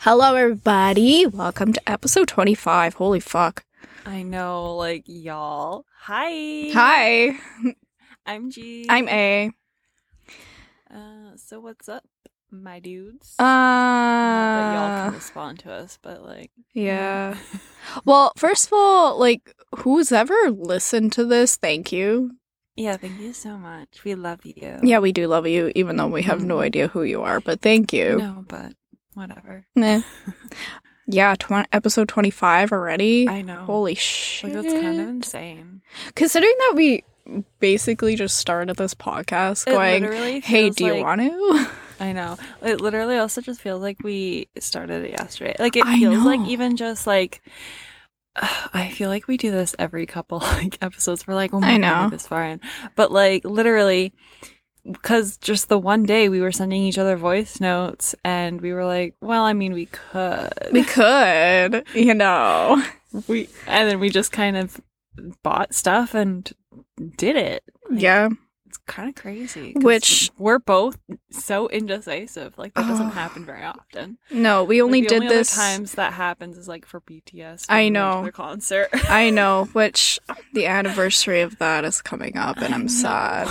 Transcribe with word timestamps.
Hello, 0.00 0.34
everybody. 0.34 1.26
Welcome 1.26 1.72
to 1.72 1.88
episode 1.90 2.28
25. 2.28 2.94
Holy 2.94 3.20
fuck. 3.20 3.64
I 4.06 4.22
know, 4.22 4.76
like 4.76 5.04
y'all. 5.06 5.84
Hi. 6.02 6.70
Hi, 6.72 7.38
I'm 8.24 8.50
G. 8.50 8.86
I'm 8.88 9.08
A. 9.08 9.50
Uh, 10.92 11.36
so 11.36 11.60
what's 11.60 11.88
up, 11.88 12.04
my 12.50 12.78
dudes? 12.80 13.34
Not 13.38 14.54
that 14.54 14.72
y'all 14.72 14.86
Uh, 14.92 15.04
can 15.06 15.14
respond 15.14 15.58
to 15.60 15.72
us, 15.72 15.98
but 16.00 16.22
like, 16.22 16.50
yeah. 16.72 17.36
Well, 18.04 18.32
first 18.36 18.66
of 18.66 18.72
all, 18.74 19.18
like, 19.18 19.54
who's 19.78 20.12
ever 20.12 20.50
listened 20.50 21.12
to 21.14 21.24
this, 21.24 21.56
thank 21.56 21.90
you. 21.92 22.32
yeah. 22.76 22.96
Thank 22.96 23.18
you 23.20 23.32
so 23.32 23.56
much. 23.58 24.04
We 24.04 24.14
love 24.14 24.40
you. 24.44 24.78
Yeah, 24.82 25.00
we 25.00 25.10
do 25.12 25.26
love 25.26 25.46
you, 25.46 25.72
even 25.74 25.96
though 25.96 26.06
we 26.06 26.22
have 26.22 26.42
no 26.44 26.56
Mhm. 26.58 26.62
idea 26.62 26.88
who 26.88 27.02
you 27.02 27.22
are, 27.22 27.40
but 27.40 27.60
thank 27.60 27.92
you. 27.92 28.18
No, 28.18 28.44
but 28.46 28.74
whatever. 29.18 29.66
Nah. 29.74 30.00
Yeah, 31.10 31.36
tw- 31.36 31.66
episode 31.72 32.06
25 32.06 32.70
already. 32.70 33.26
I 33.30 33.40
know. 33.40 33.64
Holy 33.64 33.94
shit. 33.94 34.52
like 34.52 34.62
that's 34.62 34.74
kind 34.74 35.00
of 35.00 35.08
insane. 35.08 35.80
Considering 36.14 36.54
that 36.58 36.74
we 36.76 37.02
basically 37.60 38.14
just 38.14 38.36
started 38.36 38.76
this 38.76 38.94
podcast 38.94 39.66
It 39.66 39.70
going, 39.70 40.42
hey, 40.42 40.68
do 40.68 40.84
you 40.84 41.02
want 41.02 41.22
to? 41.22 41.66
I 42.00 42.12
know. 42.12 42.36
It 42.62 42.82
literally 42.82 43.16
also 43.16 43.40
just 43.40 43.60
feels 43.60 43.80
like 43.80 44.02
we 44.02 44.48
started 44.58 45.04
it 45.04 45.12
yesterday. 45.12 45.56
Like 45.58 45.76
it 45.76 45.86
I 45.86 45.98
feels 45.98 46.24
like 46.24 46.40
even 46.46 46.76
just 46.76 47.06
like 47.06 47.40
I 48.36 48.90
feel 48.94 49.08
like 49.08 49.26
we 49.26 49.36
do 49.38 49.50
this 49.50 49.74
every 49.78 50.04
couple 50.06 50.38
like 50.40 50.76
episodes. 50.82 51.26
We're 51.26 51.34
like, 51.34 51.54
oh 51.54 51.60
my 51.60 51.70
I 51.72 51.76
know. 51.78 52.02
we're 52.04 52.10
this 52.10 52.26
far 52.26 52.44
in. 52.44 52.60
But 52.96 53.10
like 53.10 53.44
literally 53.44 54.12
because 54.90 55.36
just 55.38 55.68
the 55.68 55.78
one 55.78 56.04
day 56.04 56.28
we 56.28 56.40
were 56.40 56.52
sending 56.52 56.82
each 56.82 56.98
other 56.98 57.16
voice 57.16 57.60
notes 57.60 58.14
and 58.24 58.60
we 58.60 58.72
were 58.72 58.84
like, 58.84 59.14
well, 59.20 59.44
I 59.44 59.52
mean 59.52 59.72
we 59.72 59.86
could. 59.86 60.52
we 60.72 60.84
could, 60.84 61.84
you 61.94 62.14
know. 62.14 62.82
we 63.26 63.48
and 63.66 63.88
then 63.88 64.00
we 64.00 64.10
just 64.10 64.32
kind 64.32 64.56
of 64.56 64.80
bought 65.42 65.74
stuff 65.74 66.14
and 66.14 66.50
did 67.16 67.36
it. 67.36 67.64
Like, 67.90 68.00
Yeah. 68.02 68.28
It's 68.66 68.76
kind 68.86 69.08
of 69.08 69.14
crazy. 69.14 69.72
Which- 69.76 70.30
we're 70.36 70.58
both 70.58 70.98
so 71.30 71.68
indecisive. 71.68 72.58
Like 72.58 72.74
that 72.74 72.84
Oh. 72.84 72.88
doesn't 72.88 73.10
happen 73.12 73.46
very 73.46 73.64
often. 73.64 74.18
No, 74.30 74.62
we 74.62 74.82
only 74.82 75.00
Like, 75.00 75.08
the 75.08 75.14
did 75.14 75.22
only 75.24 75.34
this. 75.36 75.54
Times 75.54 75.92
that 75.92 76.12
happens 76.12 76.58
is 76.58 76.68
like 76.68 76.84
for 76.84 77.00
BTS. 77.00 77.64
I 77.70 77.84
we 77.84 77.90
know. 77.90 78.22
their 78.24 78.32
concert. 78.32 78.88
I 79.08 79.30
know, 79.30 79.64
which 79.72 80.18
the 80.52 80.66
anniversary 80.66 81.40
of 81.40 81.56
that 81.58 81.86
is 81.86 82.02
coming 82.02 82.36
up, 82.36 82.58
and 82.58 82.74
I'm 82.74 82.88
sad. 82.88 83.48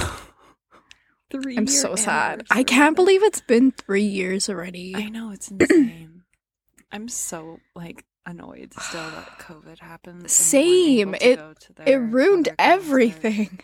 Three. 1.29 1.57
I'm 1.57 1.67
so 1.67 1.95
sad. 1.95 2.45
I 2.49 2.63
can't 2.63 2.95
believe 2.95 3.21
it's 3.23 3.41
been 3.41 3.71
three 3.71 4.03
years 4.05 4.47
already. 4.49 4.95
I 4.95 5.09
know 5.09 5.31
it's 5.31 5.49
insane. 5.59 6.23
I'm 6.91 7.09
so 7.09 7.59
like 7.75 8.05
annoyed 8.25 8.73
still 8.79 9.09
that 9.11 9.27
COVID 9.39 9.79
happened. 9.79 10.13
and 10.13 10.17
we 10.17 10.21
weren't 10.23 10.31
Same. 10.31 11.11
to 11.13 11.27
It- 11.27 11.59
to 11.75 11.91
it 11.91 11.95
ruined 11.97 12.49
everything. 12.57 13.59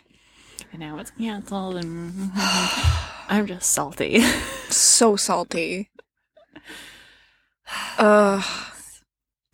And 0.71 0.79
now 0.79 0.97
it's 0.97 1.11
canceled, 1.11 1.75
and 1.77 2.31
I'm 3.29 3.45
just 3.47 3.69
salty. 3.71 4.21
so 4.69 5.15
salty. 5.15 5.89
Ugh. 7.97 8.43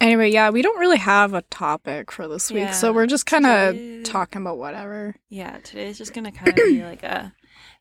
Anyway, 0.02 0.32
yeah, 0.32 0.50
we 0.50 0.62
don't 0.62 0.80
really 0.80 0.98
have 0.98 1.34
a 1.34 1.42
topic 1.44 2.10
for 2.12 2.26
this 2.30 2.50
week, 2.50 2.74
so 2.74 2.94
we're 2.94 3.06
just 3.06 3.26
kind 3.26 3.46
of 3.46 4.04
talking 4.06 4.42
about 4.42 4.58
whatever. 4.58 5.14
Yeah, 5.28 5.58
today's 5.62 5.98
just 5.98 6.14
gonna 6.14 6.32
kind 6.32 6.48
of 6.50 6.56
be 6.56 6.84
like 6.86 7.04
a 7.04 7.34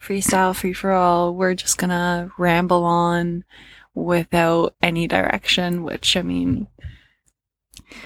freestyle 0.03 0.55
free 0.55 0.73
for 0.73 0.93
all. 0.93 1.35
We're 1.35 1.55
just 1.55 1.79
gonna 1.79 2.31
ramble 2.39 2.85
on 2.85 3.45
without 3.95 4.75
any 4.83 5.07
direction, 5.09 5.83
which 5.83 6.17
I 6.17 6.23
mean, 6.23 6.69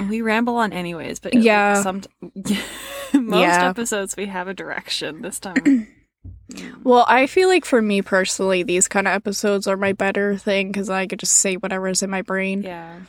we 0.08 0.22
ramble 0.22 0.56
on 0.56 0.72
anyways. 0.72 1.18
But 1.20 1.34
like, 1.34 1.44
Yeah. 1.44 1.82
some 1.82 2.02
most 3.12 3.42
Yeah. 3.42 3.68
episodes 3.68 4.16
we 4.16 4.26
have 4.26 4.48
a 4.48 4.54
direction. 4.54 5.22
This 5.22 5.38
time, 5.38 5.88
Well, 6.84 7.04
I 7.08 7.26
feel 7.26 7.48
like 7.48 7.64
for 7.64 7.80
me 7.82 8.00
personally, 8.02 8.62
these 8.62 8.86
kind 8.88 9.08
of 9.08 9.14
episodes 9.14 9.66
are 9.66 9.76
my 9.76 9.92
better 9.92 10.36
thing 10.36 10.68
because 10.68 10.88
I 10.90 11.06
could 11.06 11.18
just 11.18 11.36
say 11.36 11.54
whatever's 11.56 12.02
in 12.02 12.10
my 12.10 12.22
brain. 12.22 12.62
yeah, 12.62 13.00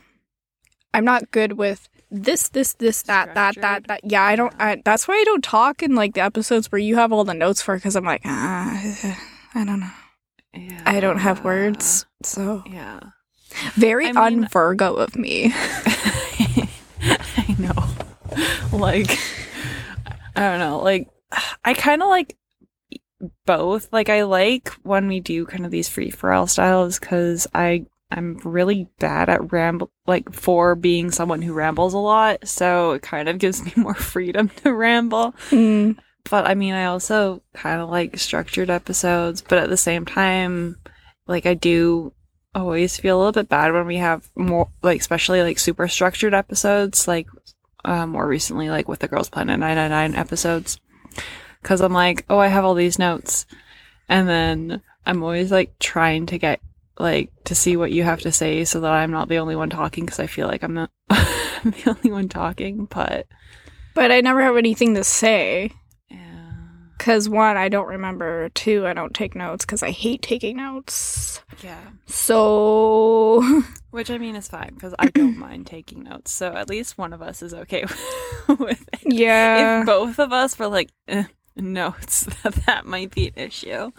I'm 0.93 1.05
not 1.05 1.31
good 1.31 1.53
with 1.53 1.89
this, 2.13 2.49
this, 2.49 2.73
this, 2.75 3.01
that, 3.03 3.33
that, 3.33 3.55
that, 3.61 3.87
that. 3.87 4.01
Yeah, 4.03 4.21
I 4.23 4.35
don't. 4.35 4.53
I, 4.59 4.81
that's 4.85 5.07
why 5.07 5.15
I 5.15 5.23
don't 5.25 5.43
talk 5.43 5.81
in 5.83 5.95
like 5.95 6.13
the 6.13 6.21
episodes 6.21 6.71
where 6.71 6.79
you 6.79 6.95
have 6.95 7.11
all 7.11 7.23
the 7.23 7.33
notes 7.33 7.61
for 7.61 7.75
because 7.75 7.95
I'm 7.95 8.05
like, 8.05 8.21
ah, 8.25 9.17
I 9.55 9.63
don't 9.65 9.79
know. 9.79 9.89
yeah. 10.53 10.81
I 10.85 10.99
don't 10.99 11.17
have 11.17 11.43
words, 11.43 12.05
so 12.21 12.63
Yeah, 12.67 12.99
very 13.75 14.05
I 14.07 14.11
mean- 14.11 14.43
un-Virgo 14.43 14.93
of 14.95 15.15
me. 15.15 15.51
I 17.01 17.55
know. 17.59 18.77
Like, 18.77 19.17
I 20.35 20.41
don't 20.41 20.59
know. 20.59 20.79
Like, 20.79 21.09
I 21.65 21.73
kind 21.73 22.01
of 22.01 22.09
like 22.09 22.37
both. 23.45 23.91
Like, 23.91 24.09
I 24.09 24.23
like 24.23 24.69
when 24.83 25.07
we 25.07 25.19
do 25.19 25.45
kind 25.45 25.65
of 25.65 25.71
these 25.71 25.89
free 25.89 26.09
for 26.11 26.31
all 26.31 26.47
styles 26.47 26.99
because 26.99 27.47
I 27.53 27.85
I'm 28.15 28.37
really 28.43 28.87
bad 28.99 29.29
at 29.29 29.51
ramble. 29.51 29.91
Like, 30.05 30.31
for 30.33 30.75
being 30.75 31.11
someone 31.11 31.41
who 31.41 31.53
rambles 31.53 31.93
a 31.93 31.97
lot, 31.97 32.47
so 32.47 32.91
it 32.91 33.01
kind 33.01 33.27
of 33.29 33.39
gives 33.39 33.63
me 33.63 33.71
more 33.81 33.95
freedom 33.95 34.49
to 34.63 34.73
ramble. 34.73 35.33
Mm, 35.49 35.97
But 36.29 36.47
I 36.47 36.55
mean, 36.55 36.73
I 36.73 36.85
also 36.85 37.41
kind 37.53 37.81
of 37.81 37.89
like 37.89 38.17
structured 38.17 38.69
episodes, 38.69 39.41
but 39.41 39.57
at 39.57 39.69
the 39.69 39.77
same 39.77 40.05
time, 40.05 40.77
like 41.27 41.45
I 41.45 41.53
do 41.53 42.13
always 42.55 42.97
feel 42.97 43.17
a 43.17 43.19
little 43.19 43.31
bit 43.31 43.49
bad 43.49 43.73
when 43.73 43.87
we 43.87 43.97
have 43.97 44.29
more, 44.35 44.69
like 44.81 44.99
especially 45.01 45.41
like 45.41 45.57
super 45.59 45.87
structured 45.87 46.33
episodes, 46.33 47.07
like 47.07 47.27
uh, 47.83 48.05
more 48.05 48.27
recently, 48.27 48.69
like 48.69 48.87
with 48.87 48.99
the 48.99 49.07
Girls 49.07 49.29
Planet 49.29 49.59
999 49.59 50.19
episodes, 50.19 50.79
because 51.61 51.81
I'm 51.81 51.93
like, 51.93 52.25
oh, 52.29 52.37
I 52.39 52.47
have 52.47 52.63
all 52.63 52.75
these 52.75 52.99
notes, 52.99 53.45
and 54.07 54.29
then 54.29 54.81
I'm 55.05 55.23
always 55.23 55.51
like 55.51 55.77
trying 55.79 56.25
to 56.27 56.37
get 56.37 56.61
like 56.99 57.31
to 57.45 57.55
see 57.55 57.75
what 57.77 57.91
you 57.91 58.03
have 58.03 58.21
to 58.21 58.31
say 58.31 58.63
so 58.65 58.79
that 58.81 58.91
I'm 58.91 59.11
not 59.11 59.27
the 59.29 59.37
only 59.37 59.55
one 59.55 59.69
talking 59.69 60.05
because 60.05 60.19
I 60.19 60.27
feel 60.27 60.47
like 60.47 60.63
I'm 60.63 60.73
not 60.73 60.91
I'm 61.09 61.71
the 61.71 61.83
only 61.89 62.11
one 62.11 62.29
talking, 62.29 62.85
but 62.85 63.27
but 63.93 64.11
I 64.11 64.21
never 64.21 64.41
have 64.41 64.57
anything 64.57 64.95
to 64.95 65.03
say 65.03 65.71
yeah. 66.09 66.51
because 66.97 67.29
one, 67.29 67.57
I 67.57 67.69
don't 67.69 67.87
remember. 67.87 68.49
Two, 68.49 68.85
I 68.87 68.93
don't 68.93 69.13
take 69.13 69.35
notes 69.35 69.65
because 69.65 69.83
I 69.83 69.91
hate 69.91 70.21
taking 70.21 70.57
notes. 70.57 71.41
Yeah. 71.63 71.79
So 72.05 73.43
Which 73.91 74.09
I 74.09 74.17
mean 74.17 74.35
is 74.35 74.47
fine 74.47 74.71
because 74.73 74.95
I 74.99 75.07
don't 75.07 75.37
mind 75.37 75.67
taking 75.67 76.03
notes. 76.03 76.31
So 76.31 76.53
at 76.53 76.69
least 76.69 76.97
one 76.97 77.13
of 77.13 77.21
us 77.21 77.41
is 77.41 77.53
okay 77.53 77.85
with 78.47 78.83
it. 78.93 79.01
yeah, 79.05 79.81
If 79.81 79.85
both 79.85 80.19
of 80.19 80.31
us 80.33 80.57
were 80.57 80.67
like 80.67 80.89
eh, 81.07 81.25
notes, 81.61 82.23
that 82.43 82.53
that 82.65 82.85
might 82.85 83.11
be 83.11 83.27
an 83.27 83.33
issue. 83.35 83.91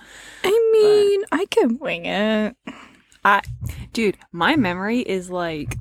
I 0.42 0.70
mean, 0.72 1.24
I 1.32 1.46
can 1.46 1.78
wing 1.78 2.06
it. 2.06 2.56
I, 3.24 3.40
dude, 3.92 4.18
my 4.32 4.56
memory 4.56 5.00
is 5.00 5.30
like 5.30 5.76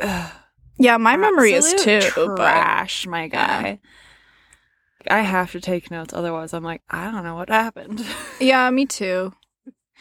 ugh, 0.00 0.32
Yeah, 0.78 0.96
my 0.96 1.16
memory 1.16 1.52
is 1.52 1.74
too. 1.74 2.00
But 2.14 2.36
Trash, 2.36 3.06
my 3.06 3.26
guy. 3.26 3.80
I 5.10 5.20
have 5.20 5.52
to 5.52 5.60
take 5.60 5.90
notes, 5.90 6.14
otherwise 6.14 6.54
I'm 6.54 6.62
like, 6.62 6.82
I 6.88 7.10
don't 7.10 7.24
know 7.24 7.34
what 7.34 7.48
happened. 7.48 8.04
yeah, 8.40 8.70
me 8.70 8.86
too. 8.86 9.32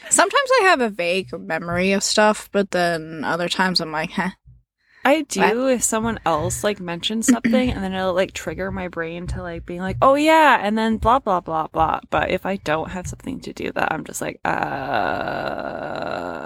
Sometimes 0.09 0.49
I 0.61 0.65
have 0.65 0.81
a 0.81 0.89
vague 0.89 1.31
memory 1.39 1.91
of 1.94 2.03
stuff, 2.03 2.49
but 2.51 2.71
then 2.71 3.23
other 3.23 3.49
times 3.49 3.81
I'm 3.81 3.91
like, 3.91 4.11
huh. 4.11 4.31
I 5.07 5.22
do 5.22 5.69
if 5.69 5.84
someone 5.84 6.19
else 6.25 6.66
like 6.66 6.81
mentions 6.81 7.28
something 7.31 7.72
and 7.72 7.81
then 7.81 7.94
it'll 7.94 8.13
like 8.13 8.34
trigger 8.34 8.72
my 8.72 8.90
brain 8.90 9.25
to 9.28 9.41
like 9.41 9.66
being 9.66 9.79
like, 9.79 9.95
oh 10.01 10.16
yeah, 10.16 10.59
and 10.62 10.78
then 10.78 10.97
blah 10.97 11.19
blah 11.19 11.40
blah 11.40 11.68
blah. 11.68 12.01
But 12.09 12.29
if 12.29 12.45
I 12.45 12.57
don't 12.57 12.90
have 12.90 13.07
something 13.07 13.40
to 13.41 13.53
do 13.53 13.72
that, 13.72 13.94
I'm 13.94 14.03
just 14.03 14.22
like, 14.22 14.41
uh 14.44 16.44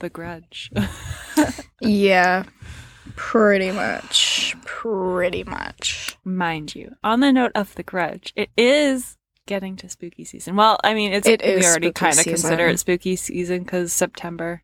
the 0.00 0.10
grudge. 0.10 0.70
yeah, 1.82 2.44
pretty 3.14 3.72
much. 3.72 4.56
Pretty 4.64 5.44
much. 5.44 6.16
Mind 6.24 6.74
you, 6.74 6.94
on 7.04 7.20
the 7.20 7.30
note 7.30 7.52
of 7.54 7.74
the 7.74 7.82
grudge, 7.82 8.32
it 8.36 8.48
is 8.56 9.18
getting 9.46 9.76
to 9.76 9.88
spooky 9.88 10.24
season. 10.24 10.56
Well, 10.56 10.78
I 10.82 10.94
mean, 10.94 11.12
it's 11.12 11.26
It 11.26 11.42
we 11.44 11.64
already 11.64 11.92
kind 11.92 12.18
of 12.18 12.24
consider 12.24 12.68
it 12.68 12.80
spooky 12.80 13.16
season 13.16 13.62
because 13.62 13.92
September, 13.92 14.62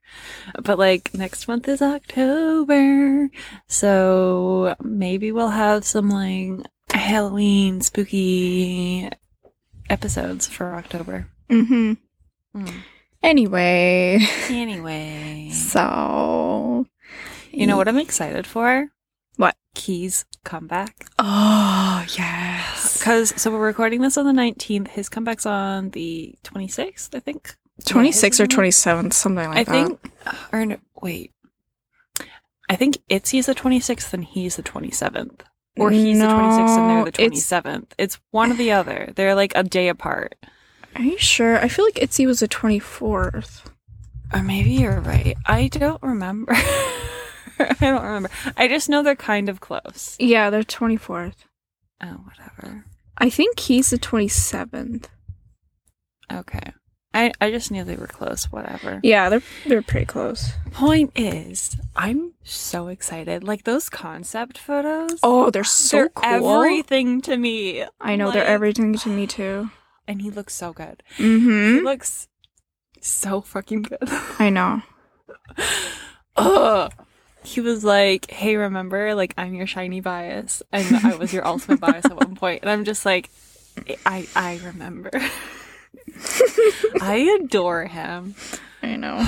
but 0.62 0.78
like 0.78 1.12
next 1.14 1.48
month 1.48 1.68
is 1.68 1.82
October, 1.82 3.30
so 3.66 4.74
maybe 4.82 5.32
we'll 5.32 5.48
have 5.48 5.84
some 5.84 6.10
like 6.10 6.66
Halloween 6.92 7.80
spooky 7.80 9.08
episodes 9.88 10.46
for 10.46 10.74
October. 10.74 11.28
Mm-hmm. 11.48 11.92
Mm. 12.60 12.74
Anyway, 13.22 14.18
Anyway, 14.48 15.50
so 15.52 16.86
you 17.50 17.66
know 17.66 17.76
what 17.76 17.88
I'm 17.88 17.98
excited 17.98 18.46
for? 18.46 18.88
What? 19.36 19.56
Keys 19.74 20.24
comeback. 20.44 21.06
Oh 21.18 22.04
yes. 22.16 22.98
Because 22.98 23.32
so 23.40 23.50
we're 23.50 23.64
recording 23.66 24.00
this 24.00 24.16
on 24.18 24.24
the 24.26 24.32
19th. 24.40 24.88
His 24.88 25.08
comeback's 25.08 25.46
on 25.46 25.90
the 25.90 26.34
26th, 26.44 27.14
I 27.14 27.20
think. 27.20 27.54
twenty 27.86 28.12
sixth 28.12 28.40
or 28.40 28.46
twenty 28.46 28.70
seventh, 28.70 29.12
something 29.14 29.48
like 29.48 29.58
I 29.58 29.64
that. 29.64 29.74
I 29.74 29.84
think, 29.84 30.00
uh, 30.26 30.34
or 30.52 30.66
no, 30.66 30.76
wait. 31.00 31.32
I 32.68 32.76
think 32.76 32.98
Itzy's 33.08 33.46
the 33.46 33.54
26th 33.54 34.12
and 34.12 34.24
he's 34.24 34.54
the 34.56 34.62
27th. 34.62 35.40
Or 35.76 35.90
he's 35.90 36.18
the 36.18 36.24
26th 36.26 36.76
and 36.78 36.90
they're 36.90 37.04
the 37.10 37.22
No, 37.22 37.24
it's- 37.24 37.40
27th. 37.50 37.92
It's 37.98 38.18
one 38.30 38.52
or 38.52 38.54
the 38.54 38.70
other. 38.72 39.12
They're 39.16 39.34
like 39.34 39.52
a 39.56 39.62
day 39.64 39.88
apart. 39.88 40.36
Are 40.94 41.02
you 41.02 41.18
sure? 41.18 41.58
I 41.58 41.68
feel 41.68 41.84
like 41.84 42.00
Itzy 42.02 42.26
was 42.26 42.40
the 42.40 42.48
twenty 42.48 42.78
fourth. 42.78 43.68
Or 44.32 44.42
maybe 44.42 44.70
you're 44.70 45.00
right. 45.00 45.36
I 45.46 45.66
don't 45.68 46.00
remember. 46.02 46.52
I 47.80 47.90
don't 47.90 48.02
remember. 48.02 48.30
I 48.56 48.68
just 48.68 48.88
know 48.88 49.02
they're 49.02 49.16
kind 49.16 49.48
of 49.48 49.60
close. 49.60 50.16
Yeah, 50.18 50.50
they're 50.50 50.62
twenty 50.62 50.96
fourth. 50.96 51.44
Oh, 52.02 52.24
whatever. 52.24 52.84
I 53.18 53.30
think 53.30 53.58
he's 53.60 53.90
the 53.90 53.98
twenty 53.98 54.28
seventh. 54.28 55.08
Okay. 56.32 56.72
I, 57.12 57.32
I 57.40 57.50
just 57.50 57.72
knew 57.72 57.82
they 57.82 57.96
were 57.96 58.06
close. 58.06 58.44
Whatever. 58.52 59.00
Yeah, 59.02 59.28
they're 59.28 59.42
they're 59.66 59.82
pretty 59.82 60.06
close. 60.06 60.52
Point 60.70 61.10
is, 61.16 61.76
I'm 61.96 62.34
so 62.44 62.86
excited. 62.86 63.42
Like 63.42 63.64
those 63.64 63.88
concept 63.88 64.58
photos. 64.58 65.18
Oh, 65.22 65.50
they're 65.50 65.64
so 65.64 65.96
they're 65.96 66.08
cool. 66.10 66.62
everything 66.62 67.20
to 67.22 67.36
me. 67.36 67.84
I 68.00 68.14
know 68.14 68.30
they're 68.30 68.44
everything 68.44 68.94
to 68.94 69.08
me 69.08 69.26
too. 69.26 69.70
And 70.08 70.22
he 70.22 70.30
looks 70.30 70.54
so 70.54 70.72
good. 70.72 71.04
Mm-hmm. 71.18 71.74
He 71.76 71.80
looks 71.82 72.26
so 73.00 73.40
fucking 73.42 73.82
good. 73.82 73.98
I 74.40 74.50
know. 74.50 74.82
Ugh. 76.34 76.92
He 77.42 77.60
was 77.60 77.84
like, 77.84 78.30
"Hey, 78.30 78.56
remember, 78.56 79.14
like 79.14 79.34
I'm 79.38 79.54
your 79.54 79.66
shiny 79.66 80.00
bias, 80.00 80.62
and 80.72 80.96
I 81.04 81.16
was 81.16 81.32
your 81.32 81.46
ultimate 81.46 81.80
bias 81.86 82.04
at 82.04 82.16
one 82.16 82.34
point." 82.36 82.62
And 82.62 82.70
I'm 82.70 82.84
just 82.84 83.04
like, 83.06 83.30
"I 84.06 84.26
I 84.36 84.60
remember." 84.64 85.10
I 87.00 87.38
adore 87.40 87.86
him. 87.86 88.34
I 88.82 88.96
know. 88.96 89.26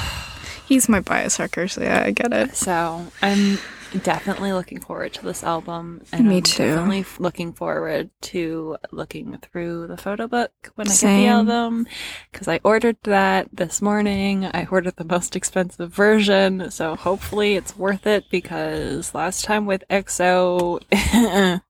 He's 0.66 0.88
my 0.88 1.00
bias 1.00 1.38
wrecker, 1.38 1.68
so 1.68 1.82
yeah, 1.82 2.02
I 2.04 2.10
get 2.10 2.32
it. 2.32 2.54
So 2.56 3.06
I'm 3.20 3.58
definitely 4.02 4.52
looking 4.52 4.80
forward 4.80 5.12
to 5.14 5.24
this 5.24 5.42
album, 5.44 6.02
and 6.12 6.26
Me 6.28 6.38
I'm 6.38 6.42
too. 6.42 6.64
definitely 6.66 7.00
f- 7.00 7.20
looking 7.20 7.52
forward 7.52 8.10
to 8.22 8.76
looking 8.90 9.36
through 9.38 9.86
the 9.88 9.96
photo 9.96 10.26
book 10.26 10.50
when 10.74 10.88
I 10.88 10.90
get 10.92 11.00
the 11.00 11.26
album 11.26 11.86
because 12.30 12.48
I 12.48 12.60
ordered 12.64 12.96
that 13.04 13.48
this 13.52 13.82
morning. 13.82 14.46
I 14.46 14.66
ordered 14.70 14.96
the 14.96 15.04
most 15.04 15.36
expensive 15.36 15.92
version, 15.92 16.70
so 16.70 16.96
hopefully 16.96 17.54
it's 17.56 17.76
worth 17.76 18.06
it 18.06 18.24
because 18.30 19.14
last 19.14 19.44
time 19.44 19.66
with 19.66 19.84
EXO, 19.90 20.80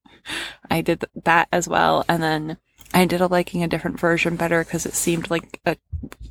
I 0.70 0.80
did 0.80 1.00
th- 1.00 1.24
that 1.24 1.48
as 1.52 1.68
well, 1.68 2.04
and 2.08 2.22
then. 2.22 2.58
I 2.94 3.00
ended 3.00 3.22
up 3.22 3.30
liking 3.30 3.62
a 3.62 3.68
different 3.68 3.98
version 3.98 4.36
better 4.36 4.62
because 4.62 4.84
it 4.84 4.92
seemed 4.92 5.30
like 5.30 5.62
a 5.64 5.78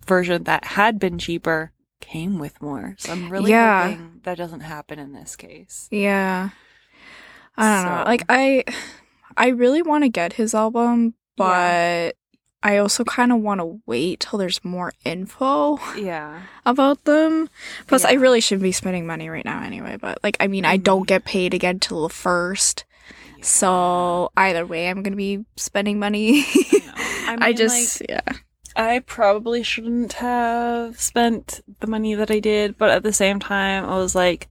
version 0.06 0.44
that 0.44 0.64
had 0.64 1.00
been 1.00 1.18
cheaper 1.18 1.72
came 2.12 2.40
with 2.40 2.62
more. 2.62 2.96
So 3.00 3.12
I'm 3.12 3.30
really 3.30 3.52
Yeah. 3.52 3.90
hoping 3.90 4.20
that 4.24 4.38
doesn't 4.38 4.62
happen 4.62 5.00
in 5.00 5.14
this 5.14 5.36
case. 5.36 5.88
Yeah. 5.92 6.50
I 7.58 7.84
don't 7.84 7.96
know. 7.96 8.04
Like 8.06 8.24
I 8.28 8.64
I 9.38 9.48
really 9.48 9.82
want 9.82 10.04
to 10.04 10.10
get 10.10 10.34
his 10.34 10.54
album, 10.54 11.14
but 11.38 11.46
Yeah. 11.46 12.12
I 12.64 12.78
also 12.78 13.04
kind 13.04 13.32
of 13.32 13.40
want 13.40 13.60
to 13.62 13.82
wait 13.86 14.20
till 14.20 14.38
there's 14.38 14.64
more 14.64 14.92
info 15.06 15.80
Yeah. 15.98 16.42
about 16.66 17.06
them. 17.06 17.50
Plus 17.88 18.04
I 18.04 18.14
really 18.14 18.42
shouldn't 18.42 18.64
be 18.64 18.74
spending 18.74 19.08
money 19.08 19.30
right 19.30 19.46
now 19.46 19.64
anyway, 19.64 19.98
but 20.00 20.20
like 20.22 20.36
I 20.40 20.48
mean, 20.48 20.66
I 20.66 20.78
don't 20.78 21.02
mm-hmm. 21.02 21.06
get 21.06 21.26
paid 21.26 21.54
again 21.54 21.80
till 21.80 22.08
the 22.08 22.14
1st. 22.14 22.84
So 23.42 24.32
either 24.38 24.66
way, 24.68 24.88
I'm 24.88 25.02
going 25.02 25.14
to 25.14 25.18
be 25.18 25.46
spending 25.56 25.98
money. 25.98 26.44
I, 26.46 27.38
I 27.40 27.48
mean, 27.48 27.58
just 27.58 28.02
yeah. 28.08 28.22
I 28.76 29.00
probably 29.00 29.64
shouldn't 29.64 30.14
have 30.14 31.00
spent 31.00 31.62
the 31.80 31.88
money 31.88 32.16
that 32.16 32.32
I 32.32 32.40
did, 32.40 32.78
but 32.78 32.90
at 32.90 33.04
the 33.04 33.14
same 33.14 33.40
time, 33.40 33.86
I 33.86 33.98
was 33.98 34.16
like, 34.16 34.50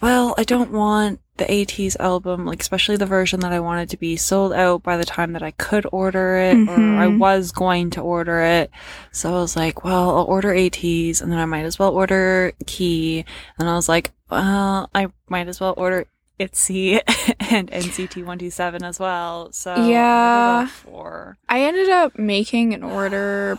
well, 0.00 0.34
I 0.38 0.44
don't 0.44 0.72
want 0.72 1.20
the 1.38 1.44
ATEEZ 1.50 1.96
album, 1.98 2.44
like 2.44 2.60
especially 2.60 2.96
the 2.96 3.06
version 3.06 3.40
that 3.40 3.52
I 3.52 3.60
wanted 3.60 3.88
to 3.90 3.96
be 3.96 4.16
sold 4.16 4.52
out 4.52 4.82
by 4.82 4.96
the 4.96 5.04
time 5.04 5.32
that 5.32 5.42
I 5.42 5.52
could 5.52 5.86
order 5.90 6.36
it, 6.36 6.68
or 6.68 6.98
I 6.98 7.06
Mhm. 7.06 7.18
was 7.18 7.52
going 7.52 7.90
to 7.90 8.00
order 8.00 8.40
it. 8.42 8.70
So 9.12 9.30
I 9.30 9.40
was 9.40 9.56
like, 9.56 9.82
well, 9.82 10.10
I'll 10.18 10.24
order 10.24 10.52
ATEEZ, 10.52 11.22
and 11.22 11.32
then 11.32 11.38
I 11.38 11.46
might 11.46 11.64
as 11.64 11.78
well 11.78 11.90
order 11.90 12.52
Key. 12.66 13.24
And 13.58 13.68
I 13.68 13.74
was 13.74 13.88
like, 13.88 14.12
well, 14.30 14.90
I 14.94 15.08
might 15.28 15.48
as 15.48 15.58
well 15.60 15.74
order 15.76 16.06
ITZY 16.48 17.00
and 17.52 17.70
NCT 17.70 18.24
one 18.24 18.38
two 18.38 18.50
seven 18.50 18.82
as 18.84 18.98
well. 18.98 19.52
So 19.52 19.74
Yeah. 19.86 20.66
for 20.66 21.36
I 21.48 21.60
ended 21.62 21.88
up 21.88 22.18
making 22.18 22.74
an 22.74 22.82
order 22.82 23.58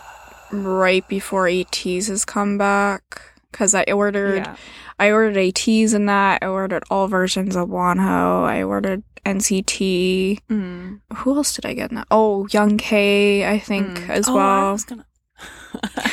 right 0.51 1.07
before 1.07 1.45
ATEEZ 1.45 2.07
has 2.09 2.25
come 2.25 2.57
back 2.57 3.21
because 3.51 3.73
I 3.73 3.83
ordered 3.83 4.37
yeah. 4.45 4.55
I 4.99 5.11
ordered 5.11 5.35
ATEEZ 5.37 5.93
in 5.95 6.05
that. 6.05 6.43
I 6.43 6.47
ordered 6.47 6.83
all 6.91 7.07
versions 7.07 7.55
of 7.55 7.69
Wonho. 7.69 8.43
I 8.43 8.61
ordered 8.63 9.03
NCT. 9.25 10.39
Mm. 10.49 10.99
Who 11.17 11.35
else 11.35 11.55
did 11.55 11.65
I 11.65 11.73
get 11.73 11.89
in 11.91 11.95
that? 11.95 12.07
Oh, 12.11 12.47
Young 12.51 12.77
K, 12.77 13.47
I 13.49 13.57
think 13.59 13.87
Mm. 13.99 14.09
as 14.09 14.27
Oh, 14.27 14.33
I 14.33 14.35
well. 14.35 14.79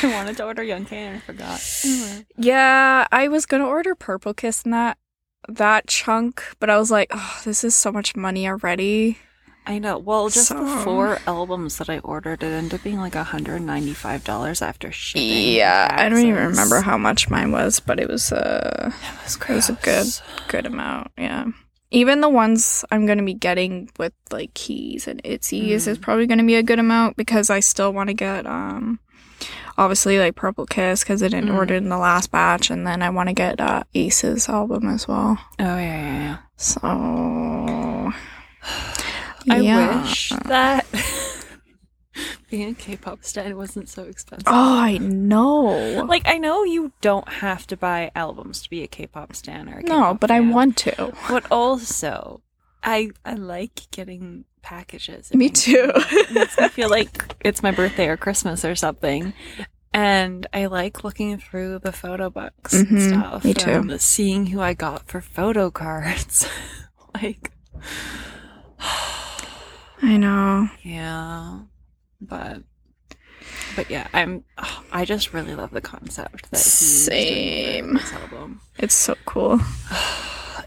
I 0.03 0.11
wanted 0.15 0.37
to 0.37 0.45
order 0.45 0.63
Young 0.63 0.85
K 0.85 0.97
and 0.97 1.17
I 1.17 1.19
forgot. 1.19 1.59
Mm. 1.59 2.25
Yeah, 2.37 3.05
I 3.11 3.27
was 3.27 3.45
gonna 3.45 3.67
order 3.67 3.93
Purple 3.95 4.33
Kiss 4.33 4.63
in 4.63 4.71
that 4.71 4.97
that 5.47 5.87
chunk, 5.87 6.43
but 6.59 6.69
I 6.69 6.77
was 6.77 6.91
like, 6.91 7.09
oh, 7.13 7.41
this 7.45 7.63
is 7.63 7.75
so 7.75 7.91
much 7.91 8.15
money 8.15 8.47
already. 8.47 9.17
I 9.67 9.77
know. 9.77 9.99
Well, 9.99 10.27
just 10.29 10.49
the 10.49 10.81
four 10.83 11.19
albums 11.27 11.77
that 11.77 11.87
I 11.89 11.99
ordered, 11.99 12.41
it 12.41 12.47
ended 12.47 12.73
up 12.79 12.83
being 12.83 12.97
like 12.99 13.13
$195 13.13 14.61
after 14.61 14.91
shipping. 14.91 15.53
Yeah, 15.55 15.87
I 15.91 16.09
don't 16.09 16.19
even 16.19 16.33
remember 16.47 16.81
how 16.81 16.97
much 16.97 17.29
mine 17.29 17.51
was, 17.51 17.79
but 17.79 17.99
it 17.99 18.07
was 18.09 18.31
uh 18.31 18.91
It 18.91 19.23
was, 19.23 19.35
It 19.35 19.49
was 19.53 19.69
a 19.69 19.73
gross. 19.73 20.21
good 20.47 20.65
amount. 20.65 21.11
Yeah. 21.17 21.45
Even 21.91 22.21
the 22.21 22.29
ones 22.29 22.85
I'm 22.89 23.05
going 23.05 23.17
to 23.17 23.23
be 23.23 23.33
getting 23.33 23.89
with 23.99 24.13
like 24.31 24.53
keys 24.53 25.07
and 25.07 25.21
itzies 25.23 25.87
is 25.87 25.97
Mm. 25.97 26.01
probably 26.01 26.25
going 26.27 26.39
to 26.39 26.45
be 26.45 26.55
a 26.55 26.63
good 26.63 26.79
amount 26.79 27.17
because 27.17 27.49
I 27.49 27.59
still 27.59 27.91
want 27.93 28.07
to 28.07 28.13
get 28.13 28.45
um 28.47 28.99
obviously 29.77 30.19
like 30.19 30.35
Purple 30.35 30.65
Kiss 30.65 31.03
because 31.03 31.21
I 31.23 31.27
didn't 31.27 31.49
Mm. 31.49 31.55
order 31.57 31.75
in 31.75 31.89
the 31.89 31.97
last 31.97 32.31
batch 32.31 32.69
and 32.69 32.85
then 32.85 33.01
I 33.01 33.09
want 33.09 33.29
to 33.29 33.33
get 33.33 33.59
uh 33.59 33.83
Ace's 33.95 34.47
album 34.49 34.87
as 34.87 35.07
well. 35.07 35.37
Oh, 35.59 35.77
yeah, 35.77 35.77
yeah, 35.77 36.13
yeah. 36.21 36.37
So 36.57 36.79
I 39.49 39.59
yeah. 39.59 40.01
wish 40.03 40.29
that 40.45 40.85
being 42.49 42.69
a 42.69 42.73
K-pop 42.73 43.23
stan 43.23 43.55
wasn't 43.57 43.89
so 43.89 44.03
expensive. 44.03 44.47
Oh, 44.47 44.79
I 44.79 44.97
know. 44.99 46.03
Like 46.07 46.23
I 46.27 46.37
know 46.37 46.63
you 46.63 46.91
don't 47.01 47.27
have 47.29 47.65
to 47.67 47.77
buy 47.77 48.11
albums 48.15 48.61
to 48.63 48.69
be 48.69 48.83
a 48.83 48.87
K-pop 48.87 49.35
stan 49.35 49.69
or 49.69 49.81
no, 49.81 50.13
but 50.19 50.29
I 50.31 50.39
want 50.41 50.77
to. 50.77 51.13
But 51.29 51.45
also, 51.49 52.41
I 52.83 53.11
I 53.25 53.33
like 53.33 53.87
getting 53.91 54.45
packages. 54.61 55.31
It 55.31 55.37
Me 55.37 55.49
too. 55.49 55.91
it 55.95 56.31
makes 56.31 56.57
me 56.59 56.67
feel 56.69 56.89
like 56.89 57.35
it's 57.41 57.61
my 57.63 57.71
birthday 57.71 58.07
or 58.07 58.17
Christmas 58.17 58.63
or 58.65 58.75
something. 58.75 59.33
And 59.93 60.47
I 60.53 60.67
like 60.67 61.03
looking 61.03 61.37
through 61.37 61.79
the 61.79 61.91
photo 61.91 62.29
books 62.29 62.73
and 62.73 62.87
Mhm, 62.87 63.09
stuff. 63.09 63.43
me 63.43 63.53
too. 63.53 63.69
And 63.69 64.01
seeing 64.01 64.45
who 64.47 64.61
I 64.61 64.73
got 64.73 65.07
for 65.07 65.19
photo 65.19 65.69
cards. 65.69 66.47
like, 67.21 67.51
I 70.01 70.17
know. 70.17 70.69
yeah. 70.83 71.59
But, 72.21 72.61
but 73.75 73.89
yeah, 73.91 74.07
I'm. 74.13 74.43
I 74.91 75.05
just 75.05 75.33
really 75.33 75.55
love 75.55 75.71
the 75.71 75.81
concept 75.81 76.49
that 76.51 76.57
Same. 76.57 77.97
album. 78.13 78.61
It's 78.77 78.95
so 78.95 79.15
cool. 79.25 79.59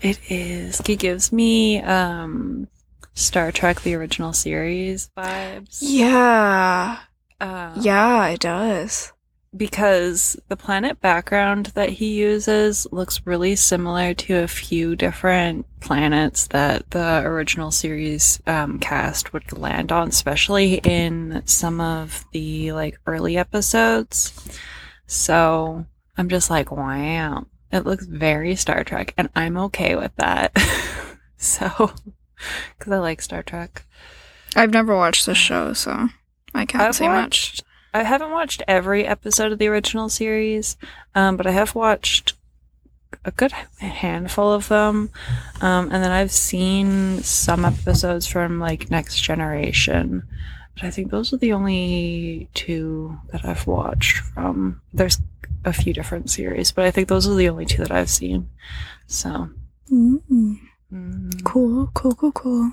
It 0.03 0.19
is. 0.31 0.83
He 0.87 0.97
gives 0.97 1.33
me 1.33 1.81
um 1.81 2.69
Star 3.15 3.53
Trek 3.53 3.81
the 3.83 3.95
original 3.95 4.33
series 4.33 5.11
vibes. 5.17 5.79
Yeah. 5.81 6.99
Uh, 7.41 7.73
Yeah, 7.81 8.27
it 8.29 8.41
does. 8.41 9.13
Because 9.57 10.37
the 10.49 10.57
planet 10.57 11.01
background 11.01 11.67
that 11.77 11.89
he 11.91 12.15
uses 12.15 12.89
looks 12.91 13.25
really 13.25 13.55
similar 13.55 14.13
to 14.15 14.39
a 14.43 14.49
few 14.49 14.97
different 14.97 15.65
planets 15.79 16.49
that 16.49 16.91
the 16.91 17.21
original 17.21 17.71
series 17.71 18.43
um, 18.49 18.81
cast 18.81 19.33
would 19.33 19.57
land 19.57 19.93
on, 19.93 20.09
especially 20.09 20.81
in 20.83 21.43
some 21.45 21.81
of 21.81 22.25
the 22.33 22.73
like 22.73 22.99
early 23.07 23.37
episodes. 23.37 24.33
So 25.07 25.87
I'm 26.17 26.29
just 26.29 26.51
like, 26.51 26.73
wow, 26.73 27.47
it 27.71 27.87
looks 27.87 28.07
very 28.07 28.57
Star 28.57 28.83
Trek, 28.83 29.15
and 29.17 29.29
I'm 29.37 29.57
okay 29.57 29.95
with 29.95 30.17
that. 30.17 30.57
so, 31.37 31.93
because 32.79 32.93
I 32.93 32.99
like 32.99 33.23
Star 33.23 33.43
Trek. 33.43 33.85
I've 34.57 34.73
never 34.73 34.95
watched 34.97 35.27
the 35.27 35.35
show, 35.35 35.73
so 35.73 36.09
I 36.55 36.65
can't 36.67 36.83
I've 36.85 36.95
say 36.95 37.09
much. 37.09 37.15
watched. 37.25 37.65
I 37.93 38.03
haven't 38.03 38.31
watched 38.33 38.63
every 38.67 39.05
episode 39.07 39.53
of 39.53 39.59
the 39.59 39.69
original 39.69 40.09
series, 40.09 40.77
um, 41.15 41.37
but 41.37 41.47
I 41.47 41.53
have 41.53 41.75
watched 41.75 42.35
a 43.25 43.31
good 43.31 43.53
handful 43.53 44.53
of 44.53 44.69
them, 44.69 45.11
um, 45.61 45.85
and 45.93 46.03
then 46.03 46.11
I've 46.11 46.33
seen 46.33 47.23
some 47.23 47.65
episodes 47.65 48.27
from 48.27 48.59
like 48.59 48.91
Next 48.91 49.21
Generation. 49.21 50.25
But 50.75 50.85
I 50.85 50.91
think 50.91 51.11
those 51.13 51.33
are 51.33 51.37
the 51.37 51.53
only 51.53 52.49
two 52.55 53.17
that 53.31 53.45
I've 53.45 53.67
watched 53.67 54.19
from. 54.19 54.81
There's 54.93 55.19
a 55.65 55.73
few 55.73 55.93
different 55.93 56.31
series, 56.31 56.73
but 56.73 56.85
I 56.85 56.91
think 56.91 57.09
those 57.09 57.29
are 57.29 57.35
the 57.35 57.49
only 57.49 57.65
two 57.65 57.83
that 57.83 57.93
I've 57.93 58.11
seen. 58.11 58.51
So, 59.07 59.51
Mm, 59.93 60.23
mm, 60.31 60.59
cool, 61.45 61.91
cool, 61.95 62.15
cool, 62.15 62.33
cool. 62.33 62.73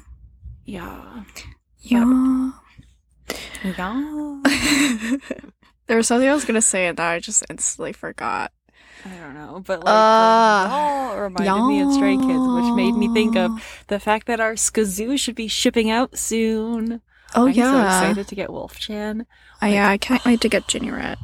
yeah. 0.65 1.23
Yeah. 1.79 2.51
Yeah. 3.63 4.37
there 5.87 5.97
was 5.97 6.07
something 6.07 6.27
I 6.27 6.33
was 6.33 6.45
gonna 6.45 6.61
say 6.61 6.87
and 6.87 6.97
now 6.97 7.09
I 7.09 7.19
just 7.19 7.43
instantly 7.49 7.93
forgot. 7.93 8.51
I 9.05 9.09
don't 9.17 9.33
know, 9.33 9.61
but 9.65 9.83
like 9.83 9.93
Uh, 9.93 11.15
reminded 11.19 11.65
me 11.67 11.81
of 11.81 11.93
Stray 11.93 12.17
Kids, 12.17 12.27
which 12.27 12.73
made 12.75 12.93
me 12.93 13.07
think 13.13 13.35
of 13.35 13.51
the 13.87 13.99
fact 13.99 14.27
that 14.27 14.39
our 14.39 14.53
SKZOO 14.53 15.17
should 15.19 15.35
be 15.35 15.47
shipping 15.47 15.89
out 15.89 16.17
soon. 16.17 17.01
Oh 17.35 17.47
I'm 17.47 17.53
so 17.53 17.59
yeah. 17.61 17.85
excited 17.85 18.27
to 18.27 18.35
get 18.35 18.51
Wolf 18.51 18.77
Chan. 18.79 19.25
Uh, 19.61 19.67
yeah, 19.67 19.89
I 19.89 19.97
can't 19.97 20.23
wait 20.25 20.41
to 20.41 20.49
get 20.49 20.67
Jiniret. 20.67 21.17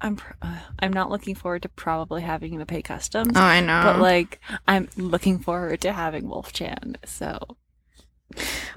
I'm 0.00 0.18
uh, 0.42 0.58
I'm 0.78 0.92
not 0.92 1.10
looking 1.10 1.34
forward 1.34 1.62
to 1.62 1.68
probably 1.70 2.22
having 2.22 2.58
to 2.58 2.66
pay 2.66 2.82
customs, 2.82 3.32
Oh, 3.36 3.40
I 3.40 3.60
know. 3.60 3.80
but 3.82 3.98
like 3.98 4.40
I'm 4.68 4.88
looking 4.96 5.38
forward 5.38 5.80
to 5.82 5.92
having 5.92 6.28
Wolf 6.28 6.52
Chan. 6.52 6.96
So 7.04 7.56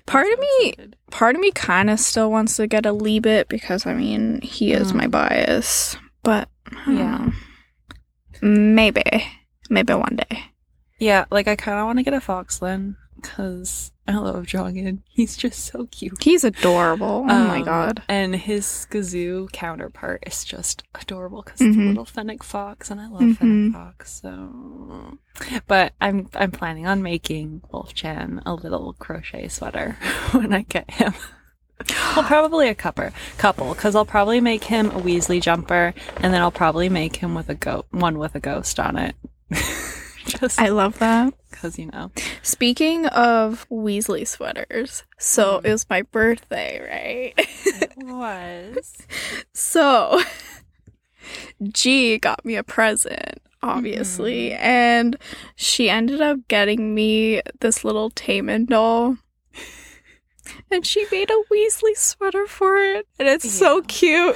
part 0.05 0.27
of 0.31 0.39
me, 0.39 0.69
excited. 0.69 0.95
part 1.11 1.35
of 1.35 1.41
me 1.41 1.51
kind 1.51 1.89
of 1.89 1.99
still 1.99 2.31
wants 2.31 2.55
to 2.57 2.67
get 2.67 2.85
a 2.85 2.93
Leebit 2.93 3.47
because 3.49 3.85
I 3.85 3.93
mean 3.93 4.39
he 4.41 4.71
is 4.71 4.91
Mm. 4.93 4.95
my 4.95 5.07
bias, 5.07 5.97
but 6.23 6.49
I 6.71 6.85
don't 6.85 6.95
Yeah. 6.97 7.17
know. 7.17 7.31
maybe, 8.41 9.03
maybe 9.69 9.93
one 9.93 10.15
day. 10.29 10.43
yeah, 10.99 11.25
like 11.31 11.47
I 11.47 11.55
kind 11.55 11.79
of 11.79 11.85
want 11.85 11.99
to 11.99 12.03
get 12.03 12.13
a 12.13 12.19
FoxI.Ny 12.19 12.93
because 13.21 13.91
I 14.07 14.13
love 14.15 14.45
Jeongin. 14.45 14.99
He's 15.09 15.37
just 15.37 15.65
so 15.65 15.85
cute. 15.91 16.23
He's 16.23 16.43
adorable. 16.43 17.25
Oh 17.29 17.43
my 17.47 17.59
Um, 17.59 17.65
god. 17.65 18.01
And 18.09 18.35
his 18.35 18.65
SKZOO 18.65 19.51
counterpart 19.51 20.23
is 20.25 20.43
just 20.43 20.83
adorable 20.99 21.43
because 21.43 21.61
it's 21.61 21.75
a 21.75 21.79
Mhm. 21.79 21.87
little 21.89 22.05
fennec 22.05 22.43
fox, 22.43 22.89
and 22.89 22.99
I 22.99 23.07
love 23.07 23.21
Mhm. 23.21 23.37
fennec 23.37 23.73
fox. 23.73 24.21
So, 24.21 25.17
but 25.67 25.93
I'm 26.01 26.27
I'm 26.35 26.51
planning 26.51 26.87
on 26.87 27.03
making 27.03 27.61
Wolf 27.71 27.93
Chan 27.93 28.41
a 28.45 28.53
little 28.55 28.93
crochet 28.99 29.47
sweater 29.47 29.97
when 30.31 30.53
I 30.53 30.63
get 30.63 30.89
him. 30.91 31.13
well, 32.15 32.25
probably 32.25 32.67
a 32.67 32.75
couple, 32.75 33.09
couple, 33.37 33.73
because 33.73 33.95
I'll 33.95 34.05
probably 34.05 34.41
make 34.41 34.65
him 34.65 34.87
a 34.91 34.99
Weasley 34.99 35.41
jumper, 35.41 35.93
and 36.17 36.33
then 36.33 36.41
I'll 36.41 36.51
probably 36.51 36.89
make 36.89 37.17
him 37.17 37.35
with 37.35 37.47
a 37.47 37.55
goat, 37.55 37.85
one 37.91 38.17
with 38.17 38.35
a 38.35 38.39
ghost 38.41 38.79
on 38.81 38.97
it. 38.97 39.15
Just 40.39 40.59
I 40.59 40.69
love 40.69 40.99
that. 40.99 41.33
because 41.49 41.77
you 41.79 41.87
know. 41.87 42.11
Speaking 42.43 43.05
of 43.07 43.67
Weasley 43.69 44.27
sweaters, 44.27 45.03
so 45.17 45.59
Mm. 45.59 45.65
it 45.65 45.71
was 45.71 45.89
my 45.89 46.01
birthday, 46.03 46.79
right? 46.81 47.33
It 47.37 47.93
was. 47.97 48.93
so 49.53 50.21
G 51.73 52.17
got 52.17 52.43
me 52.45 52.55
a 52.55 52.63
present, 52.63 53.39
obviously, 53.61 54.49
Mm-hmm. 54.51 54.63
and 54.63 55.17
she 55.55 55.89
ended 55.89 56.21
up 56.21 56.47
getting 56.47 56.95
me 56.95 57.41
this 57.59 57.83
little 57.83 58.09
Taemin 58.11 58.67
doll. 58.67 59.17
And 60.71 60.85
she 60.85 61.05
made 61.11 61.29
a 61.29 61.43
Weasley 61.51 61.95
sweater 61.95 62.45
for 62.47 62.77
it, 62.77 63.07
and 63.19 63.27
it's 63.27 63.49
so 63.51 63.81
cute. 63.83 64.35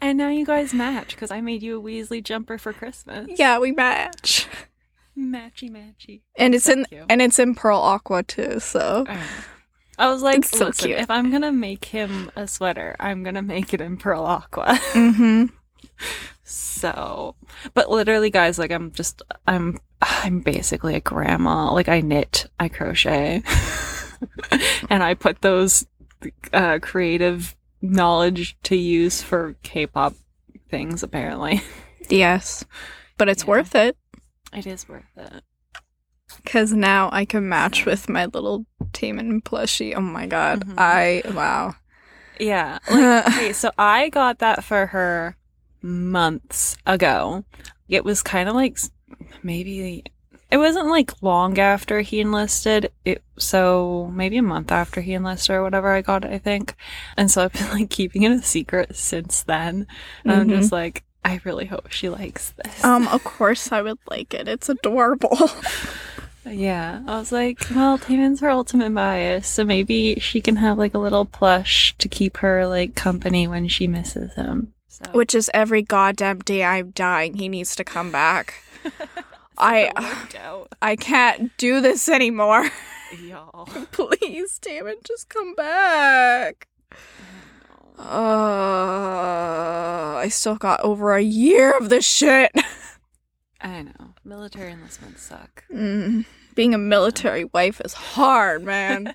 And 0.00 0.18
now 0.18 0.28
you 0.28 0.44
guys 0.44 0.74
match 0.74 1.14
because 1.14 1.30
I 1.30 1.40
made 1.40 1.62
you 1.62 1.78
a 1.78 1.82
Weasley 1.82 2.22
jumper 2.22 2.58
for 2.58 2.72
Christmas. 2.72 3.28
yeah, 3.38 3.58
we 3.58 3.72
match, 3.72 4.46
Matchy 5.18 5.70
matchy. 5.70 6.22
and 6.36 6.54
it's 6.54 6.64
So 6.64 6.72
in 6.72 6.84
cute. 6.86 7.04
and 7.08 7.20
it's 7.22 7.38
in 7.38 7.54
pearl 7.54 7.78
aqua 7.80 8.22
too. 8.22 8.58
So 8.60 9.06
I 9.98 10.08
was 10.08 10.22
like, 10.22 10.44
so 10.44 10.66
listen, 10.66 10.88
cute. 10.88 10.98
if 11.00 11.10
I'm 11.10 11.30
gonna 11.30 11.52
make 11.52 11.84
him 11.86 12.30
a 12.36 12.46
sweater, 12.48 12.96
I'm 12.98 13.22
gonna 13.22 13.42
make 13.42 13.74
it 13.74 13.80
in 13.80 13.96
pearl 13.98 14.24
aqua. 14.24 14.76
hmm 14.92 15.46
so, 16.44 17.34
but 17.74 17.90
literally, 17.90 18.30
guys, 18.30 18.58
like 18.58 18.70
I'm 18.70 18.90
just, 18.92 19.22
I'm, 19.46 19.78
I'm 20.00 20.40
basically 20.40 20.94
a 20.94 21.00
grandma. 21.00 21.72
Like 21.72 21.88
I 21.88 22.00
knit, 22.00 22.46
I 22.58 22.68
crochet, 22.68 23.42
and 24.90 25.02
I 25.02 25.14
put 25.14 25.42
those 25.42 25.86
uh, 26.52 26.78
creative 26.80 27.54
knowledge 27.80 28.56
to 28.64 28.76
use 28.76 29.22
for 29.22 29.56
K-pop 29.62 30.14
things. 30.70 31.02
Apparently, 31.02 31.60
yes, 32.08 32.64
but 33.18 33.28
it's 33.28 33.44
Yeah. 33.44 33.50
worth 33.50 33.74
it. 33.74 33.96
It 34.52 34.66
is 34.66 34.88
worth 34.88 35.04
it. 35.16 35.42
Because 36.42 36.72
now 36.72 37.08
I 37.12 37.24
can 37.24 37.48
match 37.48 37.84
with 37.84 38.08
my 38.08 38.26
little 38.26 38.66
Taemin 38.92 39.42
plushie. 39.42 39.94
Oh 39.94 40.00
my 40.00 40.26
god. 40.26 40.66
Mhm. 40.66 40.74
I, 40.78 41.22
wow. 41.34 41.74
Yeah. 42.40 42.78
Like, 42.90 43.26
okay, 43.28 43.52
so 43.52 43.70
I 43.78 44.08
got 44.08 44.38
that 44.38 44.64
for 44.64 44.86
her 44.86 45.36
months 45.82 46.76
ago. 46.86 47.44
It 47.88 48.04
was 48.04 48.22
kind 48.22 48.48
of 48.48 48.54
like 48.54 48.78
maybe 49.42 50.04
it 50.50 50.56
wasn't 50.58 50.88
like 50.88 51.22
long 51.22 51.58
after 51.58 52.00
he 52.00 52.20
enlisted. 52.20 52.90
It 53.04 53.22
so 53.38 54.10
maybe 54.14 54.38
a 54.38 54.42
month 54.42 54.70
after 54.72 55.00
he 55.00 55.12
enlisted 55.14 55.54
or 55.56 55.62
whatever. 55.62 55.92
I 55.92 56.00
got 56.02 56.24
it, 56.24 56.30
I 56.30 56.38
think. 56.38 56.74
And 57.16 57.30
so 57.30 57.44
I've 57.44 57.52
been 57.52 57.68
like 57.70 57.90
keeping 57.90 58.22
it 58.22 58.32
a 58.32 58.42
secret 58.42 58.96
since 58.96 59.42
then. 59.42 59.86
And 60.24 60.32
I'm 60.32 60.46
Mhm. 60.48 60.50
just 60.60 60.72
like, 60.72 61.04
I 61.24 61.40
really 61.44 61.66
hope 61.66 61.90
she 61.92 62.08
likes 62.08 62.50
this. 62.50 62.84
um, 62.84 63.06
of 63.08 63.22
course 63.24 63.70
I 63.72 63.80
would 63.82 63.98
like 64.10 64.34
it. 64.34 64.48
It's 64.48 64.68
adorable. 64.68 65.38
Yeah, 66.44 67.02
I 67.06 67.18
was 67.20 67.30
like, 67.30 67.60
well, 67.72 67.98
Taemin's 67.98 68.40
her 68.40 68.50
ultimate 68.50 68.92
bias, 68.92 69.46
so 69.46 69.62
maybe 69.64 70.18
she 70.18 70.40
can 70.40 70.56
have 70.56 70.76
like 70.76 70.92
a 70.92 70.98
little 70.98 71.24
plush 71.24 71.94
to 71.98 72.08
keep 72.08 72.38
her 72.38 72.66
like 72.66 72.96
company 72.96 73.46
when 73.46 73.68
she 73.68 73.86
misses 73.86 74.34
him. 74.34 74.72
So. 74.88 75.04
Which 75.12 75.36
is 75.36 75.52
every 75.54 75.82
goddamn 75.82 76.40
day 76.40 76.64
I'm 76.64 76.90
dying, 76.90 77.34
he 77.34 77.48
needs 77.48 77.76
to 77.76 77.84
come 77.84 78.10
back. 78.10 78.54
I- 79.56 79.92
It 79.96 80.02
worked 80.02 80.34
out. 80.34 80.72
I 80.82 80.96
can't 80.96 81.56
do 81.58 81.80
this 81.80 82.08
anymore. 82.08 82.68
Y'all. 83.22 83.66
Please, 83.92 84.58
Taemin, 84.60 85.04
just 85.04 85.28
come 85.28 85.54
back. 85.54 86.66
Uh, 87.98 88.02
I 90.18 90.28
still 90.30 90.56
got 90.56 90.80
over 90.80 91.14
a 91.14 91.22
year 91.22 91.76
of 91.76 91.88
this 91.88 92.04
shit. 92.06 92.52
I 93.60 93.82
know. 93.82 94.14
Military 94.24 94.72
enlistments 94.72 95.22
suck. 95.22 95.64
Mm, 95.72 96.24
being 96.54 96.74
a 96.74 96.78
military 96.78 97.44
wife 97.44 97.80
is 97.84 97.92
hard, 97.92 98.64
man. 98.64 99.14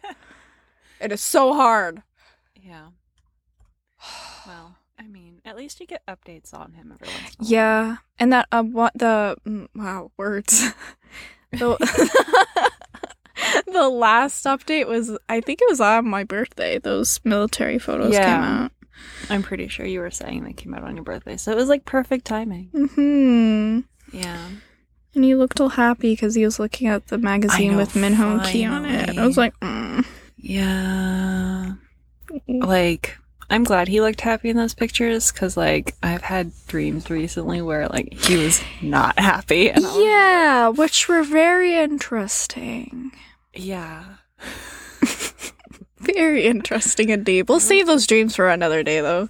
it 1.01 1.11
is 1.11 1.21
so 1.21 1.53
hard. 1.53 2.03
Yeah. 2.55 2.87
Well, 4.45 4.77
I 4.99 5.07
mean, 5.07 5.41
at 5.45 5.57
least 5.57 5.79
you 5.79 5.87
get 5.87 6.05
updates 6.07 6.53
on 6.53 6.73
him 6.73 6.93
every 6.93 7.07
once 7.07 7.19
in 7.19 7.25
a 7.25 7.43
while. 7.43 7.49
Yeah, 7.49 7.95
and 8.19 8.33
that 8.33 8.47
um, 8.51 8.73
what 8.73 8.93
the 8.95 9.37
mm, 9.45 9.67
wow 9.75 10.11
words. 10.17 10.71
the, 11.51 12.71
the 13.67 13.89
last 13.89 14.45
update 14.45 14.87
was, 14.87 15.17
I 15.29 15.41
think 15.41 15.61
it 15.61 15.69
was 15.69 15.81
on 15.81 16.07
my 16.07 16.23
birthday. 16.23 16.79
Those 16.79 17.19
military 17.23 17.79
photos 17.79 18.13
came 18.13 18.23
out. 18.23 18.71
I'm 19.29 19.43
pretty 19.43 19.67
sure 19.67 19.85
you 19.85 19.99
were 19.99 20.11
saying 20.11 20.43
they 20.43 20.53
came 20.53 20.73
out 20.73 20.83
on 20.83 20.95
your 20.95 21.03
birthday, 21.03 21.37
so 21.37 21.51
it 21.51 21.55
was 21.55 21.69
like 21.69 21.85
perfect 21.85 22.25
timing. 22.25 22.69
Hmm. 22.73 23.79
Yeah. 24.11 24.47
And 25.13 25.23
he 25.23 25.35
looked 25.35 25.59
all 25.59 25.69
happy 25.69 26.13
because 26.13 26.35
he 26.35 26.45
was 26.45 26.59
looking 26.59 26.87
at 26.87 27.07
the 27.07 27.17
magazine 27.17 27.71
know, 27.71 27.77
with 27.77 27.95
Minho 27.95 28.39
Key 28.43 28.65
on 28.65 28.85
it. 28.85 29.17
I 29.17 29.25
was 29.25 29.37
like, 29.37 29.59
mm. 29.59 30.05
Yeah. 30.37 31.73
Like, 32.47 33.17
I'm 33.49 33.63
glad 33.63 33.87
he 33.87 34.01
looked 34.01 34.21
happy 34.21 34.49
in 34.49 34.57
those 34.57 34.73
pictures 34.73 35.31
because, 35.31 35.57
like, 35.57 35.95
I've 36.03 36.21
had 36.21 36.51
dreams 36.67 37.09
recently 37.09 37.61
where, 37.61 37.87
like, 37.87 38.13
he 38.13 38.35
was 38.37 38.61
not 38.81 39.17
happy. 39.17 39.71
Yeah, 39.75 40.67
which 40.69 41.07
were 41.07 41.23
very 41.23 41.75
interesting. 41.75 43.11
Yeah. 43.59 44.03
Very 45.99 46.45
interesting 46.45 47.09
indeed. 47.09 47.49
We'll 47.49 47.59
save 47.59 47.87
those 47.87 48.05
dreams 48.07 48.35
for 48.35 48.47
another 48.49 48.83
day, 48.83 49.01
though. 49.01 49.29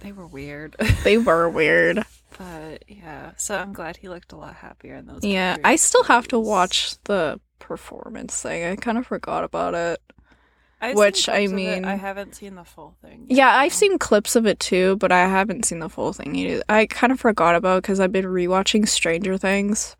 They 0.00 0.12
were 0.12 0.26
weird. 0.26 0.74
They 1.04 1.18
were 1.18 1.48
weird. 1.48 2.02
but, 2.38 2.84
yeah. 2.88 3.32
So 3.36 3.56
I'm 3.56 3.72
glad 3.72 3.96
he 3.98 4.08
looked 4.08 4.32
a 4.32 4.36
lot 4.36 4.54
happier 4.54 4.96
in 4.96 5.06
those 5.06 5.22
Yeah. 5.24 5.56
I 5.64 5.76
still 5.76 6.04
have 6.04 6.26
to 6.28 6.38
watch 6.40 6.96
the 7.04 7.40
performance 7.58 8.40
thing. 8.42 8.64
I 8.64 8.76
kind 8.76 8.98
of 8.98 9.06
forgot 9.06 9.44
about 9.44 9.74
it. 9.74 10.00
I've 10.80 10.96
which, 10.96 11.28
I 11.28 11.46
clips 11.46 11.52
of 11.52 11.52
it. 11.52 11.54
mean- 11.62 11.84
I 11.84 11.94
haven't 11.94 12.34
seen 12.34 12.56
the 12.56 12.64
full 12.64 12.96
thing. 13.00 13.26
Yet. 13.28 13.36
Yeah, 13.36 13.56
I've 13.56 13.72
seen 13.74 13.98
clips 13.98 14.34
of 14.34 14.46
it 14.46 14.58
too, 14.58 14.96
but 14.96 15.12
I 15.12 15.20
haven't 15.28 15.64
seen 15.64 15.78
the 15.78 15.88
full 15.88 16.12
thing 16.12 16.34
either. 16.34 16.62
I 16.68 16.86
kind 16.86 17.12
of 17.12 17.20
forgot 17.20 17.54
about 17.54 17.82
because 17.82 18.00
I've 18.00 18.10
been 18.12 18.24
rewatching 18.24 18.88
Stranger 18.88 19.38
Things. 19.38 19.96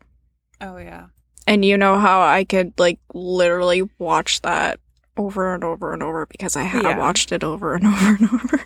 Oh, 0.59 0.75
yeah. 0.77 1.05
And 1.47 1.63
you 1.65 1.77
know 1.77 1.97
how 1.99 2.21
I 2.21 2.43
could 2.45 2.73
like 2.79 2.99
literally 3.13 3.83
watch 3.99 4.41
that 4.41 4.79
over 5.17 5.53
and 5.53 5.63
over 5.63 5.93
and 5.93 6.01
over 6.01 6.25
because 6.25 6.55
I 6.55 6.63
have 6.63 6.83
Yeah. 6.83 6.97
watched 6.97 7.31
it 7.31 7.43
over 7.43 7.75
and 7.75 7.85
over 7.87 8.05
and 8.19 8.29
over. 8.33 8.61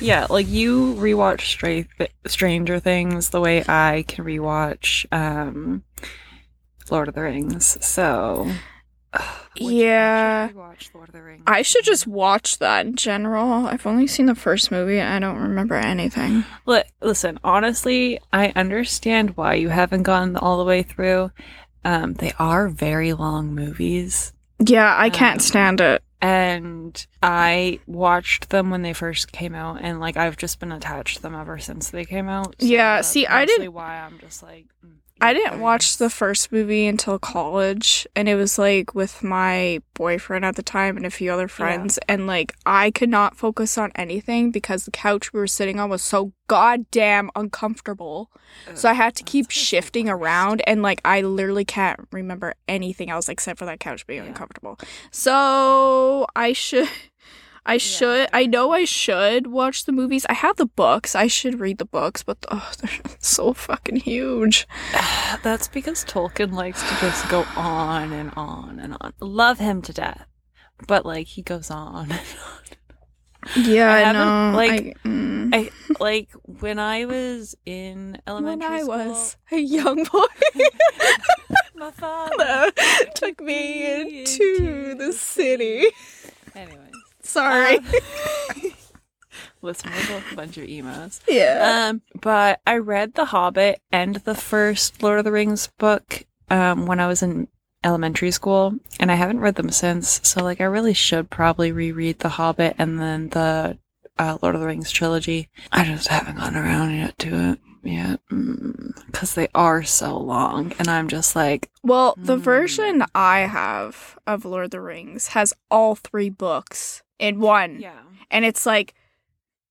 Yeah, 0.00 0.26
like 0.28 0.48
you 0.48 0.94
rewatch 0.94 1.42
Stra- 1.42 2.08
Stranger 2.26 2.78
Things 2.80 3.30
the 3.30 3.40
way 3.40 3.64
I 3.68 4.04
can 4.08 4.24
rewatch 4.24 5.06
um, 5.12 5.82
Lord 6.90 7.08
of 7.08 7.14
the 7.14 7.22
Rings. 7.22 7.78
So 7.84 8.50
Yeah. 9.56 10.48
should 10.48 10.56
watch 10.56 10.90
Lord 10.94 11.08
of 11.10 11.14
the 11.14 11.22
Rings. 11.22 11.42
I 11.46 11.62
should 11.62 11.84
just 11.84 12.06
watch 12.06 12.58
that 12.58 12.86
in 12.86 12.96
general. 12.96 13.66
I've 13.66 13.86
only 13.86 14.06
seen 14.06 14.26
the 14.26 14.34
first 14.34 14.70
movie 14.70 15.00
I 15.00 15.18
don't 15.18 15.38
remember 15.38 15.74
anything. 15.74 16.44
Li- 16.66 16.82
listen. 17.00 17.38
Honestly, 17.44 18.18
I 18.32 18.52
understand 18.56 19.36
why 19.36 19.54
you 19.54 19.68
haven't 19.68 20.02
gone 20.04 20.36
all 20.36 20.58
the 20.58 20.64
way 20.64 20.82
through. 20.82 21.30
Um, 21.84 22.14
they 22.14 22.32
are 22.38 22.68
very 22.68 23.12
long 23.12 23.54
movies. 23.54 24.32
Yeah, 24.64 24.94
I 24.96 25.10
can't 25.10 25.36
Um, 25.36 25.40
stand 25.40 25.80
it. 25.80 26.02
and 26.20 27.04
I 27.22 27.80
watched 27.88 28.50
them 28.50 28.70
when 28.70 28.82
they 28.82 28.92
first 28.92 29.32
came 29.32 29.54
out, 29.56 29.78
and 29.82 29.98
like 29.98 30.16
I've 30.16 30.36
just 30.36 30.60
been 30.60 30.70
attached 30.70 31.16
to 31.16 31.22
them 31.22 31.34
ever 31.34 31.58
since 31.58 31.90
they 31.90 32.04
came 32.04 32.28
out. 32.28 32.54
Yeah, 32.60 32.96
that's 32.96 33.08
see, 33.08 33.26
I 33.26 33.44
didn't- 33.44 33.72
Why 33.72 33.96
I'm 34.00 34.18
just 34.20 34.42
like 34.42 34.66
mm, 34.86 34.98
I 35.22 35.32
didn't 35.32 35.60
watch 35.60 35.96
the 35.98 36.10
first 36.10 36.50
movie 36.52 36.86
until 36.86 37.18
college, 37.18 38.06
and 38.16 38.28
it 38.28 38.34
was 38.34 38.58
like 38.58 38.94
with 38.94 39.22
my 39.22 39.80
boyfriend 39.94 40.44
at 40.44 40.56
the 40.56 40.62
time 40.62 40.96
and 40.96 41.06
a 41.06 41.10
few 41.10 41.30
other 41.32 41.48
friends, 41.48 41.98
and 42.08 42.26
like 42.26 42.54
I 42.66 42.90
could 42.90 43.08
not 43.08 43.36
focus 43.36 43.78
on 43.78 43.92
anything 43.94 44.50
because 44.50 44.84
the 44.84 44.90
couch 44.90 45.32
we 45.32 45.40
were 45.40 45.46
sitting 45.46 45.78
on 45.80 45.88
was 45.90 46.02
so 46.02 46.32
goddamn 46.48 47.30
uncomfortable. 47.36 48.30
So 48.74 48.88
I 48.90 48.92
had 48.94 49.14
to 49.16 49.22
keep 49.24 49.50
shifting 49.50 50.08
around, 50.08 50.62
and 50.66 50.82
like 50.82 51.00
I 51.04 51.22
literally 51.22 51.64
can't 51.64 52.00
remember 52.10 52.54
anything 52.68 53.08
else 53.08 53.28
except 53.28 53.58
for 53.58 53.64
that 53.66 53.80
couch 53.80 54.06
being 54.06 54.22
Yeah. 54.22 54.28
uncomfortable. 54.28 54.78
So 55.10 56.26
I 56.34 56.52
should. 56.52 56.88
I 57.64 57.76
should. 57.76 58.28
I 58.32 58.46
know 58.46 58.72
I 58.72 58.84
should 58.84 59.46
watch 59.46 59.84
the 59.84 59.92
movies. 59.92 60.26
I 60.28 60.32
have 60.32 60.56
the 60.56 60.66
books. 60.66 61.14
I 61.14 61.28
should 61.28 61.60
read 61.60 61.78
the 61.78 61.84
books, 61.84 62.22
but 62.22 62.38
oh, 62.50 62.72
they're 62.80 63.16
so 63.20 63.52
fucking 63.52 63.96
huge. 63.96 64.66
That's 65.42 65.68
because 65.68 66.04
Tolkien 66.04 66.52
likes 66.52 66.82
to 66.82 66.96
just 67.00 67.28
go 67.28 67.44
on 67.56 68.12
and 68.12 68.32
on 68.36 68.80
and 68.80 68.96
on. 69.00 69.12
Love 69.20 69.58
him 69.58 69.80
to 69.82 69.92
death, 69.92 70.26
but 70.88 71.06
like 71.06 71.28
he 71.28 71.42
goes 71.42 71.70
on 71.70 72.10
and 72.10 72.12
on. 72.12 72.62
Yeah, 73.56 73.92
I 73.92 74.04
I, 74.04 74.12
know. 74.12 74.56
like, 74.56 74.96
I, 75.04 75.08
mm. 75.08 75.54
I 75.54 75.70
like 75.98 76.30
when 76.44 76.78
I 76.78 77.06
was 77.06 77.56
in 77.66 78.18
elementary 78.26 78.84
when 78.84 79.00
I 79.00 79.02
school. 79.04 79.08
was 79.08 79.36
a 79.50 79.58
young 79.58 80.04
boy, 80.04 80.26
my 81.74 81.90
father 81.90 82.70
took 83.16 83.40
me 83.40 84.00
into 84.00 84.94
the 84.94 85.12
city. 85.12 85.88
Sorry. 87.32 87.78
Um, 87.78 87.84
listen, 89.62 89.90
we're 89.90 90.20
both 90.20 90.32
a 90.32 90.36
bunch 90.36 90.58
of 90.58 90.68
emos. 90.68 91.20
yeah. 91.26 91.88
Um, 91.88 92.02
but 92.20 92.60
I 92.66 92.76
read 92.76 93.14
The 93.14 93.24
Hobbit 93.26 93.80
and 93.90 94.16
the 94.16 94.34
first 94.34 95.02
Lord 95.02 95.18
of 95.18 95.24
the 95.24 95.32
Rings 95.32 95.68
book 95.78 96.26
um, 96.50 96.84
when 96.84 97.00
I 97.00 97.06
was 97.06 97.22
in 97.22 97.48
elementary 97.82 98.30
school, 98.30 98.74
and 99.00 99.10
I 99.10 99.14
haven't 99.14 99.40
read 99.40 99.54
them 99.54 99.70
since. 99.70 100.20
So, 100.22 100.44
like, 100.44 100.60
I 100.60 100.64
really 100.64 100.94
should 100.94 101.30
probably 101.30 101.72
reread 101.72 102.18
The 102.18 102.28
Hobbit 102.28 102.76
and 102.78 103.00
then 103.00 103.30
the 103.30 103.78
uh, 104.18 104.38
Lord 104.42 104.54
of 104.54 104.60
the 104.60 104.66
Rings 104.66 104.90
trilogy. 104.90 105.48
I 105.72 105.84
just 105.84 106.08
haven't 106.08 106.36
gotten 106.36 106.58
around 106.58 106.94
yet 106.94 107.18
to 107.20 107.52
it 107.52 107.58
yet 107.82 108.20
because 109.06 109.34
they 109.34 109.48
are 109.54 109.82
so 109.82 110.16
long, 110.18 110.72
and 110.78 110.88
I'm 110.88 111.08
just 111.08 111.34
like, 111.34 111.70
well, 111.82 112.14
the 112.16 112.36
mm. 112.36 112.40
version 112.40 113.04
I 113.14 113.40
have 113.40 114.18
of 114.26 114.44
Lord 114.44 114.66
of 114.66 114.70
the 114.70 114.80
Rings 114.80 115.28
has 115.28 115.54
all 115.70 115.94
three 115.94 116.28
books 116.30 117.02
in 117.22 117.40
one, 117.40 117.80
yeah, 117.80 118.00
and 118.30 118.44
it's 118.44 118.66
like, 118.66 118.94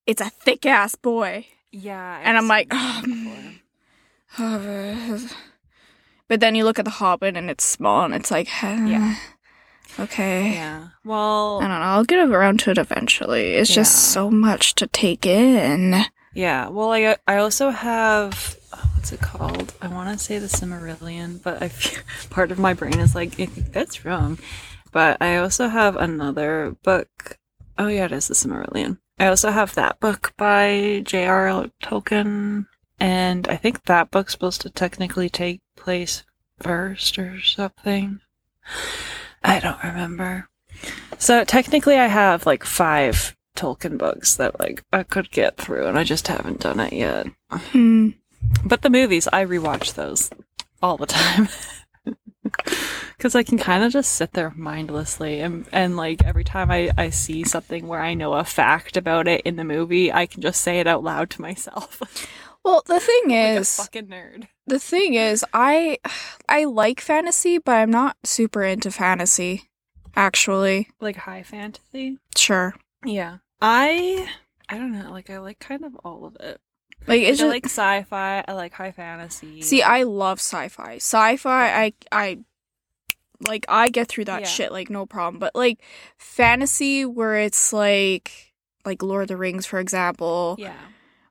it's 0.08 0.22
a 0.22 0.29
thick 0.29 0.65
ass 0.65 0.96
boy. 0.96 1.46
yeah, 1.72 2.20
And 2.24 2.38
I'm 2.38 2.48
like, 2.48 2.70
before. 2.70 3.51
but 6.27 6.39
then 6.39 6.55
you 6.55 6.63
look 6.63 6.79
at 6.79 6.86
the 6.86 6.91
Hobbit 6.91 7.36
and 7.36 7.50
it's 7.50 7.63
small 7.63 8.03
and 8.05 8.13
it's 8.13 8.31
like, 8.31 8.48
Yeah. 8.63 9.15
okay. 10.00 10.53
yeah. 10.53 10.88
Well, 11.03 11.58
I 11.62 11.67
don't 11.67 11.79
know. 11.79 11.86
I'll 11.86 12.05
get 12.05 12.20
around 12.29 12.60
to 12.62 12.72
it 12.72 12.77
eventually. 12.77 13.53
It's 13.55 13.74
just 13.74 13.93
so 14.13 14.31
much 14.31 14.75
to 14.75 14.88
take 14.88 15.25
in. 15.25 16.03
Yeah, 16.34 16.70
well, 16.70 16.91
I 16.93 17.17
I 17.27 17.38
also 17.38 17.72
have 17.72 18.55
oh, 18.74 18.89
what's 18.96 19.12
it 19.12 19.20
called? 19.20 19.74
I 19.81 19.89
want 19.89 20.17
to 20.17 20.24
say 20.24 20.39
the 20.39 20.48
Silmarillion, 20.48 21.43
but 21.43 21.62
I 21.62 21.67
feel, 21.67 22.01
part 22.29 22.51
of 22.53 22.60
my 22.60 22.74
brain 22.74 23.00
is 23.00 23.13
like 23.15 23.38
I 23.38 23.46
think 23.48 23.74
that's 23.74 24.05
wrong. 24.05 24.39
But 24.93 25.22
I 25.22 25.37
also 25.37 25.68
have 25.68 25.98
another 25.98 26.77
book. 26.83 27.37
Oh 27.81 27.87
yeah, 27.87 28.05
it 28.05 28.11
is 28.11 28.27
the 28.27 28.35
Silmarillion. 28.35 29.00
I 29.17 29.25
also 29.25 29.50
have 29.50 29.74
that 29.74 30.00
book 30.00 30.33
by 30.37 31.01
J.R.R. 31.03 31.72
Tolkien, 31.81 32.67
and 33.00 33.48
I 33.48 33.55
think 33.55 33.85
that 33.85 34.11
book's 34.11 34.33
supposed 34.33 34.61
to 34.61 34.70
technically 34.70 35.29
take 35.29 35.61
place 35.75 36.24
first 36.59 37.17
or 37.17 37.41
something. 37.41 38.22
I 39.44 39.59
don't 39.59 39.83
remember. 39.83 40.48
So 41.17 41.44
technically, 41.44 41.96
I 41.96 42.05
have 42.05 42.46
like 42.46 42.63
five 42.63 43.35
Tolkien 43.57 43.98
books 43.98 44.35
that 44.35 44.59
like 44.59 44.83
I 44.94 45.01
could 45.01 45.31
get 45.31 45.57
through, 45.57 45.87
and 45.87 45.98
I 45.98 46.03
just 46.03 46.27
haven't 46.27 46.59
done 46.59 46.79
it 46.79 46.94
yet. 46.94 47.29
Hmm. 47.50 48.09
But 48.63 48.83
the 48.83 48.91
movies, 48.91 49.27
I 49.33 49.44
rewatch 49.44 49.96
those 49.96 50.29
all 50.83 50.98
the 50.98 51.07
time. 51.07 51.50
Because 53.18 53.36
I 53.36 53.44
can 53.44 53.58
kind 53.60 53.84
of 53.84 53.92
just 53.92 54.14
sit 54.14 54.34
there 54.34 54.52
mindlessly, 54.56 55.42
and, 55.42 55.68
and 55.72 55.96
like 55.96 56.24
every 56.26 56.44
time 56.44 56.72
I, 56.72 56.90
I 56.98 57.10
see 57.12 57.44
something 57.44 57.88
where 57.88 58.02
I 58.02 58.14
know 58.16 58.34
a 58.34 58.44
fact 58.44 58.98
about 58.98 59.28
it 59.28 59.42
in 59.42 59.58
the 59.58 59.64
movie, 59.64 60.12
I 60.12 60.26
can 60.26 60.42
just 60.42 60.62
say 60.62 60.80
it 60.80 60.88
out 60.88 61.04
loud 61.04 61.30
to 61.32 61.42
myself. 61.42 62.02
Well, 62.64 62.84
the 62.86 63.00
thing 63.00 63.24
like 63.30 63.58
is, 63.60 63.80
a 63.80 63.82
fucking 63.82 64.06
nerd. 64.06 64.48
the 64.68 64.78
thing 64.78 65.16
is, 65.16 65.44
I 65.52 65.98
I 66.48 66.66
like 66.66 67.02
fantasy, 67.02 67.58
but 67.58 67.72
I'm 67.72 67.90
not 67.90 68.18
super 68.24 68.62
into 68.62 68.92
fantasy. 68.92 69.72
Actually, 70.16 70.90
Like 71.00 71.16
high 71.16 71.42
fantasy. 71.42 72.20
sure. 72.38 72.76
Yeah. 73.04 73.38
I 73.62 74.30
I 74.70 74.78
don't 74.78 74.92
know, 74.92 75.10
like 75.10 75.32
I 75.32 75.40
like 75.40 75.58
kind 75.58 75.84
of 75.84 75.96
all 76.04 76.24
of 76.26 76.36
it. 76.40 76.62
Like 77.08 77.22
it's 77.24 77.40
I 77.40 77.44
just 77.46 77.50
like 77.52 77.66
sci-fi, 77.66 78.44
I 78.48 78.54
like 78.54 78.74
high 78.74 78.92
fantasy. 78.92 79.64
see, 79.64 79.82
I 79.82 80.04
love 80.04 80.38
sci-fi. 80.40 80.98
Sci-fi, 80.98 81.84
I 81.86 81.94
I 82.12 82.40
like 83.42 83.66
I 83.70 83.90
get 83.90 84.08
through 84.08 84.25
that 84.25 84.42
Yeah. 84.42 84.48
shit 84.48 84.72
like 84.72 84.90
no 84.90 85.06
problem. 85.06 85.40
But 85.40 85.56
like 85.56 85.80
fantasy, 86.18 87.06
where 87.06 87.38
it's 87.38 87.74
like 87.74 88.54
like 88.86 89.04
Lord 89.04 89.24
of 89.24 89.27
the 89.30 89.38
Rings, 89.38 89.66
for 89.66 89.80
example, 89.80 90.56
Yeah. 90.60 90.74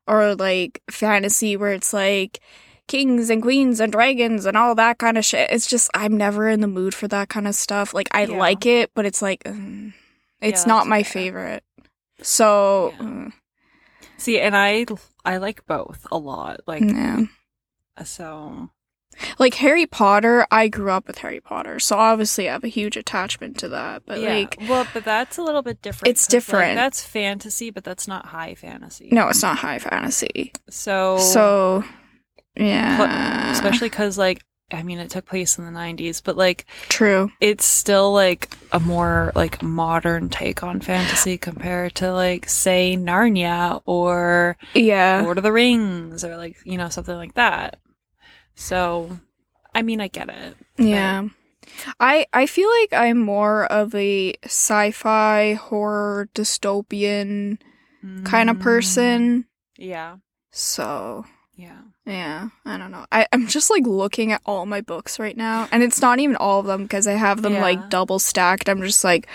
or 0.07 0.35
like 0.35 0.83
fantasy 0.91 1.57
where 1.57 1.73
it's 1.73 1.93
like 1.93 2.41
kings 2.87 3.31
and 3.31 3.41
queens 3.43 3.79
and 3.81 3.93
dragons 3.93 4.47
and 4.47 4.57
all 4.57 4.75
that 4.75 4.99
kind 4.99 5.17
of 5.19 5.25
shit. 5.25 5.51
It's 5.51 5.67
just 5.69 5.91
I'm 5.95 6.17
never 6.17 6.49
in 6.49 6.61
the 6.61 6.67
mood 6.67 6.95
for 6.95 7.09
that 7.09 7.29
kind 7.29 7.47
of 7.49 7.55
stuff. 7.55 7.95
Like 7.95 8.09
I 8.13 8.25
Yeah. 8.25 8.37
like 8.39 8.67
it, 8.67 8.91
but 8.95 9.07
it's 9.07 9.23
like 9.23 9.43
mm, 9.45 9.93
it's 10.41 10.67
Yeah, 10.67 10.69
not 10.73 10.87
my 10.87 11.03
fair. 11.03 11.13
favorite. 11.13 11.65
So 12.23 12.95
mm, 12.99 13.33
See, 14.19 14.39
and 14.41 14.57
I 14.57 14.85
I 15.25 15.39
like 15.39 15.65
both 15.67 16.07
a 16.13 16.19
lot. 16.19 16.61
Like 16.67 16.83
yeah. 16.83 17.21
so 18.05 18.71
Like 19.39 19.55
Harry 19.55 19.87
Potter, 19.87 20.47
I 20.51 20.69
grew 20.69 20.91
up 20.91 21.07
with 21.07 21.19
Harry 21.19 21.41
Potter, 21.41 21.79
so 21.79 21.97
obviously 21.97 22.49
I 22.49 22.53
have 22.53 22.65
a 22.65 22.69
huge 22.69 22.97
attachment 22.97 23.59
to 23.59 23.69
that. 23.69 24.03
But 24.07 24.21
yeah. 24.21 24.35
like 24.35 24.57
well, 24.69 24.87
but 24.95 25.05
that's 25.05 25.37
a 25.39 25.43
little 25.43 25.63
bit 25.63 25.83
different. 25.83 26.09
It's 26.11 26.27
'cause, 26.27 26.33
like, 26.35 26.43
different. 26.43 26.77
that's 26.77 27.05
fantasy, 27.05 27.71
but 27.71 27.85
that's 27.85 28.09
not 28.09 28.27
high 28.27 28.55
fantasy. 28.55 29.09
no, 29.13 29.29
it's 29.29 29.43
not 29.43 29.59
high 29.59 29.79
fantasy. 29.79 30.53
So 30.71 31.19
So 31.19 31.85
yeah. 32.57 33.53
especially 33.53 33.89
because 33.89 34.19
like 34.19 34.43
I 34.73 34.85
mean, 34.85 35.01
it 35.01 35.11
took 35.11 35.27
place 35.27 35.59
in 35.59 35.65
the 35.65 35.73
'90s, 35.73 36.23
but 36.23 36.37
like 36.37 36.65
true. 36.89 37.33
it's 37.41 37.65
still 37.65 38.13
like 38.13 38.49
a 38.71 38.79
more 38.79 39.33
like 39.35 39.63
modern 39.65 40.29
take 40.29 40.63
on 40.63 40.81
fantasy 40.81 41.37
compared 41.37 41.97
to 41.97 42.13
like 42.13 42.49
say 42.49 42.97
Narnia 42.97 43.83
or 43.85 44.57
Yeah. 44.75 45.23
Lord 45.25 45.39
of 45.39 45.43
the 45.45 45.51
Rings 45.53 46.25
or 46.25 46.37
like 46.37 46.57
you 46.65 46.79
know 46.79 46.89
something 46.89 47.17
like 47.17 47.35
that. 47.35 47.81
So, 48.61 49.19
I 49.75 49.81
mean, 49.83 50.01
I 50.03 50.09
get 50.09 50.29
it. 50.29 50.55
Yeah. 50.77 51.29
I 51.99 52.27
I 52.33 52.45
feel 52.47 52.69
like 52.81 52.93
I'm 52.93 53.19
more 53.19 53.65
of 53.67 53.95
a 53.95 54.35
sci-fi 54.45 55.55
horror 55.55 56.29
dystopian 56.35 57.59
kind 58.25 58.51
of 58.51 58.57
Mm, 58.57 58.61
person. 58.61 59.45
Yeah, 59.79 60.17
So, 60.51 61.25
yeah. 61.55 61.81
yeah, 62.05 62.49
I 62.67 62.77
don't 62.77 62.91
know. 62.91 63.07
I 63.11 63.27
I'm 63.33 63.47
just 63.47 63.71
like 63.71 63.87
looking 63.87 64.33
at 64.33 64.43
all 64.45 64.67
my 64.67 64.81
books 64.83 65.19
right 65.19 65.37
now 65.37 65.69
and 65.73 65.83
it's 65.83 66.03
not 66.03 66.19
even 66.19 66.37
all 66.37 66.61
of 66.61 66.67
them 66.67 66.83
because 66.83 67.07
I 67.07 67.13
have 67.15 67.41
them 67.43 67.55
Yeah. 67.55 67.63
like 67.63 67.89
double 67.89 68.19
stacked. 68.19 68.69
I'm 68.69 68.83
just 68.83 69.05
like 69.05 69.27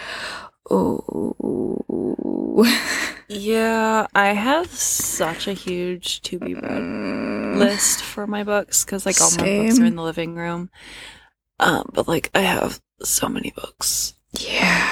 oh. 0.69 2.65
Yeah, 3.28 4.06
I 4.13 4.28
have 4.34 4.67
such 4.69 5.47
a 5.47 5.54
huge 5.54 6.21
to 6.21 6.38
be 6.38 6.54
read 6.54 7.58
list 7.58 8.04
for 8.04 8.28
my 8.28 8.43
books 8.43 8.86
because 8.86 9.04
like 9.06 9.19
all 9.19 9.32
my 9.32 9.38
books 9.65 9.80
are 9.80 9.86
in 9.86 9.95
the 9.95 10.04
living 10.04 10.36
room. 10.36 10.69
Um, 11.60 11.89
but 11.93 12.08
like 12.08 12.30
I 12.36 12.41
have 12.41 12.80
so 13.01 13.28
many 13.28 13.51
books, 13.56 14.13
Yeah. 14.39 14.91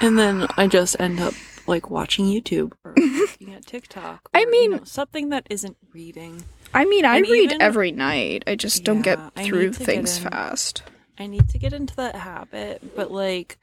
and 0.00 0.18
then 0.18 0.48
I 0.56 0.66
just 0.66 0.96
end 1.00 1.20
up 1.20 1.34
like 1.68 1.90
watching 1.90 2.24
YouTube 2.26 2.72
or 2.84 2.92
looking 2.96 3.54
at 3.54 3.64
TikTok. 3.64 4.28
I 4.34 4.38
or, 4.38 4.40
you 4.42 4.50
mean- 4.50 4.70
know, 4.72 4.80
something 4.84 5.28
that 5.28 5.46
isn't 5.48 5.76
reading. 5.94 6.42
I 6.74 6.84
mean, 6.86 7.04
I 7.04 7.18
And 7.18 7.28
read 7.28 7.44
even- 7.52 7.62
every 7.62 7.92
night. 7.92 8.42
I 8.48 8.56
just 8.56 8.82
don't 8.82 9.02
get 9.02 9.18
through 9.36 9.70
to 9.72 9.78
get 9.78 9.86
things 9.86 10.18
fast. 10.18 10.82
I 11.22 11.26
need 11.26 11.48
to 11.50 11.58
get 11.58 11.72
into 11.72 11.94
that 11.96 12.16
habit, 12.16 12.96
but 12.96 13.10
like 13.10 13.58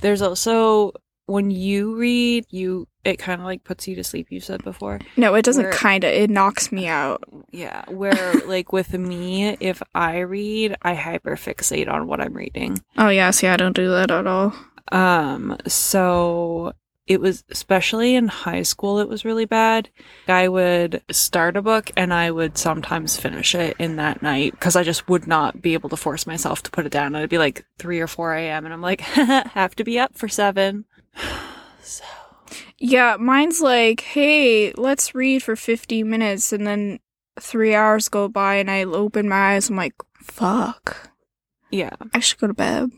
there's 0.00 0.22
also 0.22 0.92
when 1.26 1.50
you 1.50 1.96
read, 1.96 2.44
you 2.50 2.88
it 3.04 3.18
kind 3.18 3.40
of 3.40 3.46
like 3.46 3.64
puts 3.64 3.88
you 3.88 3.94
to 3.96 4.04
sleep, 4.04 4.26
you 4.30 4.40
said 4.40 4.62
before. 4.62 5.00
No, 5.16 5.34
it 5.34 5.44
doesn't 5.44 5.70
kind 5.72 6.04
of. 6.04 6.12
It 6.12 6.28
knocks 6.28 6.70
me 6.70 6.86
out. 6.86 7.24
Yeah, 7.50 7.84
where 7.88 8.34
like 8.46 8.72
with 8.72 8.92
me, 8.92 9.56
if 9.60 9.82
I 9.94 10.18
read, 10.18 10.76
I 10.82 10.94
hyperfixate 10.94 11.88
on 11.88 12.06
what 12.06 12.20
I'm 12.20 12.34
reading. 12.34 12.82
Oh, 12.98 13.08
yeah. 13.08 13.30
See, 13.30 13.46
I 13.46 13.56
don't 13.56 13.76
do 13.76 13.88
that 13.90 14.10
at 14.10 14.26
all. 14.26 14.54
Um, 14.92 15.56
so 15.66 16.72
it 17.10 17.20
was 17.20 17.42
especially 17.50 18.14
in 18.14 18.28
high 18.28 18.62
school, 18.62 19.00
it 19.00 19.08
was 19.08 19.24
really 19.24 19.44
bad. 19.44 19.88
I 20.28 20.46
would 20.46 21.02
start 21.10 21.56
a 21.56 21.62
book 21.62 21.90
and 21.96 22.14
I 22.14 22.30
would 22.30 22.56
sometimes 22.56 23.18
finish 23.18 23.52
it 23.56 23.74
in 23.80 23.96
that 23.96 24.22
night 24.22 24.52
because 24.52 24.76
I 24.76 24.84
just 24.84 25.08
would 25.08 25.26
not 25.26 25.60
be 25.60 25.74
able 25.74 25.88
to 25.88 25.96
force 25.96 26.24
myself 26.24 26.62
to 26.62 26.70
put 26.70 26.86
it 26.86 26.92
down. 26.92 27.16
It'd 27.16 27.28
be 27.28 27.36
like 27.36 27.64
3 27.80 27.98
or 27.98 28.06
4 28.06 28.34
a.m. 28.34 28.64
and 28.64 28.72
I'm 28.72 28.80
like, 28.80 29.00
have 29.56 29.74
to 29.74 29.82
be 29.82 29.98
up 29.98 30.16
for 30.16 30.28
7. 30.28 30.84
so, 31.82 32.04
Yeah, 32.78 33.16
mine's 33.18 33.60
like, 33.60 34.02
hey, 34.02 34.72
let's 34.76 35.12
read 35.12 35.42
for 35.42 35.56
50 35.56 36.04
minutes. 36.04 36.52
And 36.52 36.64
then 36.64 37.00
three 37.40 37.74
hours 37.74 38.08
go 38.08 38.28
by 38.28 38.54
and 38.54 38.70
I 38.70 38.84
open 38.84 39.28
my 39.28 39.54
eyes. 39.54 39.68
I'm 39.68 39.74
like, 39.74 39.94
fuck. 40.22 41.10
yeah. 41.72 41.96
I 42.14 42.20
should 42.20 42.38
go 42.38 42.46
to 42.46 42.54
bed. 42.54 42.92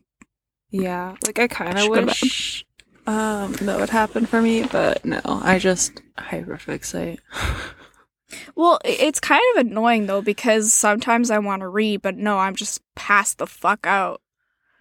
Yeah. 0.69 1.17
Like 1.27 1.39
I 1.39 1.49
kind 1.49 1.79
of 1.79 1.89
wish 1.89 2.67
um 3.07 3.53
that 3.55 3.79
would 3.81 3.91
happen 3.91 4.27
for 4.27 4.41
me, 4.41 4.65
but 4.65 5.05
no, 5.05 5.21
I 5.25 5.59
just 5.59 6.01
hyperfixate. 6.19 7.19
Well, 8.55 8.79
it's 8.85 9.21
kind 9.21 9.43
of 9.55 9.67
annoying 9.67 10.07
though 10.07 10.23
because 10.23 10.73
sometimes 10.73 11.31
I 11.31 11.39
want 11.39 11.61
to 11.61 11.69
read, 11.69 12.03
but 12.03 12.17
no, 12.17 12.39
I'm 12.39 12.55
just 12.55 12.81
passed 12.95 13.39
the 13.39 13.47
fuck 13.47 13.87
out. 13.87 14.21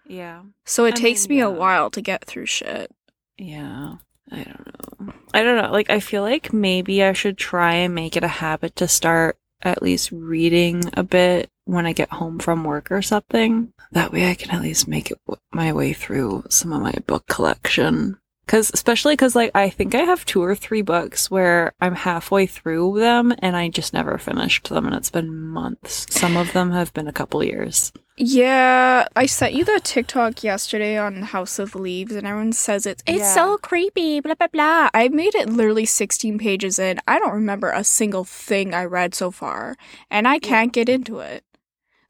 Yeah. 0.06 0.42
So 0.64 0.84
it 0.84 0.94
I 0.94 0.96
takes 0.98 1.28
mean, 1.28 1.38
me 1.38 1.42
a 1.42 1.50
while 1.50 1.90
to 1.90 2.00
get 2.00 2.24
through 2.24 2.46
shit. 2.46 2.90
Yeah. 3.38 3.96
I 4.30 4.44
don't 4.44 4.66
know. 4.66 5.12
I 5.34 5.42
don't 5.42 5.56
know. 5.56 5.70
Like, 5.70 5.90
I 5.90 6.00
feel 6.00 6.22
like 6.22 6.52
maybe 6.52 7.02
I 7.02 7.12
should 7.12 7.36
try 7.36 7.74
and 7.74 7.94
make 7.94 8.16
it 8.16 8.24
a 8.24 8.28
habit 8.28 8.76
to 8.76 8.88
start 8.88 9.36
at 9.62 9.82
least 9.82 10.10
reading 10.10 10.84
a 10.94 11.02
bit 11.02 11.50
when 11.64 11.86
I 11.86 11.92
get 11.92 12.10
home 12.10 12.38
from 12.38 12.64
work 12.64 12.90
or 12.90 13.02
something. 13.02 13.72
That 13.92 14.12
way 14.12 14.30
I 14.30 14.34
can 14.34 14.50
at 14.50 14.62
least 14.62 14.88
make 14.88 15.10
it 15.10 15.18
w- 15.26 15.40
my 15.52 15.72
way 15.72 15.92
through 15.92 16.44
some 16.48 16.72
of 16.72 16.82
my 16.82 16.94
book 17.06 17.26
collection. 17.26 18.18
Cause, 18.48 18.72
especially 18.74 19.16
cause 19.16 19.36
like, 19.36 19.52
I 19.54 19.70
think 19.70 19.94
I 19.94 20.00
have 20.00 20.24
two 20.24 20.42
or 20.42 20.56
three 20.56 20.82
books 20.82 21.30
where 21.30 21.72
I'm 21.80 21.94
halfway 21.94 22.46
through 22.46 22.98
them 22.98 23.32
and 23.38 23.56
I 23.56 23.68
just 23.68 23.94
never 23.94 24.18
finished 24.18 24.68
them 24.68 24.84
and 24.86 24.96
it's 24.96 25.10
been 25.10 25.32
months. 25.32 26.06
Some 26.10 26.36
of 26.36 26.52
them 26.52 26.72
have 26.72 26.92
been 26.92 27.06
a 27.06 27.12
couple 27.12 27.42
years. 27.44 27.92
Yeah, 28.18 29.06
I 29.16 29.26
sent 29.26 29.54
you 29.54 29.64
that 29.64 29.84
TikTok 29.84 30.42
yesterday 30.44 30.98
on 30.98 31.22
House 31.22 31.58
of 31.58 31.74
Leaves, 31.74 32.14
and 32.14 32.26
everyone 32.26 32.52
says 32.52 32.84
it's 32.84 33.02
it's 33.06 33.20
Yeah. 33.20 33.34
so 33.34 33.56
creepy. 33.56 34.20
Blah 34.20 34.34
blah 34.34 34.48
blah. 34.48 34.90
I 34.92 35.08
made 35.08 35.34
it 35.34 35.48
literally 35.48 35.86
16 35.86 36.38
pages 36.38 36.78
in. 36.78 37.00
I 37.08 37.18
don't 37.18 37.32
remember 37.32 37.70
a 37.70 37.82
single 37.82 38.24
thing 38.24 38.74
I 38.74 38.84
read 38.84 39.14
so 39.14 39.30
far, 39.30 39.76
and 40.10 40.28
I 40.28 40.38
can't 40.38 40.74
get 40.74 40.90
into 40.90 41.20
it. 41.20 41.42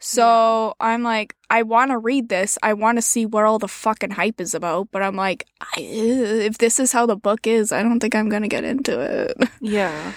So 0.04 0.74
I'm 0.80 1.04
like, 1.04 1.36
I 1.48 1.62
want 1.62 1.92
to 1.92 1.98
read 1.98 2.28
this. 2.28 2.58
I 2.60 2.72
want 2.74 2.98
to 2.98 3.02
see 3.02 3.24
what 3.24 3.44
all 3.44 3.60
the 3.60 3.68
fucking 3.68 4.10
hype 4.10 4.40
is 4.40 4.52
about. 4.52 4.88
But 4.90 5.00
I'm 5.02 5.14
like, 5.14 5.46
I, 5.60 5.80
if 5.80 6.58
this 6.58 6.80
is 6.80 6.90
how 6.90 7.06
the 7.06 7.16
book 7.16 7.46
is, 7.46 7.70
I 7.70 7.84
don't 7.84 8.00
think 8.00 8.16
I'm 8.16 8.28
gonna 8.28 8.48
get 8.48 8.64
into 8.64 9.00
it. 9.00 9.36
Yeah. 9.60 10.12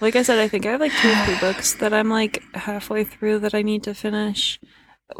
Like 0.00 0.16
I 0.16 0.22
said, 0.22 0.38
I 0.38 0.48
think 0.48 0.66
I 0.66 0.72
have 0.72 0.80
like 0.80 0.92
two 0.92 1.10
or 1.10 1.24
three 1.24 1.38
books 1.40 1.74
that 1.74 1.94
I'm 1.94 2.10
like 2.10 2.42
halfway 2.54 3.04
through 3.04 3.38
that 3.40 3.54
I 3.54 3.62
need 3.62 3.84
to 3.84 3.94
finish. 3.94 4.58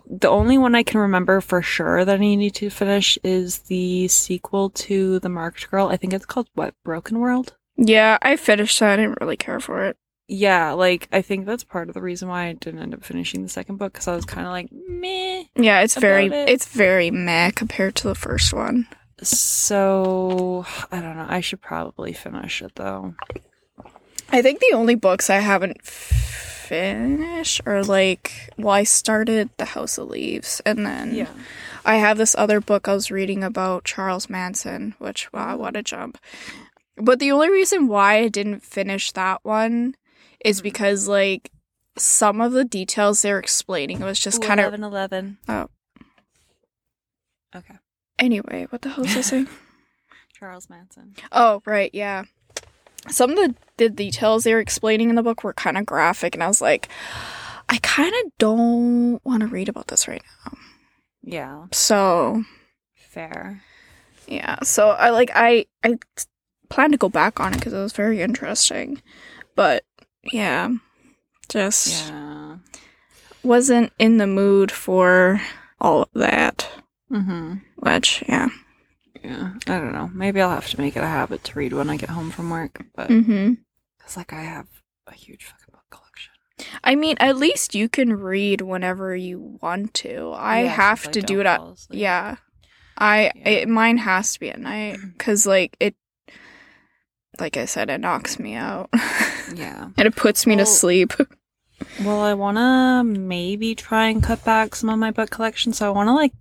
The 0.07 0.29
only 0.29 0.59
one 0.59 0.75
I 0.75 0.83
can 0.83 1.01
remember 1.01 1.41
for 1.41 1.63
sure 1.63 2.05
that 2.05 2.17
I 2.17 2.19
need 2.19 2.55
to 2.57 2.71
finish 2.71 3.17
is 3.23 3.61
the 3.61 4.09
sequel 4.09 4.71
to 4.71 5.21
The 5.21 5.29
Marked 5.29 5.71
Girl. 5.71 5.89
I 5.89 5.97
think 5.97 6.13
it's 6.13 6.27
called 6.27 6.49
what? 6.55 6.75
Broken 6.85 7.21
World? 7.21 7.55
yeah, 7.77 8.19
I 8.23 8.37
finished 8.37 8.81
that. 8.81 8.95
I 8.95 8.97
didn't 8.97 9.21
really 9.21 9.37
care 9.37 9.61
for 9.61 9.85
it. 9.85 9.97
Yeah, 10.29 10.73
like 10.73 11.09
I 11.11 11.23
think 11.23 11.47
that's 11.47 11.65
part 11.65 11.89
of 11.89 11.95
the 11.95 12.03
reason 12.03 12.29
why 12.29 12.49
I 12.49 12.53
didn't 12.53 12.81
end 12.81 12.93
up 12.93 13.03
finishing 13.03 13.43
the 13.43 13.49
second 13.49 13.77
book 13.77 13.95
because 13.95 14.07
I 14.07 14.15
was 14.15 14.27
kind 14.27 14.47
of 14.47 14.53
like 14.53 14.71
meh. 14.71 15.45
Yeah, 15.57 15.81
it's 15.81 15.97
very 15.97 16.27
it. 16.27 16.51
it's 16.51 16.67
very 16.67 17.11
meh 17.11 17.51
compared 17.51 17.95
to 17.97 18.09
the 18.09 18.15
first 18.15 18.53
one. 18.53 18.87
So 19.23 20.67
I 20.93 21.01
don't 21.01 21.17
know. 21.17 21.27
I 21.27 21.41
should 21.41 21.63
probably 21.63 22.13
finish 22.13 22.61
it 22.61 22.73
though. 22.75 23.15
I 24.31 24.43
think 24.43 24.61
the 24.61 24.75
only 24.75 24.95
books 24.95 25.31
I 25.31 25.39
haven't 25.39 25.83
finished 25.83 27.63
are 27.65 27.83
like, 27.83 28.51
well, 28.59 28.75
I 28.75 28.85
started 28.85 29.49
The 29.57 29.65
House 29.65 29.97
of 29.97 30.09
Leaves, 30.09 30.61
and 30.67 30.85
then 30.85 31.27
I 31.87 31.97
have 31.97 32.19
this 32.19 32.35
other 32.37 32.61
book 32.61 32.87
I 32.87 32.93
was 32.93 33.11
reading 33.11 33.43
about 33.43 33.85
Charles 33.85 34.29
Manson, 34.29 34.95
which, 34.99 35.33
wow, 35.33 35.57
what 35.57 35.77
a 35.77 35.83
jump. 35.83 36.19
But 36.99 37.21
the 37.21 37.33
only 37.33 37.49
reason 37.49 37.89
why 37.89 38.19
I 38.19 38.29
didn't 38.29 38.63
finish 38.63 39.13
that 39.13 39.43
one 39.43 39.95
is 40.45 40.61
Mhm. 40.61 40.65
because, 40.65 41.09
like, 41.09 41.51
some 41.97 42.41
of 42.41 42.53
the 42.53 42.65
details 42.65 43.23
they're 43.23 43.39
explaining 43.41 44.01
it 44.01 44.05
was 44.05 44.21
just 44.21 44.41
kind 44.43 44.61
of. 44.61 44.67
11 44.67 44.85
11. 44.85 45.39
Oh. 45.49 45.67
Okay. 47.55 47.75
Anyway, 48.19 48.67
what 48.71 48.83
the 48.83 48.91
hell 48.91 49.05
was 49.05 49.17
I 49.17 49.21
saying? 49.23 49.49
Charles 50.39 50.69
Manson. 50.71 51.15
Oh, 51.33 51.63
right, 51.67 51.91
yeah. 51.93 52.25
Some 53.09 53.31
of 53.31 53.37
the, 53.37 53.55
the 53.77 53.89
details 53.89 54.45
they 54.45 54.53
were 54.55 54.61
explaining 54.61 55.09
in 55.09 55.15
the 55.17 55.23
book 55.23 55.43
were 55.43 55.53
kind 55.53 55.79
of 55.79 55.87
graphic, 55.87 56.35
and 56.35 56.43
I 56.43 56.49
was 56.49 56.61
like, 56.61 56.89
I 57.69 57.79
kind 57.83 58.13
of 58.25 58.33
don't 58.39 59.21
want 59.25 59.41
to 59.41 59.47
read 59.47 59.69
about 59.69 59.89
this 59.89 60.07
right 60.09 60.23
now. 60.45 60.53
Yeah. 61.23 61.67
So, 61.73 62.45
Fair. 62.95 63.63
yeah. 64.27 64.59
So 64.63 64.91
I 64.91 65.11
like 65.11 65.31
I 65.35 65.67
I 65.85 65.99
plan 66.71 66.91
to 66.93 66.97
go 66.97 67.09
back 67.09 67.41
on 67.41 67.53
it 67.53 67.57
because 67.57 67.73
it 67.73 67.79
was 67.79 67.93
very 67.93 68.21
interesting, 68.23 69.03
but 69.55 69.85
yeah, 70.33 70.71
just 71.49 72.09
Yeah. 72.11 72.57
wasn't 73.43 73.93
in 73.99 74.19
the 74.19 74.27
mood 74.27 74.71
for 74.71 75.41
all 75.81 76.03
of 76.03 76.09
that. 76.15 76.69
Mm-hmm. 77.11 77.55
Which, 77.77 78.23
yeah. 78.29 78.49
Yeah. 79.23 79.55
I 79.67 79.79
don't 79.79 79.93
know. 79.93 80.11
Maybe 80.15 80.41
I'll 80.41 80.51
have 80.51 80.69
to 80.71 80.81
make 80.81 80.97
it 80.97 81.03
a 81.03 81.07
habit 81.07 81.45
to 81.45 81.59
read 81.59 81.73
when 81.73 81.91
I 81.91 81.97
get 81.97 82.11
home 82.11 82.31
from 82.31 82.51
work. 82.51 82.85
But 82.95 83.09
Mm-hmm. 83.09 83.55
it's 84.05 84.17
like 84.17 84.33
I 84.33 84.43
have 84.43 84.67
a 85.07 85.15
huge 85.15 85.45
fucking 85.45 85.73
book 85.73 85.85
collection. 85.91 86.33
I 86.85 86.95
mean, 86.95 87.17
at 87.21 87.37
least 87.37 87.75
you 87.75 87.89
can 87.89 88.13
read 88.15 88.61
whenever 88.61 89.15
you 89.17 89.59
want 89.63 89.95
to. 89.95 90.33
I 90.37 90.63
Yeah, 90.65 90.69
have 90.71 91.11
to 91.13 91.21
do 91.23 91.43
don't 91.43 91.73
it 91.73 91.91
at. 91.91 91.97
Yeah. 91.97 92.37
I 92.97 93.31
Yeah. 93.35 93.49
it 93.49 93.69
mine 93.69 93.99
has 93.99 94.35
to 94.35 94.41
be 94.41 94.51
at 94.51 94.59
night 94.61 94.99
cuz 95.19 95.47
like 95.47 95.77
it 95.81 95.95
like 97.39 97.57
I 97.57 97.65
said 97.67 97.91
it 97.91 98.01
knocks 98.01 98.39
me 98.39 98.55
out. 98.55 98.91
Yeah. 99.55 99.89
and 99.97 100.07
it 100.07 100.15
puts 100.15 100.47
me 100.47 100.57
to 100.57 100.67
sleep. 100.67 101.13
Well, 102.05 102.21
I 102.21 102.35
want 102.35 102.57
to 102.59 103.05
maybe 103.05 103.75
try 103.77 104.09
and 104.09 104.21
cut 104.23 104.45
back 104.45 104.75
some 104.75 104.91
of 104.91 104.99
my 104.99 105.13
book 105.13 105.31
collection. 105.31 105.73
So 105.73 105.87
I 105.87 105.91
want 105.91 106.09
to 106.09 106.13
like 106.13 106.33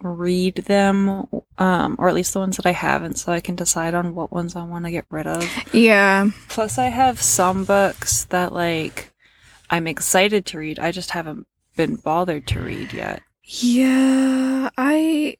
read 0.00 0.54
them, 0.56 1.26
um, 1.58 1.96
or 1.98 2.08
at 2.08 2.14
least 2.14 2.32
the 2.32 2.38
ones 2.38 2.56
that 2.56 2.66
I 2.66 2.70
haven't, 2.70 3.16
so 3.18 3.32
I 3.32 3.40
can 3.40 3.56
decide 3.56 3.94
on 3.94 4.14
what 4.14 4.30
ones 4.32 4.54
I 4.54 4.62
want 4.62 4.84
to 4.84 4.92
get 4.92 5.06
rid 5.10 5.26
of. 5.26 5.44
yeah. 5.74 6.30
Plus, 6.48 6.78
I 6.78 6.86
have 6.86 7.20
some 7.20 7.64
books 7.64 8.24
that 8.26 8.52
like 8.52 9.12
I'm 9.70 9.88
excited 9.88 10.46
to 10.46 10.58
read. 10.58 10.78
I 10.78 10.92
just 10.92 11.10
haven't 11.10 11.46
been 11.76 11.96
bothered 11.96 12.46
to 12.48 12.60
read 12.60 12.92
yet. 12.92 13.22
Yeah, 13.42 14.70
I 14.78 15.36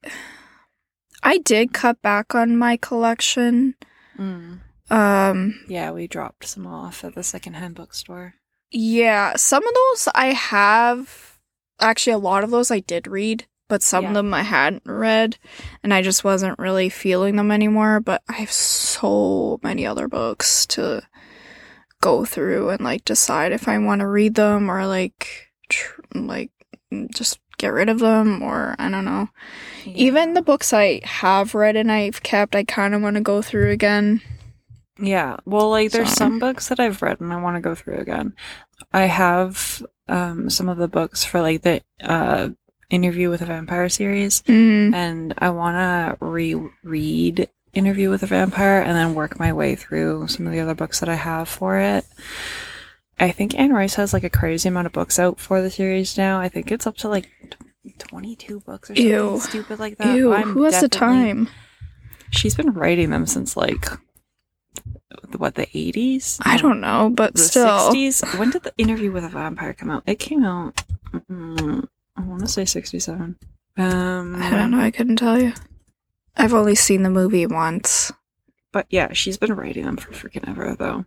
I 1.22 1.38
did 1.38 1.72
cut 1.72 2.02
back 2.02 2.34
on 2.34 2.56
my 2.56 2.76
collection. 2.76 3.74
Mm. 4.18 4.58
Um 4.90 5.60
Yeah, 5.68 5.90
we 5.92 6.06
dropped 6.06 6.46
some 6.46 6.66
off 6.66 7.04
at 7.04 7.14
the 7.14 7.22
secondhand 7.22 7.74
bookstore. 7.74 8.34
yeah, 8.70 9.34
some 9.36 9.66
of 9.66 9.74
those 9.74 10.08
I 10.14 10.26
have 10.32 11.38
actually 11.80 12.12
a 12.12 12.18
lot 12.18 12.44
of 12.44 12.50
those 12.50 12.70
I 12.70 12.80
did 12.80 13.06
read, 13.06 13.46
but 13.68 13.82
some 13.82 14.04
of 14.06 14.14
them 14.14 14.34
I 14.34 14.42
hadn't 14.42 14.82
read 14.84 15.38
and 15.82 15.94
I 15.94 16.02
just 16.02 16.24
wasn't 16.24 16.58
really 16.58 16.88
feeling 16.88 17.36
them 17.36 17.50
anymore, 17.50 18.00
but 18.00 18.22
I 18.28 18.34
have 18.34 18.52
so 18.52 19.58
many 19.62 19.86
other 19.86 20.08
books 20.08 20.66
to 20.66 21.02
go 22.00 22.24
through 22.24 22.70
and 22.70 22.80
like 22.82 23.04
decide 23.04 23.52
if 23.52 23.68
I 23.68 23.78
want 23.78 24.00
to 24.00 24.06
read 24.06 24.34
them 24.34 24.70
or 24.70 24.86
like 24.86 25.48
tr- 25.68 26.00
like 26.14 26.50
just 27.14 27.38
get 27.58 27.68
rid 27.68 27.88
of 27.88 27.98
them 27.98 28.42
or 28.42 28.74
I 28.78 28.88
don't 28.90 29.04
know. 29.04 29.28
Even 29.84 30.34
the 30.34 30.42
books 30.42 30.72
I 30.72 31.00
have 31.04 31.54
read 31.54 31.76
and 31.76 31.90
I've 31.92 32.22
kept, 32.22 32.54
I 32.56 32.64
kind 32.64 32.94
of 32.94 33.02
want 33.02 33.16
to 33.16 33.20
go 33.22 33.42
through 33.42 33.70
again. 33.70 34.22
Yeah. 35.00 35.36
Well, 35.46 35.70
like 35.70 35.90
there's 35.92 36.10
So- 36.10 36.14
some 36.26 36.38
books 36.38 36.68
that 36.68 36.80
I've 36.80 37.00
read 37.02 37.20
and 37.20 37.32
I 37.32 37.40
want 37.40 37.56
to 37.56 37.60
go 37.60 37.74
through 37.74 37.98
again. 37.98 38.34
I 38.92 39.02
have 39.06 39.84
um 40.08 40.50
some 40.50 40.68
of 40.68 40.78
the 40.78 40.88
books 40.88 41.24
for 41.24 41.40
like 41.40 41.62
the 41.62 41.82
uh 42.02 42.48
interview 42.90 43.30
with 43.30 43.40
a 43.42 43.46
vampire 43.46 43.88
series 43.88 44.42
Mm. 44.42 44.92
and 44.94 45.34
I 45.38 45.50
want 45.50 45.76
to 45.76 46.24
reread 46.24 47.48
interview 47.72 48.10
with 48.10 48.22
a 48.24 48.26
vampire 48.26 48.80
and 48.80 48.96
then 48.96 49.14
work 49.14 49.38
my 49.38 49.52
way 49.52 49.76
through 49.76 50.26
some 50.26 50.44
of 50.46 50.52
the 50.52 50.58
other 50.60 50.74
books 50.74 50.98
that 51.00 51.08
I 51.08 51.14
have 51.14 51.48
for 51.48 51.78
it. 51.78 52.04
I 53.20 53.30
think 53.30 53.56
Anne 53.58 53.72
Rice 53.72 53.94
has 53.94 54.12
like 54.12 54.24
a 54.24 54.30
crazy 54.30 54.68
amount 54.68 54.86
of 54.86 54.92
books 54.92 55.18
out 55.20 55.38
for 55.38 55.62
the 55.62 55.70
series 55.70 56.16
now. 56.18 56.40
I 56.40 56.48
think 56.48 56.72
it's 56.72 56.86
up 56.86 56.96
to 56.98 57.08
like 57.08 57.28
22 57.98 58.60
books 58.60 58.90
or 58.90 58.96
something 58.96 59.06
Ew. 59.12 59.38
stupid 59.40 59.78
like 59.78 59.98
that. 59.98 60.16
Ew, 60.16 60.32
I'm 60.32 60.50
who 60.52 60.64
has 60.64 60.80
the 60.80 60.88
time? 60.88 61.48
She's 62.30 62.54
been 62.54 62.72
writing 62.72 63.10
them 63.10 63.26
since 63.26 63.56
like 63.56 63.86
what 65.36 65.54
the 65.54 65.66
80s? 65.66 66.38
I 66.44 66.56
don't 66.56 66.80
know, 66.80 67.10
but 67.10 67.34
the 67.34 67.40
still. 67.40 67.66
60s. 67.92 68.38
When 68.38 68.50
did 68.50 68.62
the 68.62 68.74
interview 68.78 69.10
with 69.12 69.24
a 69.24 69.28
vampire 69.28 69.72
come 69.72 69.90
out? 69.90 70.02
It 70.06 70.18
came 70.18 70.44
out. 70.44 70.82
mm, 71.12 71.86
I 72.16 72.22
want 72.22 72.40
to 72.42 72.48
say 72.48 72.64
67. 72.64 73.36
Um, 73.76 74.36
I 74.36 74.50
don't 74.50 74.70
know. 74.70 74.80
I 74.80 74.90
couldn't 74.90 75.16
tell 75.16 75.40
you. 75.40 75.52
I've 76.36 76.54
only 76.54 76.74
seen 76.74 77.02
the 77.02 77.10
movie 77.10 77.46
once. 77.46 78.12
But 78.72 78.86
yeah, 78.90 79.12
she's 79.12 79.36
been 79.36 79.54
writing 79.54 79.84
them 79.84 79.96
for 79.96 80.12
freaking 80.12 80.48
ever, 80.48 80.76
though. 80.78 81.04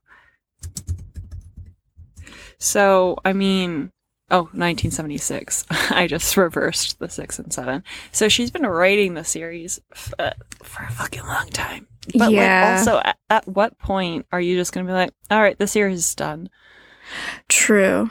So, 2.58 3.18
I 3.26 3.34
mean, 3.34 3.92
oh, 4.32 4.44
1976. 4.54 5.66
I 5.92 6.08
just 6.08 6.36
reversed 6.38 7.00
the 7.00 7.10
six 7.10 7.40
and 7.40 7.54
seven. 7.54 7.84
So 8.12 8.30
she's 8.30 8.52
been 8.52 8.66
writing 8.66 9.14
the 9.14 9.24
series 9.24 9.80
f- 9.92 10.14
uh, 10.20 10.32
for 10.62 10.84
a 10.84 10.92
fucking 10.92 11.24
long 11.24 11.50
time. 11.50 11.88
But 12.16 12.32
Yeah. 12.32 12.62
like, 12.62 12.80
also, 12.80 13.02
at, 13.04 13.18
at 13.30 13.48
what 13.48 13.78
point 13.78 14.26
are 14.32 14.42
you 14.42 14.58
just 14.58 14.74
gonna 14.74 14.88
be 14.88 14.94
like, 14.94 15.12
all 15.32 15.42
right, 15.42 15.58
the 15.58 15.68
series 15.68 16.00
is 16.00 16.16
done? 16.16 16.50
True. 17.48 18.10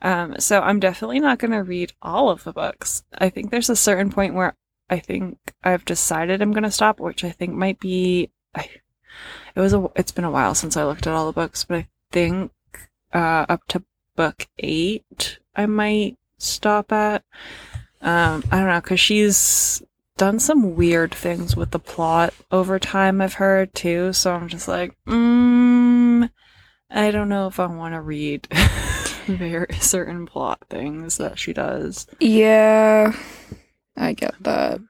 Um, 0.00 0.36
so 0.38 0.60
I'm 0.60 0.78
definitely 0.78 1.20
not 1.20 1.38
gonna 1.38 1.62
read 1.62 1.92
all 2.00 2.30
of 2.30 2.44
the 2.44 2.52
books. 2.52 3.02
I 3.16 3.28
think 3.30 3.50
there's 3.50 3.70
a 3.70 3.76
certain 3.76 4.10
point 4.10 4.34
where 4.34 4.54
I 4.88 4.98
think 5.00 5.38
I've 5.64 5.84
decided 5.84 6.40
I'm 6.40 6.52
gonna 6.52 6.70
stop, 6.70 7.00
which 7.00 7.24
I 7.24 7.30
think 7.30 7.54
might 7.54 7.80
be. 7.80 8.30
I, 8.54 8.68
it 9.54 9.60
was 9.60 9.72
a. 9.74 9.88
It's 9.96 10.12
been 10.12 10.24
a 10.24 10.30
while 10.30 10.54
since 10.54 10.76
I 10.76 10.84
looked 10.84 11.06
at 11.06 11.12
all 11.14 11.26
the 11.26 11.32
books, 11.32 11.64
but 11.64 11.78
I 11.78 11.88
think 12.12 12.52
uh, 13.12 13.46
up 13.48 13.62
to 13.68 13.82
book 14.14 14.46
eight, 14.58 15.38
I 15.56 15.66
might 15.66 16.16
stop 16.38 16.92
at. 16.92 17.24
Um, 18.00 18.44
I 18.52 18.58
don't 18.58 18.68
know, 18.68 18.80
because 18.80 19.00
she's 19.00 19.82
done 20.18 20.38
some 20.40 20.74
weird 20.74 21.14
things 21.14 21.56
with 21.56 21.70
the 21.70 21.78
plot 21.78 22.34
over 22.50 22.78
time. 22.78 23.20
I've 23.20 23.34
heard 23.34 23.74
too, 23.74 24.12
so 24.12 24.34
I'm 24.34 24.48
just 24.48 24.68
like, 24.68 24.92
mm, 25.06 26.28
I 26.90 27.10
don't 27.10 27.28
know 27.28 27.46
if 27.46 27.58
I 27.58 27.66
want 27.66 27.94
to 27.94 28.00
read 28.00 28.46
very 29.26 29.72
certain 29.80 30.26
plot 30.26 30.58
things 30.68 31.16
that 31.16 31.38
she 31.38 31.52
does. 31.54 32.06
Yeah. 32.20 33.14
I 33.96 34.12
get 34.12 34.34
that. 34.42 34.80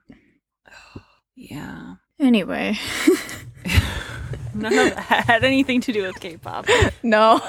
Yeah. 1.41 1.95
Anyway. 2.19 2.77
None 4.53 4.77
of 4.77 4.93
that 4.93 5.23
had 5.25 5.45
anything 5.45 5.79
to 5.81 5.93
do 5.93 6.01
with 6.03 6.19
K-pop. 6.19 6.65
no. 7.03 7.39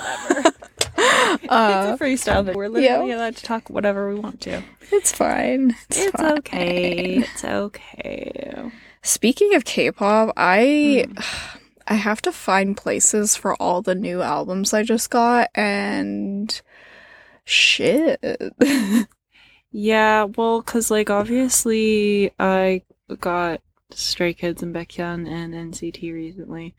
it's 1.43 1.49
uh, 1.53 1.97
a 1.99 2.03
freestyle, 2.03 2.45
but 2.45 2.55
we're 2.57 2.69
literally 2.69 3.13
allowed 3.13 3.37
to 3.37 3.43
talk 3.45 3.69
whatever 3.71 4.09
we 4.13 4.19
want 4.21 4.41
to. 4.43 4.63
it's 4.93 5.13
fine. 5.13 5.75
It's, 5.89 5.99
It's 5.99 6.11
fine. 6.13 6.39
okay. 6.39 7.17
It's 7.19 7.45
okay. 7.45 8.71
Speaking 9.03 9.55
of 9.55 9.65
K-pop, 9.65 10.33
I 10.37 11.07
Hmm. 11.09 11.19
I 11.89 11.95
have 11.95 12.23
to 12.23 12.31
find 12.31 12.77
places 12.77 13.35
for 13.35 13.57
all 13.61 13.83
the 13.83 13.97
new 13.97 14.23
albums 14.23 14.73
I 14.73 14.85
just 14.85 15.11
got 15.11 15.49
and 15.57 16.61
shit. 17.45 18.21
Yeah, 19.73 20.25
well, 20.25 20.63
because, 20.63 20.91
like, 20.91 21.11
obviously, 21.11 22.33
I 22.41 22.83
got 23.21 23.61
Stray 23.93 24.35
Kids 24.35 24.63
and 24.65 24.75
Baekhyun 24.75 25.29
and 25.29 25.55
NCT 25.55 26.13
recently, 26.13 26.75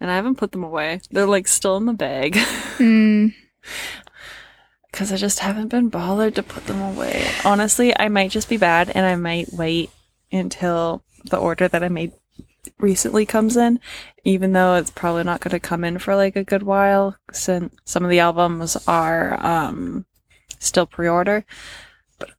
and 0.00 0.10
I 0.10 0.16
haven't 0.16 0.38
put 0.38 0.50
them 0.50 0.64
away. 0.64 1.00
They're, 1.10 1.26
like, 1.26 1.46
still 1.46 1.76
in 1.76 1.86
the 1.86 1.92
bag. 1.92 2.34
mm, 2.78 3.32
Because 4.90 5.12
I 5.12 5.16
just 5.16 5.38
haven't 5.38 5.68
been 5.68 5.88
bothered 5.88 6.34
to 6.34 6.42
put 6.42 6.66
them 6.66 6.80
away. 6.80 7.26
Honestly, 7.44 7.98
I 7.98 8.08
might 8.08 8.30
just 8.30 8.48
be 8.48 8.56
bad, 8.56 8.90
and 8.90 9.06
I 9.06 9.16
might 9.16 9.52
wait 9.52 9.90
until 10.30 11.02
the 11.24 11.38
order 11.38 11.68
that 11.68 11.82
I 11.82 11.88
made 11.88 12.12
recently 12.78 13.24
comes 13.24 13.56
in, 13.56 13.80
even 14.24 14.52
though 14.52 14.74
it's 14.74 14.90
probably 14.90 15.24
not 15.24 15.40
going 15.40 15.52
to 15.52 15.60
come 15.60 15.84
in 15.84 15.98
for, 15.98 16.14
like, 16.14 16.36
a 16.36 16.44
good 16.44 16.62
while, 16.62 17.16
since 17.32 17.74
some 17.84 18.04
of 18.04 18.10
the 18.10 18.20
albums 18.20 18.76
are, 18.86 19.44
um, 19.44 20.04
still 20.58 20.86
pre-order. 20.86 21.44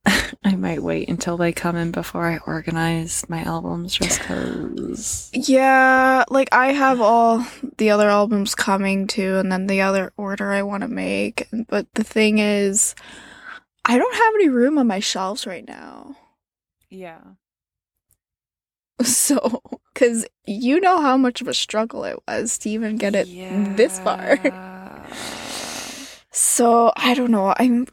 But 0.06 0.36
I 0.44 0.56
might 0.56 0.82
wait 0.84 1.10
until 1.10 1.38
they 1.38 1.52
come 1.52 1.76
in 1.76 1.92
before 1.92 2.26
I 2.26 2.38
organize 2.46 3.28
my 3.30 3.42
albums 3.44 3.94
just 3.96 4.20
because. 4.20 5.30
yeah, 5.34 6.24
like 6.30 6.50
I 6.52 6.74
have 6.74 7.02
all 7.02 7.46
the 7.78 7.90
other 7.90 8.10
albums 8.10 8.56
coming 8.56 9.08
too 9.08 9.38
and 9.38 9.52
then 9.52 9.68
the 9.68 9.82
other 9.82 10.14
order 10.18 10.52
I 10.52 10.62
want 10.64 10.82
to 10.82 10.88
make, 10.88 11.48
but 11.68 11.88
the 11.96 12.04
thing 12.04 12.40
is 12.40 12.96
I 13.86 13.98
don't 13.98 14.16
have 14.16 14.34
any 14.36 14.50
room 14.50 14.78
on 14.78 14.88
my 14.88 15.00
shelves 15.00 15.46
right 15.46 15.68
now. 15.68 16.16
Yeah. 16.90 17.22
So, 19.04 19.62
cuz 19.96 20.26
you 20.46 20.80
know 20.80 21.02
how 21.02 21.18
much 21.18 21.42
of 21.42 21.48
a 21.48 21.54
struggle 21.54 22.06
it 22.06 22.18
was 22.28 22.58
to 22.60 22.70
even 22.70 22.96
get 22.96 23.16
it 23.16 23.28
this 23.76 24.00
far. 24.00 24.40
So 26.36 26.92
I 26.96 27.14
don't 27.14 27.30
know. 27.30 27.54
I'm 27.58 27.86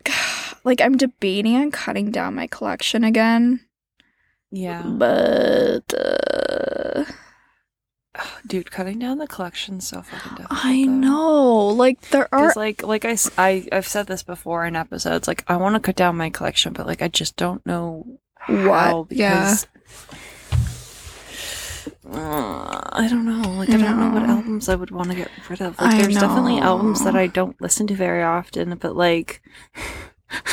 like 0.65 0.81
I'm 0.81 0.97
debating 0.97 1.57
on 1.57 1.71
cutting 1.71 2.11
down 2.11 2.35
my 2.35 2.47
collection 2.47 3.05
again, 3.05 3.61
Yeah. 4.51 4.83
but 4.83 5.93
uh, 5.95 7.05
Dude, 8.47 8.71
cutting 8.71 8.99
down 8.99 9.19
the 9.19 9.27
collection 9.29 9.81
so 9.81 10.03
fucking 10.03 10.37
difficult. 10.37 10.65
I 10.65 10.85
though. 10.85 10.91
know 10.91 11.67
like 11.69 12.01
there 12.11 12.29
are 12.35 12.49
Because, 12.49 12.57
like, 12.57 12.83
like 12.83 13.05
I've 13.05 13.87
said 13.87 14.07
this 14.09 14.23
before 14.23 14.67
in 14.67 14.75
episodes. 14.77 15.29
Like, 15.29 15.45
I 15.49 15.57
want 15.57 15.77
to 15.77 15.81
cut 15.81 15.97
down 15.97 16.17
my 16.17 16.29
collection, 16.29 16.73
but 16.73 16.87
like, 16.87 17.03
I 17.03 17.09
just 17.09 17.37
don't 17.37 17.65
know 17.65 18.19
how. 18.35 19.03
What? 19.03 19.13
Yeah. 19.13 19.55
Because, 19.55 19.67
Uh, 22.13 22.81
I 22.93 23.07
don't 23.09 23.25
know. 23.25 23.49
Like, 23.53 23.71
I 23.71 23.77
don't 23.77 23.99
know 24.01 24.11
what 24.21 24.29
albums 24.29 24.69
I 24.69 24.75
would 24.75 24.91
want 24.91 25.11
to 25.11 25.17
get 25.17 25.31
rid 25.49 25.61
of. 25.61 25.79
Like, 25.81 25.95
I 25.95 26.03
there's 26.03 26.15
definitely 26.17 26.59
albums 26.59 27.05
that. 27.05 27.15
I 27.15 27.29
don't 27.29 27.61
listen 27.61 27.87
to 27.89 27.95
very 27.95 28.23
often, 28.23 28.75
but 28.77 28.97
like, 28.97 29.41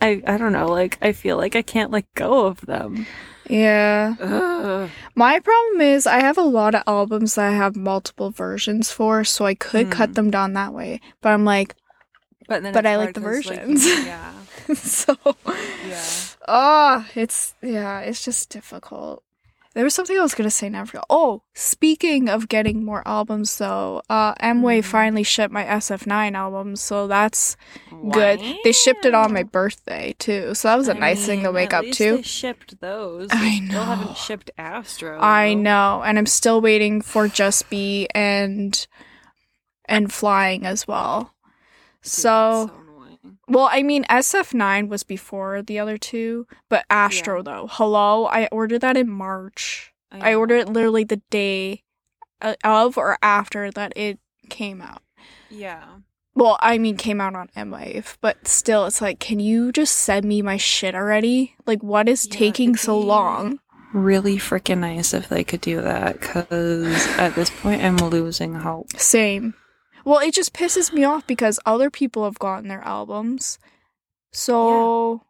I, 0.00 0.22
I 0.26 0.36
don't 0.36 0.52
know. 0.52 0.66
Like, 0.66 0.98
I 1.02 1.12
feel 1.12 1.36
like 1.36 1.54
I 1.56 1.62
can't 1.62 1.90
let 1.90 2.12
go 2.14 2.46
of 2.46 2.60
them. 2.62 3.06
yeah. 3.48 4.14
Ugh. 4.20 4.90
My 5.14 5.38
problem 5.40 5.80
is 5.80 6.06
I 6.06 6.20
have 6.20 6.38
a 6.38 6.42
lot 6.42 6.74
of 6.74 6.82
albums 6.86 7.34
that 7.36 7.48
I 7.50 7.52
have 7.54 7.76
multiple 7.76 8.30
versions 8.30 8.90
for, 8.90 9.24
so 9.24 9.44
I 9.46 9.54
could 9.54 9.86
Hmm. 9.86 9.92
cut 9.92 10.14
them 10.14 10.30
down 10.30 10.52
that 10.54 10.72
way. 10.72 11.00
But 11.20 11.30
I'm 11.30 11.44
like, 11.44 11.74
But 12.48 12.62
then 12.62 12.72
But 12.74 12.86
I 12.86 12.96
like 12.96 13.14
the 13.14 13.20
'cause, 13.20 13.46
like, 13.46 13.60
versions. 13.60 13.86
yeah. 14.04 14.32
so 14.74 15.16
Yeah. 15.88 16.04
Ah, 16.48 17.06
it's 17.14 17.54
yeah, 17.62 18.00
it's 18.00 18.24
just 18.24 18.50
difficult. 18.50 19.22
There 19.74 19.84
was 19.84 19.94
something 19.94 20.18
I 20.18 20.22
was 20.22 20.34
gonna 20.34 20.50
say 20.50 20.68
now. 20.68 20.84
Oh, 21.08 21.42
speaking 21.54 22.28
of 22.28 22.48
getting 22.48 22.84
more 22.84 23.02
albums, 23.06 23.56
though, 23.56 24.02
uh, 24.10 24.34
Mwave 24.34 24.80
Mhm. 24.80 24.84
finally 24.84 25.22
shipped 25.22 25.52
my 25.52 25.64
SF9 25.64 26.34
album, 26.36 26.76
so 26.76 27.06
that's 27.06 27.56
good. 28.10 28.40
They 28.64 28.72
shipped 28.72 29.06
it 29.06 29.14
on 29.14 29.32
my 29.32 29.42
birthday 29.44 30.14
too, 30.18 30.54
so 30.54 30.68
that 30.68 30.76
was 30.76 30.88
a 30.88 30.94
I 30.94 30.98
nice 30.98 31.24
thing 31.24 31.42
to 31.44 31.50
wake 31.52 31.72
up 31.72 31.86
to. 31.86 32.16
They 32.16 32.22
shipped 32.22 32.80
those. 32.80 33.28
I 33.32 33.60
They 33.60 33.66
Still 33.66 33.84
haven't 33.84 34.16
shipped 34.18 34.50
Astro. 34.58 35.18
I 35.20 35.54
know, 35.54 36.02
and 36.04 36.18
I'm 36.18 36.26
still 36.26 36.60
waiting 36.60 37.00
for 37.00 37.26
Just 37.28 37.70
B 37.70 38.06
and 38.14 38.86
and 39.86 40.12
Flying 40.12 40.64
as 40.66 40.86
well. 40.86 41.34
Dude, 42.02 42.10
So, 42.12 42.28
that's 42.30 42.72
so 42.72 42.74
annoying. 42.74 42.81
Well, 43.48 43.68
I 43.70 43.82
mean, 43.82 44.04
SF9 44.04 44.88
was 44.88 45.02
before 45.02 45.62
the 45.62 45.78
other 45.78 45.98
two, 45.98 46.46
but 46.68 46.84
Astro 46.88 47.38
Yeah. 47.38 47.42
though. 47.42 47.68
Hello, 47.70 48.26
I 48.26 48.46
ordered 48.52 48.80
that 48.80 48.96
in 48.96 49.08
March. 49.10 49.92
I 50.10 50.32
know. 50.32 50.38
ordered 50.38 50.56
it 50.60 50.68
literally 50.68 51.04
the 51.04 51.22
day 51.30 51.82
uh, 52.40 52.54
of 52.64 52.96
or 52.98 53.16
after 53.22 53.70
that 53.70 53.92
it 53.96 54.18
came 54.50 54.80
out. 54.82 55.02
Yeah. 55.50 55.84
Well, 56.34 56.56
I 56.60 56.78
mean, 56.78 56.96
came 56.96 57.20
out 57.20 57.34
on 57.34 57.48
Mwave, 57.56 58.16
but 58.22 58.48
still, 58.48 58.86
it's 58.86 59.00
like, 59.02 59.18
can 59.20 59.38
you 59.38 59.70
just 59.70 59.94
send 59.96 60.24
me 60.24 60.40
my 60.40 60.56
shit 60.56 60.94
already? 60.94 61.56
Like, 61.66 61.82
what 61.82 62.08
is 62.08 62.26
Yeah, 62.26 62.38
taking 62.38 62.74
so 62.76 62.98
long? 62.98 63.60
Really 63.92 64.38
freaking 64.38 64.78
nice 64.78 65.12
if 65.12 65.28
they 65.28 65.44
could 65.44 65.60
do 65.60 65.82
that, 65.82 66.20
because 66.20 67.06
at 67.18 67.34
this 67.34 67.50
point 67.50 67.82
I'm 67.84 67.98
losing 67.98 68.54
hope. 68.54 68.92
Same. 68.96 69.52
Well, 70.04 70.18
it 70.20 70.34
just 70.34 70.52
pisses 70.52 70.92
me 70.92 71.04
off 71.04 71.26
because 71.26 71.60
other 71.64 71.90
people 71.90 72.24
have 72.24 72.38
gotten 72.38 72.68
their 72.68 72.82
albums. 72.82 73.58
So, 74.32 75.22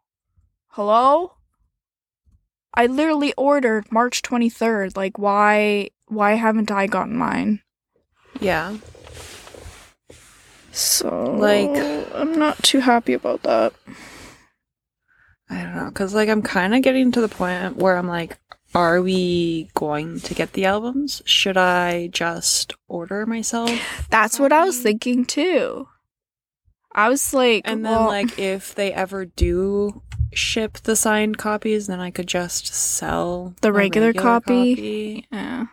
hello? 0.69 1.33
I 2.73 2.87
literally 2.87 3.33
ordered 3.37 3.91
March 3.91 4.21
23rd. 4.23 4.97
Like, 4.97 5.19
why? 5.19 5.89
Why 6.07 6.33
haven't 6.33 6.71
I 6.71 6.87
gotten 6.87 7.15
mine? 7.15 7.61
Yeah. 8.39 8.77
So, 10.71 11.35
Like- 11.37 11.69
I'm 12.15 12.37
not 12.37 12.61
too 12.63 12.79
happy 12.79 13.13
about 13.13 13.43
that. 13.43 13.73
I 15.49 15.61
don't 15.63 15.75
know, 15.75 15.85
because 15.89 16.15
like 16.15 16.29
I'm 16.29 16.41
kind 16.41 16.73
of 16.73 16.81
getting 16.81 17.11
to 17.11 17.21
the 17.21 17.27
point 17.27 17.75
where 17.77 17.95
I'm 17.97 18.07
like, 18.07 18.39
are 18.75 19.01
we 19.01 19.69
going 19.75 20.19
to 20.21 20.33
get 20.33 20.53
the 20.53 20.65
albums? 20.65 21.21
Should 21.25 21.57
I 21.57 22.07
just 22.07 22.73
order 22.87 23.25
myself? 23.25 23.71
That's 24.09 24.39
what 24.39 24.51
I 24.51 24.65
was 24.65 24.79
thinking 24.79 25.25
too. 25.25 25.87
I 26.91 27.09
was 27.09 27.33
like, 27.33 27.63
And 27.65 27.85
then 27.85 28.05
like 28.05 28.37
if 28.37 28.75
they 28.75 28.93
ever 28.93 29.25
do 29.25 30.01
ship 30.33 30.73
the 30.83 30.95
signed 30.95 31.37
copies, 31.37 31.87
then 31.87 31.99
I 31.99 32.11
could 32.11 32.27
just 32.27 32.67
sell 32.67 33.55
The 33.61 33.69
a 33.69 33.73
regular 33.73 34.13
copy? 34.13 34.75
copy. 34.75 35.27
Yeah. 35.31 35.65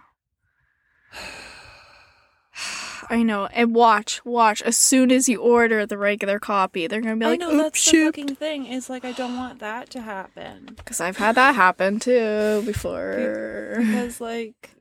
I 3.11 3.23
know. 3.25 3.47
And 3.47 3.75
watch, 3.75 4.25
watch. 4.25 4.63
As 4.63 4.77
soon 4.77 5.11
as 5.11 5.29
you 5.29 5.43
order 5.43 5.85
the 5.85 5.99
regular 5.99 6.39
copy, 6.39 6.87
they're 6.87 7.01
gonna 7.01 7.17
be 7.17 7.25
like, 7.27 7.43
I 7.43 7.45
know 7.45 7.51
"Oops, 7.51 7.63
that's 7.85 7.91
the 7.91 8.05
fucking 8.07 8.37
thing. 8.37 8.67
Is 8.67 8.89
like 8.89 9.05
I 9.05 9.11
don't 9.13 9.37
want 9.37 9.59
that 9.59 9.91
to 9.91 10.01
happen 10.01 10.75
Because 10.77 11.01
I've 11.01 11.17
had 11.17 11.35
that 11.35 11.55
happen 11.57 11.99
too 11.99 12.63
before. 12.65 13.77
because 13.81 14.21
like 14.21 14.77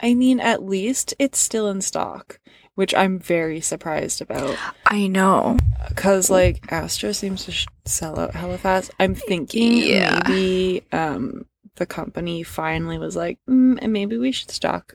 I 0.00 0.14
mean 0.14 0.40
at 0.40 0.62
least 0.62 1.14
it's 1.18 1.38
still 1.38 1.68
in 1.68 1.80
stock, 1.80 2.40
which 2.74 2.94
I'm 2.94 3.18
very 3.18 3.60
surprised 3.60 4.20
about 4.20 4.56
I 4.86 5.06
know. 5.06 5.56
because 5.88 6.30
like 6.30 6.70
Astro 6.72 7.12
seems 7.12 7.44
to 7.44 7.52
sh- 7.52 7.66
sell 7.84 8.18
out 8.18 8.34
hella 8.34 8.58
fast. 8.58 8.90
I'm 8.98 9.14
thinking 9.14 9.78
Yeah. 9.78 10.20
maybe 10.26 10.82
um 10.92 11.46
the 11.76 11.86
company 11.86 12.42
finally 12.42 12.98
was 12.98 13.16
like, 13.16 13.38
mm, 13.48 13.78
and 13.80 13.92
maybe 13.92 14.16
we 14.18 14.30
should 14.32 14.50
stock 14.50 14.94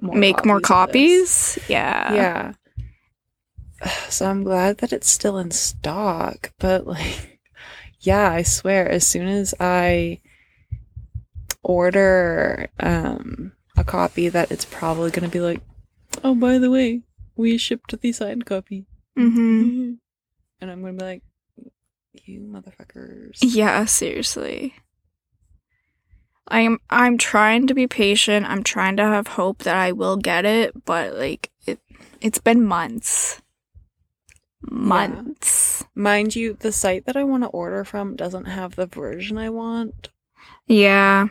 more 0.00 0.16
Make 0.16 0.44
more 0.44 0.60
copies. 0.60 1.58
Yeah. 1.68 2.14
Yeah. 2.14 2.52
So 4.08 4.26
I'm 4.28 4.42
glad 4.42 4.78
that 4.78 4.92
it's 4.92 5.08
still 5.08 5.38
in 5.38 5.52
stock, 5.52 6.50
but 6.58 6.84
like, 6.84 7.38
yeah, 8.00 8.28
I 8.32 8.42
swear, 8.42 8.88
as 8.88 9.06
soon 9.06 9.28
as 9.28 9.54
I 9.60 10.20
order 11.62 12.68
um 12.80 13.52
a 13.76 13.84
copy, 13.84 14.28
that 14.30 14.50
it's 14.50 14.64
probably 14.64 15.12
gonna 15.12 15.28
be 15.28 15.40
like, 15.40 15.60
oh, 16.24 16.34
by 16.34 16.58
the 16.58 16.72
way, 16.72 17.02
we 17.36 17.56
shipped 17.56 18.00
the 18.00 18.10
signed 18.10 18.46
copy, 18.46 18.86
Mm-hmm. 19.16 19.92
and 20.60 20.70
I'm 20.70 20.80
gonna 20.80 20.94
be 20.94 21.04
like, 21.04 21.22
you 22.24 22.40
motherfuckers. 22.40 23.38
Yeah. 23.42 23.84
Seriously. 23.84 24.74
I'm 26.50 26.78
I'm 26.90 27.18
trying 27.18 27.66
to 27.66 27.74
be 27.74 27.86
patient. 27.86 28.46
I'm 28.46 28.62
trying 28.62 28.96
to 28.96 29.04
have 29.04 29.28
hope 29.28 29.58
that 29.64 29.76
I 29.76 29.92
will 29.92 30.16
get 30.16 30.44
it, 30.44 30.84
but 30.84 31.14
like 31.14 31.50
it 31.66 31.78
it's 32.20 32.38
been 32.38 32.64
months. 32.64 33.42
Months. 34.62 35.84
Mind 35.94 36.34
you, 36.34 36.54
the 36.54 36.72
site 36.72 37.06
that 37.06 37.16
I 37.16 37.24
want 37.24 37.44
to 37.44 37.48
order 37.48 37.84
from 37.84 38.16
doesn't 38.16 38.46
have 38.46 38.74
the 38.74 38.86
version 38.86 39.38
I 39.38 39.50
want, 39.50 40.08
Yeah, 40.66 41.28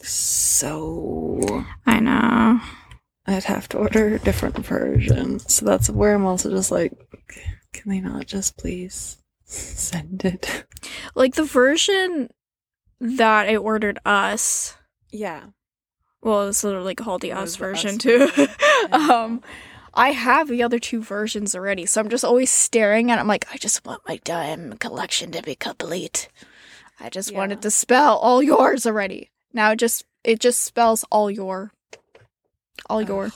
so 0.00 1.64
I 1.86 2.00
know. 2.00 2.60
I'd 3.26 3.44
have 3.44 3.68
to 3.70 3.78
order 3.78 4.14
a 4.14 4.18
different 4.18 4.58
version. 4.58 5.38
So 5.38 5.64
that's 5.64 5.88
where 5.88 6.14
I'm 6.14 6.26
also 6.26 6.50
just 6.50 6.70
like, 6.70 6.92
can 7.72 7.90
they 7.90 8.00
not 8.00 8.26
just 8.26 8.56
please 8.58 9.18
send 9.44 10.24
it? 10.24 10.66
Like 11.14 11.34
the 11.34 11.44
version 11.44 12.28
that 13.04 13.48
I 13.48 13.56
ordered 13.56 13.98
us. 14.04 14.74
Yeah. 15.10 15.44
Well, 16.22 16.48
it's 16.48 16.64
literally 16.64 16.94
called 16.94 17.20
the 17.20 17.32
us 17.32 17.56
the 17.56 17.64
Us 17.64 17.74
version 17.74 17.98
too. 17.98 18.26
version. 18.28 18.48
um, 18.92 19.42
I 19.92 20.12
have 20.12 20.48
the 20.48 20.62
other 20.62 20.78
two 20.78 21.02
versions 21.02 21.54
already, 21.54 21.86
so 21.86 22.00
I'm 22.00 22.08
just 22.08 22.24
always 22.24 22.50
staring 22.50 23.10
at. 23.10 23.18
it. 23.18 23.20
I'm 23.20 23.28
like, 23.28 23.46
I 23.52 23.58
just 23.58 23.84
want 23.86 24.02
my 24.08 24.18
dime 24.24 24.72
collection 24.78 25.30
to 25.32 25.42
be 25.42 25.54
complete. 25.54 26.28
I 26.98 27.10
just 27.10 27.30
Yeah. 27.30 27.38
wanted 27.38 27.60
to 27.62 27.70
spell 27.70 28.16
all 28.16 28.42
yours 28.42 28.86
already. 28.86 29.30
Now 29.52 29.72
it 29.72 29.76
just 29.76 30.04
it 30.24 30.40
just 30.40 30.62
spells 30.62 31.04
all 31.12 31.30
your, 31.30 31.72
all 32.88 33.02
your, 33.02 33.26
Ugh. 33.26 33.32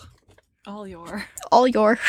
All 0.66 0.86
your. 0.88 1.26
all 1.52 1.68
your. 1.68 1.98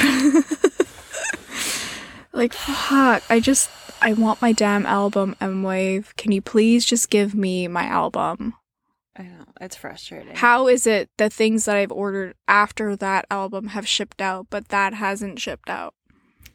like 2.39 2.53
fuck! 2.53 3.21
I 3.29 3.39
just 3.39 3.69
I 4.01 4.13
want 4.13 4.41
my 4.41 4.51
damn 4.53 4.85
album, 4.85 5.35
Mwave. 5.41 6.15
Can 6.15 6.31
you 6.31 6.41
please 6.41 6.85
just 6.85 7.09
give 7.09 7.35
me 7.35 7.67
my 7.67 7.83
album? 7.83 8.53
I 9.17 9.23
know. 9.23 9.43
It's 9.59 9.75
frustrating. 9.75 10.35
How 10.35 10.67
is 10.67 10.87
it 10.87 11.09
the 11.17 11.29
things 11.29 11.65
that 11.65 11.75
I've 11.75 11.91
ordered 11.91 12.35
after 12.47 12.95
that 12.95 13.25
album 13.29 13.67
have 13.69 13.87
shipped 13.87 14.21
out, 14.21 14.47
but 14.49 14.69
that 14.69 14.93
hasn't 14.93 15.39
shipped 15.39 15.69
out? 15.69 15.93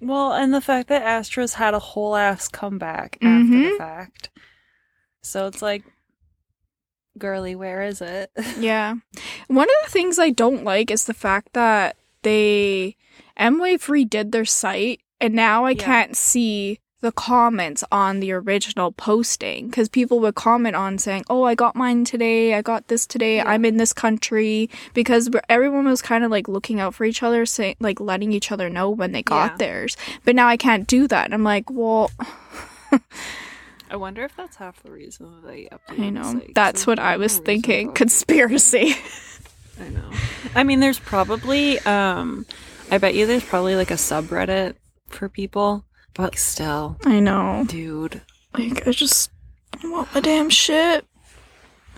Well, 0.00 0.32
and 0.32 0.52
the 0.54 0.60
fact 0.62 0.88
that 0.88 1.02
Astra's 1.02 1.54
had 1.54 1.74
a 1.74 1.78
whole 1.78 2.16
ass 2.16 2.48
comeback 2.48 3.18
after 3.22 3.46
the 3.52 3.68
Mhm. 3.70 3.78
fact. 3.78 4.30
So 5.22 5.46
it's 5.46 5.60
like, 5.62 5.84
girly, 7.18 7.54
where 7.54 7.82
is 7.82 8.00
it? 8.00 8.30
Yeah. 8.58 8.94
One 9.48 9.68
of 9.68 9.76
the 9.84 9.90
things 9.90 10.18
I 10.18 10.30
don't 10.30 10.64
like 10.64 10.90
is 10.90 11.04
the 11.04 11.14
fact 11.14 11.52
that 11.52 11.96
they 12.22 12.96
Mwave 13.38 13.84
redid 13.88 14.32
their 14.32 14.44
site 14.46 15.00
and 15.24 15.34
now 15.34 15.64
I 15.64 15.70
Yeah. 15.70 15.84
can't 15.84 16.16
see 16.16 16.78
the 17.00 17.12
comments 17.12 17.84
on 17.92 18.20
the 18.20 18.32
original 18.32 18.90
posting 18.90 19.66
because 19.68 19.90
people 19.90 20.20
would 20.20 20.34
comment 20.34 20.74
on 20.74 20.96
saying, 20.96 21.22
"Oh, 21.28 21.42
I 21.44 21.54
got 21.54 21.76
mine 21.76 22.04
today. 22.06 22.54
I 22.54 22.62
got 22.62 22.88
this 22.88 23.06
today. 23.06 23.36
Yeah. 23.36 23.50
I'm 23.50 23.64
in 23.66 23.76
this 23.76 23.92
country." 23.92 24.70
Because 24.94 25.28
everyone 25.50 25.84
was 25.86 26.00
kind 26.00 26.24
of 26.24 26.30
like 26.30 26.48
looking 26.48 26.80
out 26.80 26.94
for 26.94 27.04
each 27.04 27.22
other, 27.22 27.44
saying 27.44 27.76
like 27.78 28.00
letting 28.00 28.32
each 28.32 28.50
other 28.50 28.70
know 28.70 28.88
when 28.88 29.12
they 29.12 29.22
got 29.22 29.52
Yeah. 29.52 29.56
theirs. 29.58 29.96
But 30.24 30.34
now 30.34 30.46
I 30.48 30.56
can't 30.56 30.86
do 30.86 31.06
that. 31.08 31.26
And 31.26 31.34
I'm 31.34 31.44
like, 31.44 31.68
well, 31.70 32.10
I 33.90 33.96
wonder 33.96 34.24
if 34.24 34.34
that's 34.36 34.56
half 34.56 34.82
the 34.82 34.90
reason 34.90 35.30
that 35.30 35.46
they 35.46 35.68
updated 35.70 36.06
I 36.06 36.10
know. 36.10 36.22
'cause 36.22 36.42
That's 36.54 36.86
what 36.86 36.98
I 36.98 37.16
was 37.18 37.38
thinking. 37.38 37.92
Conspiracy. 37.92 38.94
I 39.80 39.88
know. 39.90 40.10
I 40.54 40.64
mean, 40.64 40.80
there's 40.80 40.98
probably, 40.98 41.78
um, 41.80 42.46
I 42.90 42.98
bet 42.98 43.14
you 43.14 43.26
there's 43.26 43.44
probably 43.44 43.76
like 43.76 43.90
a 43.90 43.94
subreddit 43.94 44.74
for 45.14 45.28
people, 45.28 45.84
but 46.14 46.38
still, 46.38 46.98
I 47.04 47.20
know. 47.20 47.64
dude, 47.66 48.20
Like 48.52 48.86
I 48.86 48.90
just 48.92 49.30
want 49.82 50.14
my 50.14 50.20
damn 50.20 50.50
shit. 50.50 51.06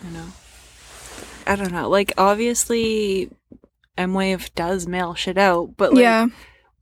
I 0.06 0.10
know. 0.10 0.26
I 1.46 1.56
don't 1.56 1.72
know. 1.72 1.88
Like, 1.88 2.12
obviously, 2.18 3.30
Mwave 3.96 4.54
does 4.54 4.86
mail 4.86 5.14
shit 5.14 5.38
out, 5.38 5.76
but 5.76 5.92
like, 5.94 6.02
yeah. 6.02 6.26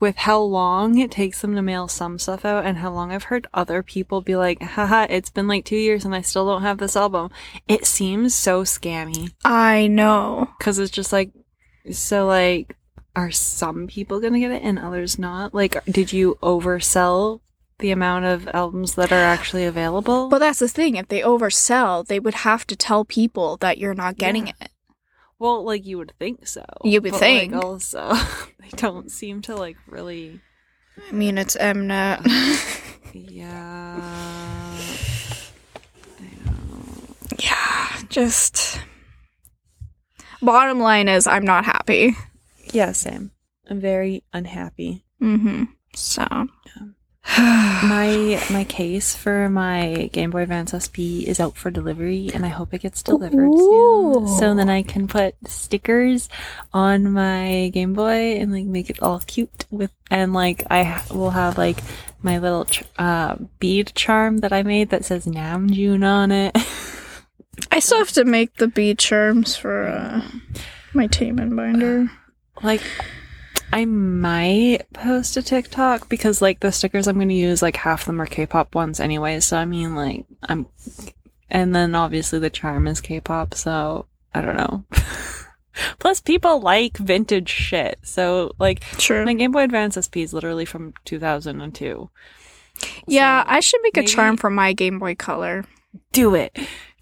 with 0.00 0.16
how 0.16 0.40
long 0.40 0.98
it 0.98 1.10
takes 1.10 1.40
them 1.42 1.54
to 1.54 1.62
mail 1.62 1.86
some 1.86 2.18
stuff 2.18 2.44
out 2.44 2.64
and 2.64 2.78
how 2.78 2.90
long 2.90 3.12
I've 3.12 3.24
heard 3.24 3.46
other 3.52 3.82
people 3.82 4.20
be 4.22 4.36
like, 4.36 4.62
haha, 4.62 5.06
it's 5.10 5.30
been 5.30 5.46
like 5.46 5.64
two 5.64 5.76
years 5.76 6.04
and 6.04 6.14
I 6.14 6.22
still 6.22 6.46
don't 6.46 6.62
have 6.62 6.78
this 6.78 6.96
album, 6.96 7.30
it 7.68 7.84
seems 7.84 8.34
so 8.34 8.62
scammy. 8.64 9.32
I 9.44 9.86
know. 9.86 10.48
Because 10.58 10.78
it's 10.78 10.90
just 10.90 11.12
like, 11.12 11.30
so 11.92 12.26
like, 12.26 12.76
are 13.16 13.30
some 13.30 13.86
people 13.86 14.20
gonna 14.20 14.40
get 14.40 14.50
it 14.50 14.62
and 14.62 14.78
others 14.78 15.18
not? 15.18 15.54
Like, 15.54 15.84
did 15.86 16.12
you 16.12 16.36
oversell 16.42 17.40
the 17.78 17.90
amount 17.90 18.24
of 18.24 18.48
albums 18.54 18.94
that 18.94 19.12
are 19.12 19.16
actually 19.24 19.64
available? 19.64 20.28
Well, 20.28 20.40
that's 20.40 20.58
the 20.60 20.68
thing. 20.68 20.96
If 20.96 21.08
they 21.08 21.20
oversell, 21.20 22.06
they 22.06 22.18
would 22.20 22.34
have 22.34 22.66
to 22.68 22.76
tell 22.76 23.04
people 23.04 23.56
that 23.58 23.78
you're 23.78 23.94
not 23.94 24.16
getting 24.16 24.48
Yeah. 24.48 24.52
it. 24.60 24.70
well, 25.38 25.62
like 25.64 25.84
you 25.84 25.98
would 25.98 26.12
think 26.18 26.46
so. 26.46 26.64
You 26.84 27.00
would 27.02 27.12
but, 27.12 27.18
think. 27.20 27.52
Like, 27.54 27.64
also, 27.64 28.14
they 28.60 28.70
don't 28.76 29.10
seem 29.10 29.42
to 29.42 29.54
like 29.56 29.76
really. 29.88 30.40
I 31.08 31.12
mean, 31.12 31.38
it's 31.38 31.56
Mnet. 31.56 32.20
Yeah. 33.16 34.74
Yeah, 37.38 37.88
just. 38.08 38.80
Bottom 40.42 40.80
line 40.80 41.08
is, 41.08 41.26
I'm 41.26 41.44
not 41.44 41.64
happy. 41.64 42.16
Yeah, 42.74 42.92
same. 42.92 43.30
I'm 43.70 43.80
very 43.80 44.24
unhappy. 44.32 45.04
Mm-hmm. 45.22 45.64
So. 45.94 46.26
My 47.38 48.42
my 48.50 48.64
case 48.64 49.14
for 49.14 49.48
my 49.48 50.10
Game 50.12 50.30
Boy 50.30 50.42
Advance 50.42 50.74
SP 50.76 51.24
is 51.24 51.40
out 51.40 51.56
for 51.56 51.70
delivery, 51.70 52.30
and 52.34 52.44
I 52.44 52.48
hope 52.48 52.74
it 52.74 52.82
gets 52.82 53.02
delivered 53.02 53.50
soon. 53.50 54.28
So 54.28 54.54
then 54.54 54.68
I 54.68 54.82
can 54.82 55.08
put 55.08 55.34
stickers 55.46 56.28
on 56.74 57.12
my 57.12 57.70
Game 57.72 57.94
Boy 57.94 58.36
and 58.36 58.52
like 58.52 58.66
make 58.66 58.90
it 58.90 59.02
all 59.02 59.20
cute 59.20 59.64
with, 59.70 59.90
and 60.10 60.34
like 60.34 60.64
I 60.70 60.82
ha- 60.82 61.14
will 61.14 61.30
have 61.30 61.56
like 61.56 61.78
my 62.22 62.38
little 62.38 62.66
ch- 62.66 62.84
uh, 62.98 63.36
bead 63.58 63.92
charm 63.94 64.38
that 64.38 64.52
I 64.52 64.62
made 64.62 64.90
that 64.90 65.06
says 65.06 65.24
Namjoon 65.24 66.04
on 66.06 66.30
it. 66.30 66.54
I 67.72 67.80
still 67.80 67.98
have 67.98 68.12
to 68.12 68.24
make 68.24 68.56
the 68.56 68.68
bead 68.68 68.98
charms 68.98 69.56
for 69.56 69.86
uh, 69.86 70.20
my 70.92 71.08
Taemin 71.08 71.56
binder. 71.56 72.10
Like 72.62 72.82
I 73.72 73.84
might 73.84 74.82
post 74.92 75.36
a 75.36 75.42
TikTok 75.42 76.08
because 76.08 76.40
like 76.40 76.60
the 76.60 76.70
stickers 76.72 77.08
I'm 77.08 77.16
going 77.16 77.28
to 77.28 77.34
use 77.34 77.62
like 77.62 77.76
half 77.76 78.02
of 78.02 78.06
them 78.06 78.20
are 78.20 78.26
K-pop 78.26 78.74
ones 78.74 79.00
anyway. 79.00 79.40
So 79.40 79.56
I 79.56 79.64
mean 79.64 79.94
like 79.94 80.24
I'm 80.42 80.66
and 81.50 81.74
then 81.74 81.94
obviously 81.94 82.38
the 82.38 82.50
charm 82.50 82.86
is 82.86 83.00
K-pop, 83.00 83.54
so 83.54 84.06
I 84.34 84.40
don't 84.40 84.56
know. 84.56 84.84
Plus 85.98 86.20
people 86.20 86.60
like 86.60 86.96
vintage 86.98 87.48
shit. 87.48 87.98
So 88.02 88.52
like 88.58 88.80
True. 88.98 89.24
my 89.24 89.34
Game 89.34 89.50
Boy 89.52 89.64
Advance 89.64 89.96
SP 89.98 90.18
is 90.18 90.32
literally 90.32 90.64
from 90.64 90.94
2002. 91.04 92.10
yeah, 93.08 93.42
So, 93.42 93.50
I 93.50 93.60
should 93.60 93.80
make 93.82 93.96
a 93.96 94.04
charm 94.04 94.36
for 94.36 94.50
my 94.50 94.72
Game 94.72 94.98
Boy 94.98 95.14
Color. 95.16 95.64
do 96.12 96.34
it. 96.34 96.56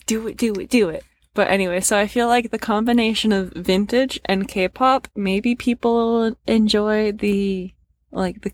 Do 0.07 0.27
it, 0.27 0.37
do 0.37 0.53
it, 0.55 0.69
do 0.71 0.89
it. 0.89 1.05
But 1.35 1.49
anyway, 1.49 1.81
so 1.81 1.99
I 1.99 2.07
feel 2.07 2.29
like 2.29 2.51
the 2.51 2.59
combination 2.59 3.33
of 3.33 3.53
vintage 3.55 4.21
and 4.27 4.47
K-pop, 4.47 5.09
maybe 5.17 5.55
people 5.55 6.37
enjoy 6.47 7.13
the 7.13 7.73
like 8.11 8.43
the 8.43 8.53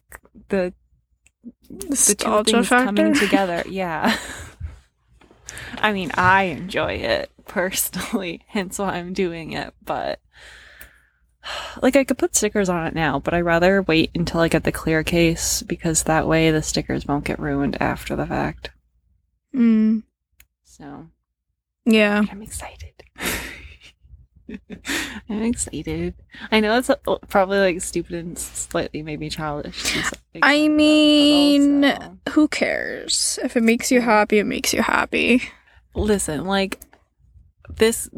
the 0.48 0.72
the 1.68 2.14
two 2.16 2.44
things 2.44 2.68
coming 2.68 3.14
together. 3.18 3.64
Yeah. 3.68 4.16
I 5.78 5.92
mean, 5.92 6.10
I 6.14 6.44
enjoy 6.44 6.92
it 6.94 7.30
personally, 7.46 8.44
hence 8.48 8.78
why 8.78 8.94
I'm 8.96 9.12
doing 9.12 9.52
it, 9.52 9.74
but 9.84 10.20
like 11.82 11.96
I 11.96 12.04
could 12.04 12.18
put 12.18 12.36
stickers 12.36 12.68
on 12.68 12.86
it 12.86 12.94
now, 12.94 13.18
but 13.18 13.34
I'd 13.34 13.40
rather 13.40 13.82
wait 13.82 14.10
until 14.14 14.40
I 14.40 14.48
get 14.48 14.64
the 14.64 14.72
clear 14.72 15.02
case 15.02 15.62
because 15.62 16.04
that 16.04 16.28
way 16.28 16.50
the 16.50 16.62
stickers 16.62 17.06
won't 17.06 17.24
get 17.24 17.40
ruined 17.40 17.80
after 17.80 18.14
the 18.14 18.26
fact. 18.26 18.70
Mm, 19.54 20.02
So, 20.62 21.08
yeah. 21.90 22.22
I'm 22.30 22.42
excited. 22.42 22.92
I'm 25.28 25.42
excited. 25.42 26.14
I 26.50 26.60
know 26.60 26.78
it's 26.78 26.88
uh, 26.88 26.96
probably 27.28 27.58
like 27.58 27.82
stupid 27.82 28.14
and 28.14 28.38
slightly 28.38 29.02
maybe 29.02 29.28
childish. 29.28 29.82
to 29.82 29.94
be 29.98 30.02
so 30.02 30.08
excited 30.34 30.42
I 30.42 30.68
mean, 30.68 31.84
also- 31.84 32.18
who 32.30 32.48
cares? 32.48 33.38
If 33.42 33.56
it 33.56 33.62
makes 33.62 33.90
you 33.90 34.00
happy, 34.00 34.38
it 34.38 34.44
makes 34.46 34.72
you 34.72 34.82
happy. 34.82 35.42
listen, 35.94 36.44
like 36.46 36.80
this 37.68 38.08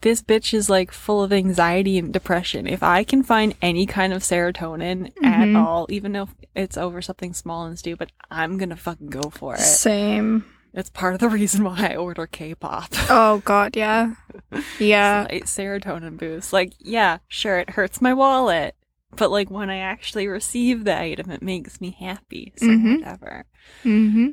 this 0.00 0.22
bitch 0.22 0.52
is 0.54 0.68
like 0.70 0.92
full 0.92 1.22
of 1.22 1.32
anxiety 1.32 1.98
and 1.98 2.12
depression. 2.12 2.66
If 2.66 2.82
I 2.82 3.04
can 3.04 3.22
find 3.22 3.54
any 3.62 3.86
kind 3.86 4.12
of 4.12 4.22
serotonin 4.22 5.06
at 5.22 5.48
Mhm. 5.48 5.56
all, 5.62 5.86
even 5.90 6.14
if 6.16 6.28
it's 6.54 6.76
over 6.78 7.00
something 7.02 7.32
small 7.34 7.64
and 7.66 7.78
stupid, 7.78 8.12
I'm 8.30 8.56
gonna 8.58 8.76
fucking 8.76 9.08
go 9.08 9.30
for 9.30 9.54
it. 9.54 9.60
Same. 9.60 10.44
It's 10.76 10.90
part 10.90 11.14
of 11.14 11.20
the 11.20 11.28
reason 11.28 11.62
why 11.64 11.90
I 11.92 11.96
order 11.96 12.26
K-pop. 12.26 12.88
Oh 13.08 13.40
god, 13.44 13.76
yeah. 13.76 14.14
Yeah. 14.80 15.26
Slight 15.26 15.44
serotonin 15.44 16.16
boost. 16.18 16.52
Like, 16.52 16.72
yeah, 16.80 17.18
sure, 17.28 17.58
it 17.58 17.70
hurts 17.70 18.00
my 18.02 18.12
wallet, 18.12 18.74
but 19.16 19.30
like 19.30 19.50
when 19.50 19.70
I 19.70 19.78
actually 19.78 20.26
receive 20.26 20.84
the 20.84 20.98
item, 20.98 21.30
it 21.30 21.42
makes 21.42 21.80
me 21.80 21.96
happy. 21.98 22.52
So 22.56 22.66
Mhm. 22.66 22.98
whatever. 23.00 23.44
Mm-hmm. 23.84 24.28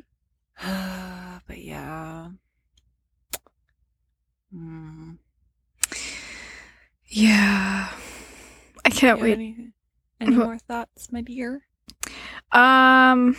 but 1.46 1.58
yeah. 1.58 2.28
Mm. 4.54 5.18
Yeah. 7.06 7.88
I 8.84 8.90
can't 8.90 9.20
wait. 9.20 9.32
Any, 9.34 9.68
any 10.20 10.36
more 10.36 10.58
thoughts, 10.58 11.12
my 11.12 11.20
dear? 11.20 11.62
Um 12.50 13.36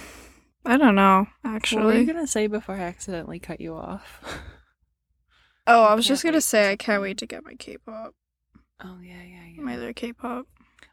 I 0.66 0.78
don't 0.78 0.96
know, 0.96 1.28
actually. 1.44 1.84
What 1.86 1.94
were 1.94 2.00
you 2.00 2.06
gonna 2.06 2.28
say 2.28 2.48
before 2.48 2.76
I 2.76 2.80
accidentally 2.82 3.40
cut 3.40 3.62
you 3.62 3.76
off? 3.76 4.22
Oh, 5.66 5.84
I 5.84 5.94
was 5.94 6.06
just 6.06 6.26
gonna 6.26 6.42
say 6.42 6.72
I 6.72 6.76
can't 6.76 7.02
wait 7.02 7.18
to 7.20 7.26
get 7.26 7.46
my 7.46 7.54
K 7.54 7.78
pop. 7.78 8.14
oh 8.84 8.98
yeah, 9.02 9.24
yeah, 9.24 9.46
yeah. 9.56 9.62
My 9.62 9.76
other 9.78 9.94
K 9.94 10.12
pop. 10.12 10.46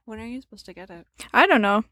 When 0.04 0.20
are 0.20 0.26
you 0.26 0.40
supposed 0.40 0.64
to 0.66 0.72
get 0.72 0.90
it? 0.90 1.08
I 1.32 1.48
don't 1.48 1.60
know. 1.60 1.82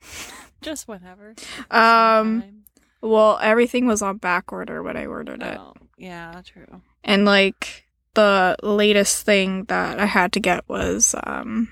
Just 0.62 0.88
whenever. 0.88 1.34
Um 1.70 2.40
Sometime. 2.40 2.64
well 3.02 3.38
everything 3.42 3.86
was 3.86 4.00
on 4.00 4.16
back 4.16 4.50
order 4.50 4.82
when 4.82 4.96
I 4.96 5.04
ordered 5.04 5.42
it. 5.42 5.58
Oh, 5.58 5.74
yeah, 5.98 6.40
true. 6.42 6.80
And 7.04 7.26
like 7.26 7.84
the 8.14 8.56
latest 8.62 9.26
thing 9.26 9.64
that 9.64 10.00
I 10.00 10.06
had 10.06 10.32
to 10.32 10.40
get 10.40 10.66
was 10.70 11.14
um 11.24 11.68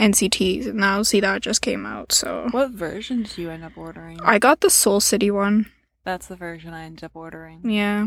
NCTs 0.00 0.66
and 0.68 0.78
now 0.78 1.02
see 1.02 1.20
that 1.20 1.42
just 1.42 1.62
came 1.62 1.84
out, 1.86 2.10
so 2.12 2.48
What 2.50 2.70
version 2.70 3.22
did 3.24 3.38
you 3.38 3.50
end 3.50 3.62
up 3.64 3.76
ordering? 3.76 4.18
I 4.22 4.38
got 4.38 4.60
the 4.60 4.70
Seoul 4.70 5.00
City 5.00 5.30
one. 5.30 5.66
That's 6.04 6.26
the 6.26 6.36
version 6.36 6.72
I 6.72 6.84
ended 6.84 7.04
up 7.04 7.12
ordering. 7.14 7.60
Yeah. 7.70 8.06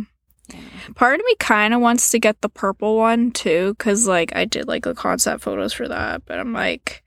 Yeah. 0.51 0.59
Part 0.95 1.19
of 1.19 1.25
me 1.25 1.35
kind 1.39 1.73
of 1.73 1.79
wants 1.79 2.09
to 2.11 2.19
get 2.19 2.41
the 2.41 2.49
purple 2.49 2.97
one 2.97 3.31
too, 3.31 3.75
because 3.77 4.07
like 4.07 4.35
I 4.35 4.43
did 4.45 4.67
like 4.67 4.83
the 4.83 4.93
concept 4.93 5.41
photos 5.43 5.71
for 5.71 5.87
that, 5.87 6.25
but 6.25 6.39
I'm 6.39 6.51
like, 6.51 7.03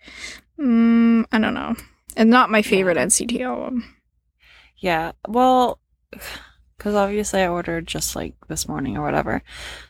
mm, 0.59 1.25
I 1.33 1.39
don't 1.39 1.53
know. 1.55 1.75
And 2.17 2.31
not 2.31 2.49
my 2.51 2.63
favorite 2.63 2.97
Yeah. 2.97 3.05
NCT 3.07 3.41
album. 3.43 3.93
Yeah, 4.79 5.13
well, 5.29 5.81
because 6.77 6.95
obviously 6.95 7.41
I 7.41 7.49
ordered 7.49 7.87
just 7.87 8.15
like 8.15 8.35
this 8.49 8.69
morning 8.69 8.97
or 8.97 9.03
whatever. 9.03 9.43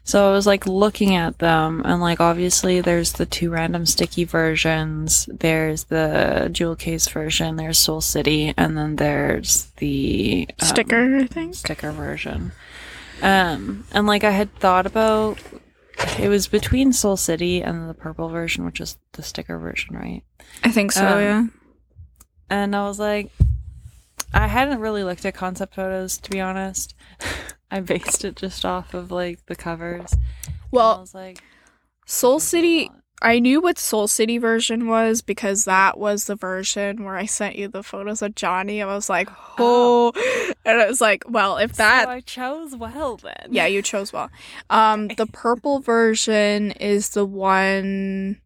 So 0.04 0.28
I 0.28 0.32
was 0.32 0.46
like 0.46 0.66
looking 0.66 1.14
at 1.14 1.38
them, 1.38 1.82
and 1.84 2.00
like 2.00 2.20
obviously 2.20 2.80
there's 2.80 3.12
the 3.12 3.26
two 3.26 3.50
random 3.50 3.86
sticky 3.86 4.24
versions, 4.24 5.28
there's 5.32 5.84
the 5.84 6.48
jewel 6.52 6.76
case 6.76 7.08
version, 7.08 7.56
there's 7.56 7.78
Seoul 7.78 8.00
City, 8.00 8.54
and 8.56 8.76
then 8.76 8.96
there's 8.96 9.66
the 9.76 10.48
um, 10.60 10.66
Sticker, 10.66 11.16
I 11.18 11.26
think. 11.26 11.54
sticker 11.54 11.92
version. 11.92 12.52
Um, 13.22 13.84
and 13.92 14.06
like 14.06 14.24
I 14.24 14.30
had 14.30 14.54
thought 14.56 14.86
about 14.86 15.38
it 16.18 16.28
was 16.28 16.46
between 16.46 16.92
Seoul 16.92 17.16
City 17.16 17.62
and 17.62 17.88
the 17.88 17.94
purple 17.94 18.28
version, 18.28 18.64
which 18.64 18.80
is 18.80 18.98
the 19.12 19.22
sticker 19.22 19.58
version, 19.58 19.96
right? 19.96 20.22
I 20.62 20.70
think 20.70 20.92
so. 20.92 21.06
Um, 21.06 21.22
yeah. 21.22 21.46
And 22.48 22.76
I 22.76 22.86
was 22.86 22.98
like, 22.98 23.30
I 24.34 24.46
hadn't 24.48 24.80
really 24.80 25.04
looked 25.04 25.24
at 25.24 25.34
concept 25.34 25.74
photos 25.74 26.18
to 26.18 26.30
be 26.30 26.40
honest. 26.40 26.94
I 27.70 27.80
based 27.80 28.24
it 28.24 28.36
just 28.36 28.64
off 28.64 28.94
of 28.94 29.10
like 29.10 29.44
the 29.46 29.56
covers. 29.56 30.12
And 30.12 30.22
I 30.52 30.52
Well, 30.70 31.00
was 31.00 31.14
like, 31.14 31.42
Soul 32.06 32.34
this 32.34 32.44
is 32.44 32.48
a 32.48 32.50
City. 32.50 32.90
I 33.22 33.38
knew 33.38 33.62
what 33.62 33.78
Seoul 33.78 34.08
City 34.08 34.36
version 34.36 34.88
was 34.88 35.22
because 35.22 35.64
that 35.64 35.96
was 35.98 36.26
the 36.26 36.36
version 36.36 37.02
where 37.02 37.16
I 37.16 37.24
sent 37.24 37.56
you 37.56 37.66
the 37.66 37.82
photos 37.82 38.20
of 38.20 38.34
Johnny. 38.34 38.82
I 38.82 38.86
was 38.86 39.08
like, 39.08 39.30
oh, 39.58 40.12
and 40.66 40.80
I 40.80 40.86
was 40.86 41.00
like, 41.00 41.24
well, 41.26 41.56
if 41.56 41.72
that 41.76 42.04
so 42.04 42.10
I 42.10 42.20
chose 42.20 42.76
well 42.76 43.16
then. 43.16 43.48
Yeah, 43.50 43.66
you 43.66 43.80
chose 43.80 44.12
well. 44.12 44.30
Um, 44.68 45.08
the 45.08 45.26
purple 45.32 45.80
version 45.80 46.72
is 46.72 47.10
the 47.10 47.24
one 47.24 48.40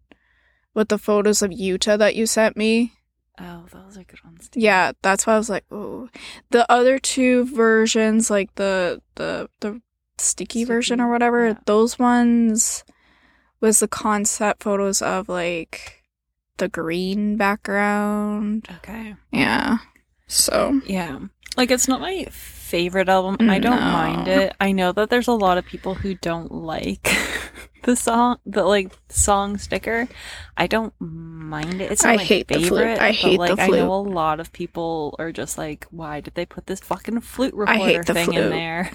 with 0.73 0.89
the 0.89 0.99
photos 0.99 1.43
of 1.43 1.51
Yuta 1.51 1.99
that 1.99 2.15
you 2.15 2.27
sent 2.27 2.57
me. 2.57 2.93
Oh, 3.41 3.65
those 3.73 3.97
are 3.97 4.05
good 4.05 4.23
ones. 4.25 4.49
Too. 4.49 4.61
Yeah, 4.61 4.93
that's 5.03 5.27
why 5.27 5.35
I 5.35 5.39
was 5.39 5.49
like, 5.49 5.65
oh. 5.71 6.09
The 6.51 6.71
other 6.71 6.99
two 6.99 7.45
versions, 7.47 8.31
like 8.31 8.55
the 8.57 9.01
the 9.15 9.49
the 9.61 9.81
sticky, 10.19 10.65
version 10.65 11.01
or 11.01 11.11
whatever, 11.11 11.49
yeah. 11.49 11.59
those 11.65 11.99
ones 11.99 12.85
was 13.61 13.81
the 13.81 13.89
concept 13.89 14.63
photos 14.63 15.01
of 15.01 15.29
like 15.29 16.03
the 16.59 16.69
green 16.69 17.37
background. 17.37 18.69
Okay. 18.77 19.15
Yeah. 19.33 19.79
So 20.27 20.81
Yeah. 20.87 21.19
Like 21.57 21.71
it's 21.71 21.89
not 21.89 22.01
my 22.01 22.25
favorite 22.31 23.09
album. 23.09 23.39
I 23.49 23.59
mm, 23.59 23.61
don't 23.61 23.91
mind 23.91 24.29
it. 24.29 24.55
I 24.61 24.73
know 24.73 24.93
that 24.93 25.11
there's 25.11 25.29
a 25.29 25.33
lot 25.33 25.59
of 25.59 25.65
people 25.67 25.95
who 25.97 26.15
don't 26.15 26.51
like 26.53 27.09
the 27.83 27.97
song, 27.97 28.39
the 28.47 28.65
like 28.65 28.93
song 29.09 29.59
sticker. 29.59 30.09
I 30.57 30.67
don't 30.67 30.95
mind 31.01 31.81
it. 31.83 31.91
It's 31.91 32.05
not 32.05 32.15
I 32.15 32.17
my 32.17 32.25
hate 32.25 32.49
the 32.49 32.61
flute. 32.61 32.89
favorite. 32.89 33.01
I 33.01 33.13
but, 33.13 33.15
hate 33.15 33.45
the 33.47 33.57
like, 33.57 33.59
I 33.59 33.69
know 33.69 33.93
a 33.93 33.97
lot 34.01 34.41
of 34.41 34.53
people 34.53 35.17
are 35.19 35.33
just 35.33 35.59
like, 35.59 35.87
why 35.91 36.21
did 36.21 36.35
they 36.35 36.47
put 36.47 36.67
this 36.67 36.81
fucking 36.81 37.21
flute 37.23 37.55
recorder 37.55 38.05
thing 38.05 38.33
flute. 38.33 38.37
in 38.37 38.51
there? 38.51 38.91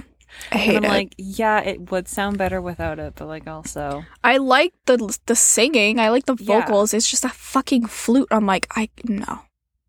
I 0.51 0.58
hate 0.58 0.76
and 0.78 0.86
I'm 0.86 0.91
it. 0.91 0.93
like, 0.93 1.16
yeah, 1.18 1.62
it 1.62 1.91
would 1.91 2.08
sound 2.08 2.38
better 2.38 2.62
without 2.62 2.99
it, 2.99 3.16
but 3.16 3.28
like 3.28 3.47
also, 3.47 4.08
I 4.24 4.38
like 4.38 4.74
the 4.86 5.18
the 5.26 5.36
singing. 5.36 5.99
I 5.99 6.10
like 6.10 6.26
the 6.26 6.36
Yeah. 6.39 6.62
vocals. 6.62 6.93
It's 6.93 7.10
just 7.10 7.26
a 7.26 7.30
fucking 7.30 7.88
flute. 7.88 8.28
I'm 8.32 8.45
like, 8.45 8.68
I 8.76 8.89
no. 9.06 9.41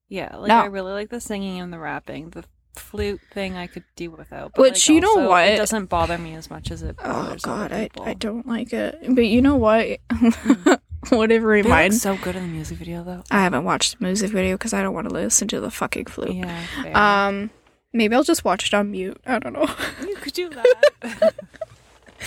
yeah, 0.08 0.36
like 0.36 0.48
No. 0.48 0.60
I 0.60 0.66
really 0.66 0.92
like 0.92 1.10
the 1.10 1.20
singing 1.20 1.60
and 1.60 1.72
the 1.72 1.78
rapping. 1.78 2.30
The 2.30 2.44
flute 2.76 3.20
thing 3.32 3.56
I 3.56 3.66
could 3.66 3.84
do 3.96 4.10
without. 4.10 4.52
But 4.54 4.62
Which, 4.62 4.88
like, 4.88 4.94
you 4.94 5.00
know 5.00 5.28
what? 5.28 5.48
It 5.48 5.56
doesn't 5.56 5.86
bother 5.86 6.18
me 6.18 6.34
as 6.34 6.50
much 6.50 6.70
as 6.70 6.82
it 6.82 6.96
Oh 7.04 7.36
god, 7.42 7.72
I. 7.72 7.88
I 8.02 8.14
don't 8.14 8.46
like 8.46 8.72
it. 8.72 8.98
But 9.08 9.26
you 9.26 9.42
know 9.42 9.56
what? 9.56 9.98
what 11.08 11.30
it 11.30 11.40
reminds. 11.42 12.00
so 12.00 12.16
good 12.16 12.36
in 12.36 12.42
the 12.42 12.48
music 12.48 12.78
video, 12.78 13.02
though. 13.04 13.22
I 13.30 13.42
haven't 13.42 13.64
watched 13.64 13.98
the 13.98 14.04
music 14.04 14.30
video 14.30 14.54
because 14.54 14.72
I 14.72 14.82
don't 14.82 14.94
want 14.94 15.08
to 15.08 15.14
listen 15.14 15.48
to 15.48 15.60
the 15.60 15.70
fucking 15.70 16.06
flute. 16.06 16.34
Yeah, 16.34 16.66
fair. 16.82 16.96
Um, 16.96 17.50
maybe 17.92 18.14
I'll 18.14 18.24
just 18.24 18.44
watch 18.44 18.66
it 18.66 18.74
on 18.74 18.90
mute. 18.90 19.20
I 19.26 19.38
don't 19.38 19.52
know. 19.52 19.68
you 20.06 20.16
could 20.16 20.32
do 20.32 20.48
that. 21.00 21.34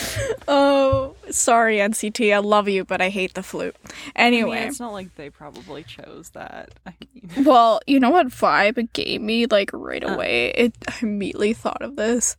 oh, 0.47 1.15
sorry 1.29 1.77
NCT. 1.77 2.33
I 2.33 2.37
love 2.39 2.67
you, 2.69 2.83
but 2.85 3.01
I 3.01 3.09
hate 3.09 3.33
the 3.33 3.43
flute. 3.43 3.75
I 4.15 4.29
mean, 4.29 4.39
Anyway. 4.39 4.59
it's 4.67 4.79
not 4.79 4.93
like 4.93 5.15
they 5.15 5.29
probably 5.29 5.83
chose 5.83 6.29
that. 6.31 6.71
I 6.85 6.93
mean, 7.13 7.45
Well, 7.45 7.79
you 7.87 7.99
know 7.99 8.09
what 8.09 8.27
vibe 8.27 8.77
it 8.77 8.93
gave 8.93 9.21
me 9.21 9.45
like 9.45 9.69
right 9.73 10.03
Uh. 10.03 10.13
away? 10.13 10.51
It 10.55 10.73
I 10.87 10.95
immediately 11.01 11.53
thought 11.53 11.81
of 11.81 11.95
this. 11.95 12.35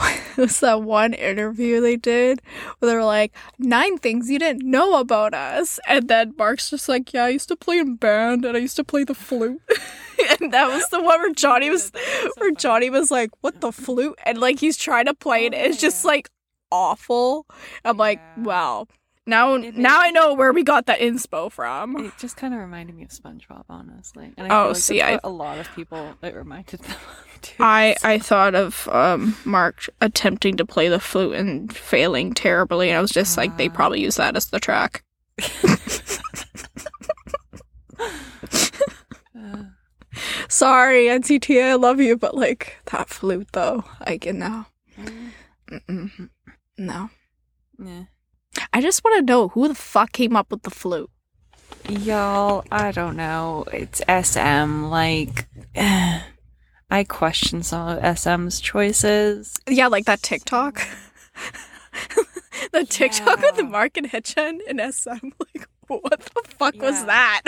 It 0.00 0.36
was 0.42 0.60
that 0.60 0.82
one 0.82 1.12
interview 1.14 1.80
they 1.80 1.96
did 1.96 2.40
where 2.78 2.88
they 2.90 2.96
were 2.96 3.04
like, 3.04 3.32
nine 3.58 3.98
things 3.98 4.30
you 4.30 4.38
didn't 4.38 4.62
know 4.62 5.00
about 5.00 5.34
us. 5.34 5.80
And 5.88 6.06
then 6.08 6.34
Mark's 6.38 6.70
just 6.70 6.88
like, 6.88 7.12
Yeah, 7.12 7.24
I 7.24 7.30
used 7.30 7.48
to 7.48 7.56
play 7.56 7.78
in 7.78 7.96
band 7.96 8.44
and 8.44 8.56
I 8.56 8.60
used 8.60 8.76
to 8.76 8.84
play 8.84 9.02
the 9.04 9.14
flute. 9.14 9.60
and 10.40 10.52
that 10.52 10.68
was 10.68 10.86
the 10.90 11.02
one 11.02 11.18
where 11.20 11.32
Johnny 11.34 11.70
was 11.70 11.90
where. 12.36 12.52
Johnny 12.52 12.90
was 12.90 13.10
like, 13.10 13.30
What 13.40 13.60
the 13.60 13.72
flute? 13.72 14.16
And 14.24 14.38
like 14.38 14.60
he's 14.60 14.76
trying 14.76 15.06
to 15.06 15.14
play 15.14 15.46
it. 15.46 15.54
Oh, 15.54 15.58
It's 15.58 15.80
just 15.80 16.04
like 16.04 16.28
awful. 16.70 17.46
I'm 17.84 17.96
like, 17.96 18.20
wow. 18.38 18.86
Now 19.26 19.54
It 19.56 19.76
now 19.76 20.00
I 20.00 20.10
know 20.10 20.32
where 20.32 20.52
we 20.54 20.62
got 20.64 20.86
that 20.86 21.00
inspo 21.00 21.52
from. 21.52 21.96
it 22.02 22.12
just 22.18 22.36
kind 22.38 22.54
of 22.54 22.60
reminded 22.60 22.96
me 22.96 23.02
of 23.02 23.10
SpongeBob, 23.10 23.64
honestly. 23.68 24.32
And 24.38 24.50
I 24.50 24.56
Oh, 24.56 24.62
feel 24.62 24.68
like 24.68 24.76
see, 24.78 25.02
I- 25.02 25.20
a 25.22 25.28
lot 25.28 25.58
of 25.58 25.70
people 25.74 26.14
it 26.22 26.34
reminded 26.34 26.80
them 26.80 26.92
of 26.92 27.42
too. 27.42 27.54
I 27.60 27.94
I 28.02 28.18
thought 28.18 28.54
of 28.54 28.88
um 28.90 29.36
Mark 29.44 29.90
attempting 30.00 30.56
to 30.56 30.64
play 30.64 30.88
the 30.88 30.98
flute 30.98 31.34
and 31.36 31.70
failing 31.76 32.32
terribly, 32.32 32.88
and 32.88 32.96
I 32.96 33.02
was 33.02 33.10
just 33.10 33.36
like, 33.36 33.56
they 33.58 33.68
Ah. 33.68 33.72
probably 33.72 34.00
use 34.00 34.16
that 34.16 34.34
as 34.34 34.46
the 34.46 34.60
track. 34.60 35.02
Uh, 39.36 39.64
Sorry, 40.48 41.04
NCT, 41.06 41.62
I 41.62 41.74
love 41.74 42.00
you, 42.00 42.16
but 42.16 42.34
like 42.34 42.78
that 42.86 43.08
flute 43.08 43.48
though, 43.52 43.84
I 44.00 44.18
can 44.18 44.38
now. 44.38 44.66
Mm-mm. 45.70 46.30
No. 46.78 47.10
Yeah. 47.78 48.04
I 48.72 48.80
just 48.80 49.04
want 49.04 49.18
to 49.26 49.30
know 49.32 49.48
who 49.48 49.68
the 49.68 49.74
fuck 49.74 50.12
came 50.12 50.36
up 50.36 50.50
with 50.50 50.62
the 50.62 50.70
flute. 50.70 51.10
Y'all, 51.88 52.64
I 52.70 52.92
don't 52.92 53.16
know. 53.16 53.64
It's 53.72 54.00
SM. 54.08 54.84
Like, 54.84 55.46
I 55.76 57.04
question 57.08 57.62
some 57.62 57.88
of 57.98 58.18
SM's 58.18 58.60
choices. 58.60 59.54
Yeah, 59.68 59.88
like 59.88 60.06
that 60.06 60.22
TikTok. 60.22 60.86
the 62.72 62.84
TikTok 62.84 63.38
with 63.40 63.56
the 63.56 63.64
Mark 63.64 63.96
and 63.96 64.10
Haechan 64.10 64.58
and 64.68 64.94
SM. 64.94 65.10
Like, 65.54 65.68
what 66.02 66.20
the 66.20 66.42
fuck 66.58 66.74
was 66.82 67.06
that? 67.06 67.40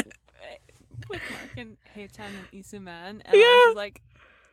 With 1.11 1.20
Mark 1.31 1.51
and 1.59 1.76
Haechan 1.95 2.20
and 2.28 2.49
Lee 2.53 2.62
Soo-man. 2.62 3.22
And 3.26 3.35
I 3.35 3.37
Yeah. 3.37 3.68
was 3.68 3.76
like, 3.76 4.01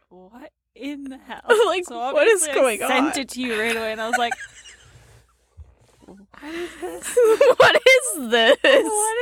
what 0.09 0.51
in 0.79 1.05
the 1.05 1.17
house. 1.17 1.43
Like, 1.65 1.85
So 1.85 1.97
what 1.97 2.27
is 2.27 2.41
obviously 2.43 2.51
I 2.51 2.55
going 2.55 2.79
sent 2.79 2.91
on? 2.91 3.13
Sent 3.13 3.17
it 3.17 3.29
to 3.33 3.41
you 3.41 3.59
right 3.59 3.75
away, 3.75 3.91
and 3.91 4.01
I 4.01 4.07
was 4.07 4.17
like, 4.17 4.33
what 6.37 6.53
is 6.53 6.69
this? 6.81 7.17
what 7.57 7.75
is 7.75 8.29
this? 8.29 8.83
What 8.83 9.17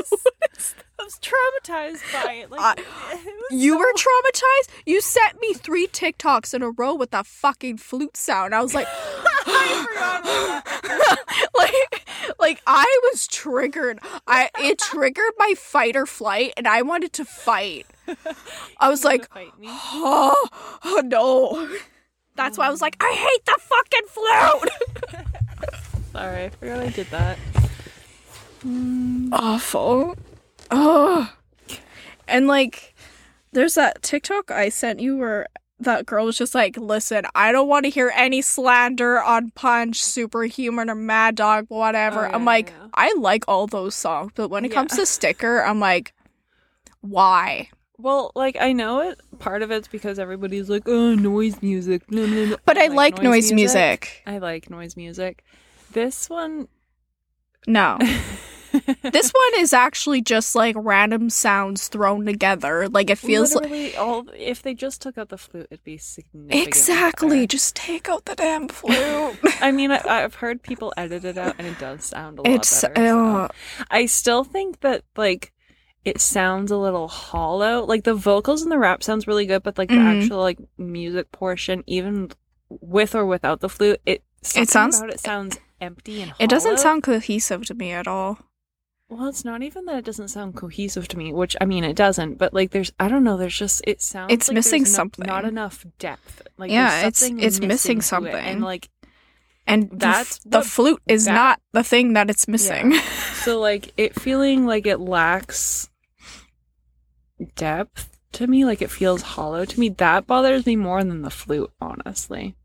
is 0.00 0.10
this? 0.10 0.74
I 1.00 1.04
was 1.04 1.18
traumatized 1.20 2.02
by 2.24 2.32
it. 2.34 2.50
Like, 2.50 2.60
I- 2.60 2.74
it 3.12 3.34
You 3.50 3.72
so- 3.74 3.78
were 3.78 3.92
traumatized? 3.92 4.68
You 4.84 5.00
sent 5.00 5.40
me 5.40 5.54
three 5.54 5.86
TikToks 5.86 6.52
in 6.54 6.62
a 6.62 6.70
row 6.70 6.94
with 6.94 7.10
that 7.12 7.26
fucking 7.26 7.78
flute 7.78 8.16
sound. 8.16 8.54
I 8.54 8.60
was 8.62 8.74
like, 8.74 8.88
I 9.46 9.86
forgot 9.88 11.18
like, 11.54 12.06
like 12.38 12.62
I 12.66 12.84
was 13.10 13.26
triggered. 13.28 14.00
I 14.26 14.50
it 14.58 14.78
triggered 14.78 15.32
my 15.38 15.54
fight 15.56 15.94
or 15.96 16.06
flight, 16.06 16.52
and 16.56 16.66
I 16.66 16.82
wanted 16.82 17.12
to 17.14 17.24
fight. 17.24 17.86
I 18.78 18.88
was 18.88 19.04
like, 19.04 19.28
fight 19.32 19.52
oh, 19.64 20.48
oh 20.84 21.02
no. 21.04 21.68
That's 22.34 22.56
why 22.58 22.66
I 22.66 22.70
was 22.70 22.80
like, 22.80 22.96
I 23.00 23.12
hate 23.12 23.44
the 23.46 23.58
fucking 23.60 24.06
flute. 24.08 25.26
Sorry, 26.12 26.44
I 26.44 26.48
forgot 26.50 26.80
I 26.80 26.88
did 26.88 27.06
that. 27.10 27.38
Awful. 29.32 30.16
Oh. 30.70 31.32
And 32.26 32.46
like, 32.46 32.94
there's 33.52 33.74
that 33.74 34.02
TikTok 34.02 34.50
I 34.50 34.68
sent 34.68 35.00
you 35.00 35.16
where 35.16 35.46
that 35.80 36.06
girl 36.06 36.26
was 36.26 36.36
just 36.36 36.54
like, 36.54 36.76
listen, 36.76 37.24
I 37.34 37.52
don't 37.52 37.68
want 37.68 37.84
to 37.84 37.90
hear 37.90 38.12
any 38.14 38.42
slander 38.42 39.22
on 39.22 39.50
Punch, 39.52 40.02
Superhuman, 40.02 40.90
or 40.90 40.94
Mad 40.94 41.36
Dog, 41.36 41.66
whatever. 41.68 42.26
Oh, 42.26 42.30
I'm 42.30 42.42
yeah, 42.42 42.46
like, 42.46 42.70
yeah. 42.70 42.88
I 42.94 43.14
like 43.18 43.44
all 43.46 43.66
those 43.66 43.94
songs, 43.94 44.32
but 44.34 44.48
when 44.48 44.64
it 44.64 44.70
comes 44.70 44.96
to 44.96 45.06
Sticker, 45.06 45.62
I'm 45.62 45.80
like, 45.80 46.12
why? 47.00 47.70
Well, 47.96 48.30
like 48.36 48.56
I 48.60 48.72
know 48.72 49.00
it. 49.00 49.20
Part 49.40 49.62
of 49.62 49.70
it's 49.72 49.88
because 49.88 50.20
everybody's 50.20 50.70
like, 50.70 50.84
"Oh, 50.86 51.16
noise 51.16 51.60
music." 51.60 52.06
blah, 52.06 52.26
blah, 52.26 52.46
blah." 52.46 52.56
But 52.64 52.78
I 52.78 52.86
like 52.86 53.20
noise 53.20 53.50
music. 53.52 54.22
I 54.24 54.38
like 54.38 54.70
noise 54.70 54.96
music. 54.96 55.44
This 55.92 56.30
one, 56.30 56.68
No. 57.66 57.98
this 59.02 59.30
one 59.30 59.52
is 59.60 59.72
actually 59.72 60.20
just 60.22 60.54
like 60.54 60.74
random 60.78 61.30
sounds 61.30 61.88
thrown 61.88 62.26
together. 62.26 62.88
Like 62.88 63.10
it 63.10 63.18
feels 63.18 63.54
like 63.54 63.94
all. 63.98 64.26
If 64.36 64.62
they 64.62 64.74
just 64.74 65.00
took 65.02 65.18
out 65.18 65.28
the 65.28 65.38
flute, 65.38 65.68
it'd 65.70 65.84
be 65.84 65.98
significantly 65.98 66.62
exactly. 66.66 67.28
better. 67.38 67.46
Just 67.46 67.76
take 67.76 68.08
out 68.08 68.24
the 68.24 68.34
damn 68.34 68.68
flute. 68.68 69.38
I 69.60 69.72
mean, 69.72 69.90
I, 69.90 70.00
I've 70.06 70.34
heard 70.34 70.62
people 70.62 70.92
edit 70.96 71.24
it 71.24 71.38
out, 71.38 71.54
and 71.58 71.66
it 71.66 71.78
does 71.78 72.04
sound 72.04 72.38
a 72.38 72.42
lot 72.42 72.50
it's 72.50 72.82
better. 72.82 72.94
so. 73.06 73.36
uh, 73.36 73.48
I 73.90 74.06
still 74.06 74.44
think 74.44 74.80
that 74.80 75.02
like 75.16 75.52
it 76.04 76.20
sounds 76.20 76.70
a 76.70 76.76
little 76.76 77.08
hollow. 77.08 77.84
Like 77.84 78.04
the 78.04 78.14
vocals 78.14 78.62
and 78.62 78.70
the 78.72 78.78
rap 78.78 79.02
sounds 79.02 79.26
really 79.26 79.46
good, 79.46 79.62
but 79.62 79.78
like 79.78 79.88
Mhm. 79.88 79.96
the 80.18 80.22
actual 80.22 80.38
like 80.40 80.58
music 80.78 81.32
portion, 81.32 81.84
even 81.86 82.30
with 82.68 83.14
or 83.14 83.24
without 83.26 83.60
the 83.60 83.68
flute, 83.68 84.00
it 84.06 84.22
something 84.42 84.66
sounds- 84.66 85.00
it 85.02 85.20
sounds 85.20 85.58
empty 85.80 86.22
and. 86.22 86.32
it 86.38 86.50
doesn't 86.50 86.78
sound 86.78 87.02
cohesive 87.02 87.64
to 87.66 87.74
me 87.74 87.92
at 87.92 88.06
all. 88.08 88.38
Well, 89.10 89.26
it's 89.28 89.44
not 89.44 89.62
even 89.62 89.86
that 89.86 89.96
it 89.98 90.04
doesn't 90.04 90.28
sound 90.28 90.54
cohesive 90.54 91.08
to 91.08 91.18
me, 91.18 91.32
which 91.32 91.56
I 91.60 91.64
mean 91.64 91.82
it 91.82 91.96
doesn't, 91.96 92.36
but 92.36 92.52
like 92.52 92.72
there's 92.72 92.92
I 93.00 93.08
don't 93.08 93.24
know, 93.24 93.36
there's 93.38 93.56
just 93.56 93.80
it 93.86 94.02
sounds 94.02 94.32
It's 94.32 94.48
like 94.48 94.54
missing 94.56 94.82
no- 94.82 94.88
something. 94.88 95.26
not 95.26 95.44
enough 95.46 95.86
depth. 95.98 96.42
Like 96.58 96.70
Yeah, 96.70 97.06
it's- 97.06 97.22
it's 97.22 97.60
missing 97.60 97.98
it, 97.98 98.02
something. 98.04 98.34
and 98.34 98.62
like 98.62 98.88
And 99.66 99.88
the 99.90 99.94
f- 99.94 100.00
That's 100.00 100.38
the, 100.44 100.62
flute 100.62 101.00
is 101.06 101.24
that- 101.24 101.32
not 101.34 101.60
the 101.72 101.82
thing 101.84 102.12
that 102.14 102.28
it's 102.28 102.46
missing. 102.48 102.94
so 103.44 103.58
like 103.58 103.92
it 103.96 104.14
feeling 104.20 104.66
like 104.66 104.86
it 104.86 104.98
lacks 105.00 105.88
depth 107.54 108.18
to 108.32 108.46
me, 108.46 108.64
like 108.66 108.82
it 108.82 108.90
feels 108.90 109.22
hollow 109.22 109.64
to 109.64 109.80
me. 109.80 109.88
That 109.88 110.26
bothers 110.26 110.66
me 110.66 110.76
more 110.76 111.02
than 111.02 111.22
the 111.22 111.30
flute, 111.30 111.72
honestly. 111.80 112.56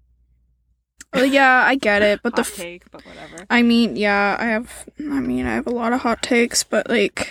Well, 1.13 1.25
yeah, 1.25 1.63
I 1.65 1.75
get 1.75 2.01
it, 2.01 2.21
but 2.23 2.35
the 2.35 2.43
Hot 2.43 2.51
f- 2.51 2.57
take, 2.57 2.91
but 2.91 3.05
whatever. 3.05 3.45
I 3.49 3.61
mean, 3.61 3.95
yeah, 3.95 4.35
I 4.39 4.45
have. 4.45 4.85
I 4.99 5.19
mean, 5.19 5.45
I 5.45 5.55
have 5.55 5.67
a 5.67 5.71
lot 5.71 5.93
of 5.93 6.01
hot 6.01 6.21
takes, 6.23 6.63
but 6.63 6.89
like, 6.89 7.29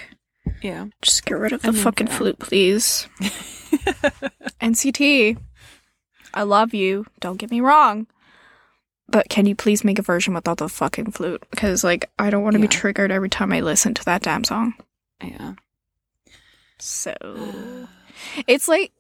Yeah. 0.63 0.87
just 1.03 1.25
get 1.25 1.39
rid 1.39 1.53
of 1.53 1.65
I 1.65 1.69
the 1.69 1.73
mean, 1.73 1.83
fucking 1.83 2.07
yeah. 2.09 2.17
flute, 2.19 2.39
please. 2.39 3.09
NCT, 4.61 5.37
I 6.35 6.43
love 6.43 6.75
you. 6.75 7.07
Don't 7.21 7.37
get 7.39 7.51
me 7.51 7.61
wrong. 7.61 8.07
But 9.09 9.29
can 9.29 9.45
you 9.47 9.55
please 9.55 9.85
make 9.85 9.99
a 9.99 10.03
version 10.03 10.33
without 10.35 10.57
the 10.59 10.69
fucking 10.69 11.11
flute? 11.13 11.45
Because 11.51 11.85
like 11.85 12.11
I 12.19 12.31
don't 12.31 12.43
want 12.43 12.55
to 12.55 12.61
be 12.61 12.69
triggered 12.69 13.11
every 13.11 13.29
time 13.29 13.53
I 13.53 13.61
listen 13.61 13.93
to 13.95 14.05
that 14.07 14.23
damn 14.23 14.45
song. 14.45 14.75
yeah. 15.23 15.55
So 16.79 17.15
it's 18.47 18.69
like 18.69 18.93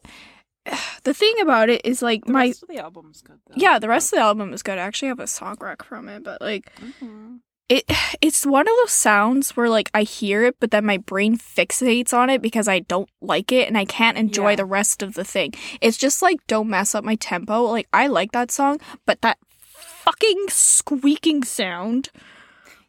the 1.04 1.14
thing 1.14 1.34
about 1.40 1.68
it 1.68 1.80
is 1.84 2.02
like 2.02 2.24
The 2.24 2.32
my 2.32 2.46
rest 2.46 2.62
of 2.62 2.68
the 2.68 2.78
album's 2.78 3.22
good 3.22 3.38
though. 3.46 3.54
yeah 3.56 3.78
the 3.78 3.88
rest 3.88 4.12
of 4.12 4.18
the 4.18 4.22
album 4.22 4.52
is 4.52 4.62
good. 4.62 4.78
I 4.78 4.82
actually 4.82 5.08
have 5.08 5.20
a 5.20 5.26
song 5.26 5.56
rec 5.60 5.82
from 5.82 6.08
it, 6.08 6.22
but 6.24 6.40
like 6.40 6.70
Mhm. 6.80 7.40
it 7.68 7.84
it's 8.20 8.46
one 8.46 8.68
of 8.68 8.74
those 8.82 8.92
sounds 8.92 9.56
where 9.56 9.68
like 9.68 9.90
I 9.94 10.02
hear 10.04 10.44
it, 10.44 10.56
but 10.60 10.70
then 10.70 10.84
my 10.86 10.98
brain 10.98 11.36
fixates 11.38 12.12
on 12.14 12.30
it 12.30 12.40
because 12.42 12.68
I 12.68 12.80
don't 12.80 13.08
like 13.20 13.50
it 13.52 13.66
and 13.68 13.76
I 13.76 13.84
can't 13.84 14.16
enjoy 14.18 14.50
Yeah. 14.50 14.56
the 14.56 14.64
rest 14.64 15.02
of 15.02 15.14
the 15.14 15.24
thing. 15.24 15.52
It's 15.80 15.96
just 15.98 16.22
like 16.22 16.38
don't 16.46 16.68
mess 16.68 16.94
up 16.94 17.04
my 17.04 17.16
tempo. 17.16 17.62
Like 17.64 17.88
I 17.92 18.06
like 18.06 18.32
that 18.32 18.50
song, 18.52 18.78
but 19.06 19.20
that 19.22 19.38
fucking 19.60 20.46
squeaking 20.48 21.44
sound. 21.44 22.10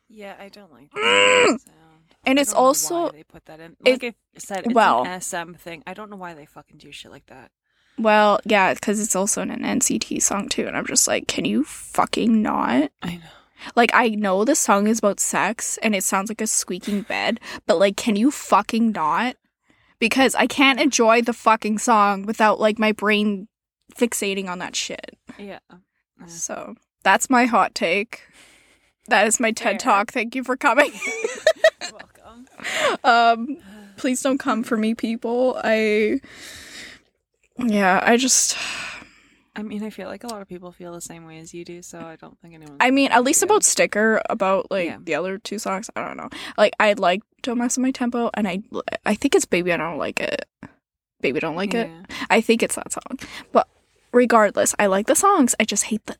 Yeah, 0.09 0.35
I 0.39 0.49
don't 0.49 0.71
like 0.71 0.91
that 0.93 1.59
sound. 1.65 1.79
And 2.25 2.37
I 2.39 2.41
it's 2.43 2.53
don't 2.53 2.61
know 2.61 2.67
also 2.67 3.03
why 3.05 3.09
they 3.11 3.23
put 3.23 3.45
that 3.45 3.59
in. 3.59 3.75
it- 3.83 4.03
I 4.03 4.13
said, 4.37 4.65
it's 4.65 4.73
well- 4.73 5.03
an 5.05 5.19
SM 5.21 5.53
thing. 5.53 5.83
I 5.87 5.93
don't 5.93 6.09
know 6.09 6.15
why 6.17 6.33
they 6.35 6.45
fucking 6.45 6.77
do 6.77 6.91
shit 6.91 7.11
like 7.11 7.25
that. 7.27 7.51
Well, 7.97 8.39
yeah, 8.45 8.73
because 8.73 8.99
it's 8.99 9.15
also 9.15 9.41
an 9.41 9.49
NCT 9.49 10.21
song 10.21 10.49
too, 10.49 10.67
and 10.67 10.75
I'm 10.75 10.87
just 10.87 11.07
like, 11.07 11.27
can 11.27 11.45
you 11.45 11.63
fucking 11.63 12.41
not? 12.41 12.91
I 13.01 13.15
know. 13.15 13.21
Like 13.75 13.91
I 13.93 14.09
know 14.09 14.43
the 14.43 14.55
song 14.55 14.87
is 14.87 14.99
about 14.99 15.19
sex 15.19 15.77
and 15.81 15.95
it 15.95 16.03
sounds 16.03 16.29
like 16.29 16.41
a 16.41 16.47
squeaking 16.47 17.03
bed, 17.03 17.39
but 17.65 17.79
like 17.79 17.95
can 17.95 18.15
you 18.15 18.31
fucking 18.31 18.91
not? 18.91 19.37
Because 19.99 20.35
I 20.35 20.47
can't 20.47 20.81
enjoy 20.81 21.21
the 21.21 21.33
fucking 21.33 21.77
song 21.77 22.23
without 22.23 22.59
like 22.59 22.77
my 22.77 22.91
brain 22.91 23.47
fixating 23.95 24.49
on 24.49 24.59
that 24.59 24.75
shit. 24.75 25.17
Yeah. 25.37 25.59
Yeah. 26.19 26.25
So, 26.27 26.75
that's 27.03 27.29
my 27.29 27.45
hot 27.45 27.73
take. 27.73 28.21
That 29.07 29.27
is 29.27 29.39
my 29.39 29.51
TED 29.51 29.73
Fair. 29.73 29.77
talk. 29.77 30.11
Thank 30.11 30.35
you 30.35 30.43
for 30.43 30.57
coming. 30.57 30.91
You're 31.81 31.91
welcome. 31.91 32.47
um 33.03 33.57
please 33.97 34.21
don't 34.21 34.39
come 34.39 34.63
for 34.63 34.77
me 34.77 34.93
people. 34.95 35.59
I 35.63 36.19
Yeah, 37.57 37.99
I 38.03 38.17
just 38.17 38.57
I 39.55 39.61
mean, 39.61 39.83
I 39.83 39.91
feel 39.91 40.07
like 40.07 40.23
a 40.23 40.27
lot 40.27 40.41
of 40.41 40.47
people 40.49 40.71
feel 40.71 40.93
the 40.93 41.01
same 41.01 41.25
way 41.25 41.37
as 41.37 41.53
you 41.53 41.63
do, 41.63 41.83
so 41.83 41.99
I 41.99 42.15
don't 42.15 42.37
think 42.41 42.55
anyone. 42.55 42.77
I 42.79 42.89
mean, 42.89 43.11
at 43.11 43.23
least 43.23 43.43
about 43.43 43.63
Sticker, 43.63 44.21
about 44.29 44.71
like 44.71 44.87
Yeah. 44.87 44.97
the 45.03 45.13
other 45.15 45.37
two 45.37 45.59
songs, 45.59 45.89
I 45.95 46.03
don't 46.05 46.17
know. 46.17 46.29
Like 46.57 46.73
I 46.79 46.93
like 46.93 47.21
Don't 47.43 47.59
Mess 47.59 47.77
With 47.77 47.83
My 47.83 47.91
Tempo 47.91 48.31
and 48.33 48.47
I 48.47 48.63
I 49.05 49.13
think 49.15 49.35
it's 49.35 49.45
Baby 49.45 49.71
I 49.71 49.77
Don't 49.77 49.97
Like 49.99 50.19
It. 50.19 50.45
Baby 51.21 51.39
Don't 51.39 51.55
Like 51.55 51.73
It. 51.75 51.89
I 52.29 52.41
think 52.41 52.63
it's 52.63 52.75
that 52.75 52.91
song. 52.91 53.19
But 53.51 53.67
regardless, 54.11 54.73
I 54.79 54.87
like 54.87 55.05
the 55.07 55.15
songs. 55.15 55.53
I 55.59 55.65
just 55.65 55.85
hate 55.85 56.05
the 56.07 56.15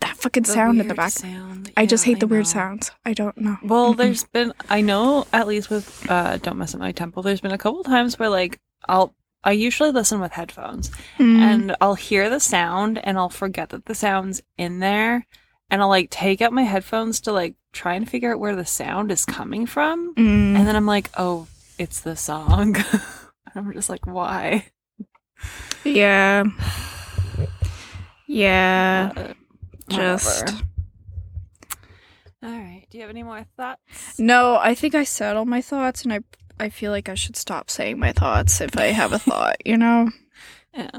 that 0.00 0.18
fucking 0.18 0.44
sound 0.44 0.78
in 0.78 0.88
the 0.88 0.94
back. 0.94 1.12
Sound. 1.12 1.72
I 1.74 1.86
just 1.86 2.06
Yeah, 2.06 2.12
hate 2.12 2.20
the 2.20 2.26
weird 2.26 2.46
sounds. 2.46 2.90
I 3.06 3.14
don't 3.14 3.38
know. 3.38 3.56
Well, 3.62 3.94
Mm-mm. 3.94 3.96
there's 3.96 4.24
been 4.24 4.52
I 4.68 4.82
know 4.82 5.26
at 5.32 5.48
least 5.48 5.70
with 5.70 6.04
uh 6.10 6.36
Don't 6.36 6.58
Mess 6.58 6.74
Up 6.74 6.80
My 6.80 6.92
Temple, 6.92 7.22
there's 7.22 7.40
been 7.40 7.52
a 7.52 7.58
couple 7.58 7.82
times 7.82 8.18
where 8.18 8.28
like 8.28 8.58
I'll 8.86 9.14
I 9.46 9.52
usually 9.52 9.92
listen 9.92 10.20
with 10.20 10.32
headphones 10.32 10.90
Mm. 11.18 11.38
and 11.38 11.76
I'll 11.80 11.94
hear 11.94 12.28
the 12.28 12.40
sound 12.40 12.98
and 13.02 13.16
I'll 13.16 13.30
forget 13.30 13.68
that 13.70 13.86
the 13.86 13.94
sound's 13.94 14.42
in 14.58 14.80
there 14.80 15.26
and 15.70 15.80
I'll 15.80 15.88
like 15.88 16.10
take 16.10 16.42
out 16.42 16.52
my 16.52 16.64
headphones 16.64 17.20
to 17.22 17.32
like 17.32 17.54
try 17.72 17.94
and 17.94 18.08
figure 18.08 18.32
out 18.32 18.40
where 18.40 18.56
the 18.56 18.64
sound 18.66 19.10
is 19.12 19.24
coming 19.24 19.64
from 19.66 20.14
Mm. 20.16 20.56
and 20.56 20.66
then 20.66 20.76
I'm 20.76 20.86
like, 20.86 21.10
"Oh, 21.16 21.46
it's 21.78 22.00
the 22.00 22.16
song." 22.16 22.76
and 22.94 23.54
I'm 23.54 23.72
just 23.72 23.88
like, 23.88 24.06
"Why?" 24.06 24.66
yeah. 25.84 26.44
Yeah. 28.26 29.12
Uh, 29.16 29.32
just. 29.88 30.48
All 32.42 32.50
right. 32.50 32.84
Do 32.90 32.98
you 32.98 33.02
have 33.02 33.10
any 33.10 33.22
more 33.22 33.44
thoughts? 33.56 34.18
No, 34.18 34.56
I 34.56 34.74
think 34.74 34.94
I 34.94 35.04
said 35.04 35.36
all 35.36 35.44
my 35.46 35.60
thoughts 35.60 36.02
and 36.02 36.12
I 36.12 36.20
I 36.58 36.68
feel 36.70 36.90
like 36.90 37.08
I 37.08 37.14
should 37.14 37.36
stop 37.36 37.70
saying 37.70 37.98
my 37.98 38.12
thoughts 38.12 38.60
if 38.60 38.76
I 38.78 38.86
have 38.86 39.12
a 39.12 39.18
thought, 39.18 39.56
you 39.64 39.76
know? 39.76 40.10
Yeah. 40.76 40.90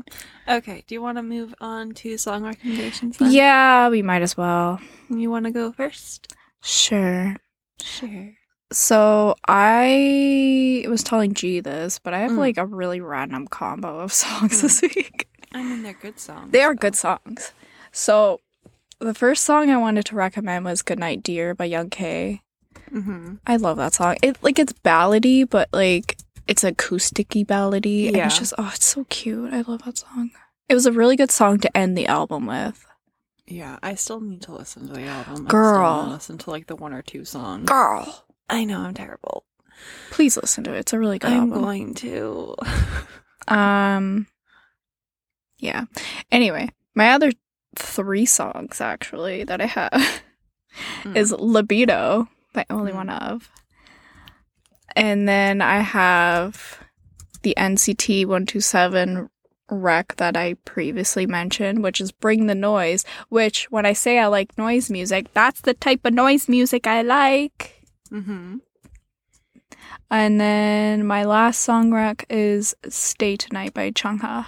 Okay. 0.48 0.84
Do 0.88 0.96
you 0.96 1.04
want 1.04 1.20
to 1.20 1.22
move 1.24 1.54
on 1.62 1.92
to 2.02 2.18
song 2.18 2.42
recommendations? 2.44 3.18
Then? 3.18 3.32
Yeah, 3.32 3.90
we 3.90 4.02
might 4.02 4.24
as 4.24 4.36
well. 4.36 4.80
You 5.08 5.30
want 5.30 5.46
to 5.46 5.52
go 5.52 5.72
first? 5.72 6.34
Sure. 6.64 7.36
Sure. 7.80 8.32
So 8.72 9.36
I 9.48 10.84
was 10.90 11.04
telling 11.04 11.36
G 11.36 11.60
this, 11.60 12.00
but 12.00 12.16
I 12.16 12.22
have 12.22 12.32
Mm. 12.32 12.38
like 12.40 12.58
a 12.58 12.66
really 12.66 13.02
random 13.02 13.46
combo 13.48 14.00
of 14.00 14.12
songs 14.14 14.58
Mm. 14.58 14.62
this 14.64 14.82
week. 14.82 15.28
I 15.54 15.62
mean, 15.62 15.84
they're 15.84 15.94
good 15.94 16.20
songs. 16.20 16.52
They 16.52 16.64
are 16.64 16.74
so- 16.74 16.78
good 16.80 16.96
songs. 16.96 17.52
So 17.92 18.40
the 18.98 19.14
first 19.14 19.46
song 19.46 19.70
I 19.70 19.78
wanted 19.78 20.06
to 20.06 20.16
recommend 20.16 20.66
was 20.66 20.82
Goodnight 20.82 21.22
Dear 21.22 21.54
by 21.54 21.66
Young 21.66 21.92
K. 21.92 22.42
Mhm. 22.92 23.40
I 23.46 23.56
love 23.58 23.78
that 23.78 23.94
song. 23.94 24.18
It 24.22 24.38
like 24.42 24.60
it's 24.60 24.74
ballady, 24.74 25.48
but 25.50 25.70
like 25.74 26.18
it's 26.48 26.64
acousticy 26.64 27.46
ballady. 27.46 28.08
And 28.08 28.18
it's 28.18 28.40
just 28.40 28.54
oh, 28.58 28.72
it's 28.74 28.86
so 28.86 29.06
cute. 29.10 29.54
I 29.54 29.62
love 29.62 29.84
that 29.84 29.98
song. 29.98 30.32
It 30.70 30.74
was 30.74 30.86
a 30.86 30.92
really 30.92 31.16
good 31.16 31.32
song 31.32 31.60
to 31.60 31.78
end 31.78 31.98
the 31.98 32.08
album 32.08 32.46
with. 32.46 32.86
Yeah, 33.46 33.78
I 33.82 33.96
still 33.96 34.20
need 34.20 34.42
to 34.44 34.52
listen 34.54 34.88
to 34.88 34.94
the 34.94 35.04
album. 35.06 35.46
Girl. 35.46 36.08
listen 36.10 36.38
to 36.40 36.50
like 36.50 36.68
the 36.68 36.76
one 36.76 36.94
or 36.94 37.02
two 37.02 37.24
songs. 37.26 37.66
Girl. 37.66 38.26
I 38.50 38.64
know 38.66 38.80
I'm 38.82 38.94
terrible. 38.94 39.46
Please 40.12 40.36
listen 40.38 40.64
to 40.66 40.74
it. 40.74 40.80
It's 40.80 40.94
a 40.94 41.00
really 41.00 41.20
good 41.20 41.32
I'm 41.32 41.44
album. 41.52 41.62
going 41.62 41.94
to. 41.96 42.56
Um 43.48 44.28
yeah. 45.60 45.86
Anyway, 46.32 46.70
my 46.96 47.12
other 47.12 47.32
three 47.78 48.26
songs 48.26 48.82
actually 48.82 49.44
that 49.46 49.62
I 49.62 49.66
have 49.68 50.22
Mm. 51.04 51.16
is 51.16 51.32
Libido 51.32 52.28
by 52.58 52.66
Only 52.70 52.92
Mm. 52.92 52.96
One 52.96 53.10
Of. 53.10 53.50
And 54.96 55.30
then 55.30 55.62
I 55.62 55.80
have 55.80 56.80
the 57.44 57.54
NCT 57.56 58.26
127 58.26 59.30
rec 59.70 60.16
that 60.16 60.36
I 60.36 60.56
previously 60.66 61.28
mentioned, 61.28 61.84
which 61.84 62.02
is 62.02 62.12
Bring 62.12 62.48
the 62.48 62.56
Noise, 62.56 63.06
which 63.30 63.70
when 63.70 63.86
I 63.86 63.94
say 63.94 64.18
I 64.18 64.28
like 64.28 64.58
noise 64.58 64.90
music, 64.90 65.28
that's 65.34 65.62
the 65.62 65.74
type 65.74 66.02
of 66.04 66.14
noise 66.14 66.50
music 66.50 66.88
I 66.88 67.04
like. 67.04 67.86
Mm-hmm. 68.12 68.58
And 70.10 70.42
then 70.42 71.06
my 71.06 71.24
last 71.24 71.60
song 71.62 71.92
rec 71.92 72.26
is 72.30 72.74
Stay 72.90 73.36
Tonight 73.36 73.74
by 73.74 73.92
Chungha. 73.92 74.46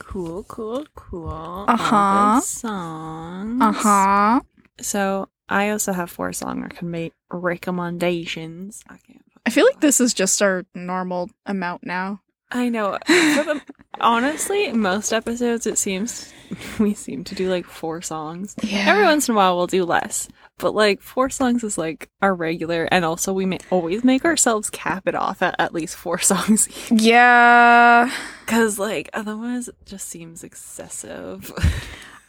Cool, 0.00 0.42
cool, 0.44 0.86
cool. 0.94 1.66
Uh-huh. 1.68 2.36
good 2.36 2.44
songs. 2.44 3.62
Uh 3.62 3.72
huh. 3.72 4.40
So 4.80 5.28
I 5.48 5.70
also 5.70 5.92
have 5.92 6.10
four 6.10 6.32
song 6.32 6.62
recommend- 6.62 7.12
recommendations. 7.30 8.82
I 8.88 8.96
can't. 8.98 9.22
I 9.44 9.50
feel 9.50 9.64
like 9.64 9.80
this 9.80 10.00
is 10.00 10.12
just 10.12 10.42
our 10.42 10.64
normal 10.74 11.30
amount 11.46 11.84
now. 11.84 12.20
I 12.50 12.68
know. 12.68 12.98
Honestly, 14.00 14.72
most 14.72 15.12
episodes 15.12 15.66
it 15.66 15.78
seems 15.78 16.32
we 16.78 16.94
seem 16.94 17.24
to 17.24 17.34
do 17.34 17.48
like 17.50 17.64
four 17.64 18.02
songs. 18.02 18.54
Yeah. 18.62 18.86
Every 18.88 19.04
once 19.04 19.28
in 19.28 19.34
a 19.34 19.36
while 19.36 19.56
we'll 19.56 19.66
do 19.66 19.84
less, 19.84 20.28
but 20.58 20.74
like 20.74 21.00
four 21.00 21.30
songs 21.30 21.64
is 21.64 21.78
like 21.78 22.08
our 22.20 22.34
regular, 22.34 22.88
and 22.92 23.04
also 23.04 23.32
we 23.32 23.46
may 23.46 23.58
always 23.70 24.04
make 24.04 24.24
ourselves 24.24 24.68
cap 24.70 25.06
it 25.08 25.14
off 25.14 25.42
at 25.42 25.54
at 25.58 25.72
least 25.74 25.96
four 25.96 26.18
songs, 26.32 26.68
Yeah. 26.90 28.10
because 28.44 28.78
like 28.78 29.10
otherwise 29.12 29.68
it 29.68 29.76
just 29.84 30.08
seems 30.08 30.44
excessive. 30.44 31.52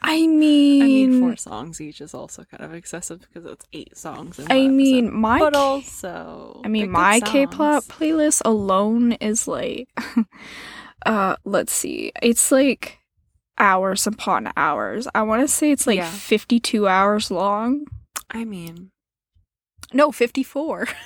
I 0.01 0.27
mean, 0.27 0.83
I 0.83 0.85
mean, 0.85 1.19
four 1.21 1.35
songs 1.35 1.81
each 1.81 2.01
is 2.01 2.13
also 2.13 2.43
kind 2.43 2.63
of 2.63 2.73
excessive 2.73 3.21
because 3.21 3.45
it's 3.51 3.65
eight 3.73 3.97
songs. 3.97 4.39
In 4.39 4.51
I 4.51 4.67
mean, 4.67 5.07
episode. 5.07 5.17
my 5.17 5.39
but 5.39 5.55
also, 5.55 6.61
I 6.63 6.67
mean, 6.67 6.91
my 6.91 7.19
K-pop 7.19 7.83
playlist 7.85 8.41
alone 8.45 9.13
is 9.13 9.47
like, 9.47 9.89
uh, 11.05 11.35
let's 11.45 11.73
see, 11.73 12.11
it's 12.21 12.51
like 12.51 12.99
hours 13.57 14.05
upon 14.05 14.51
hours. 14.55 15.07
I 15.15 15.23
want 15.23 15.41
to 15.41 15.47
say 15.47 15.71
it's 15.71 15.87
like 15.87 15.97
Yeah. 15.97 16.09
52 16.11 16.87
hours 16.87 17.31
long. 17.31 17.85
I 18.29 18.45
mean, 18.45 18.91
No, 19.93 20.11
54. 20.11 20.87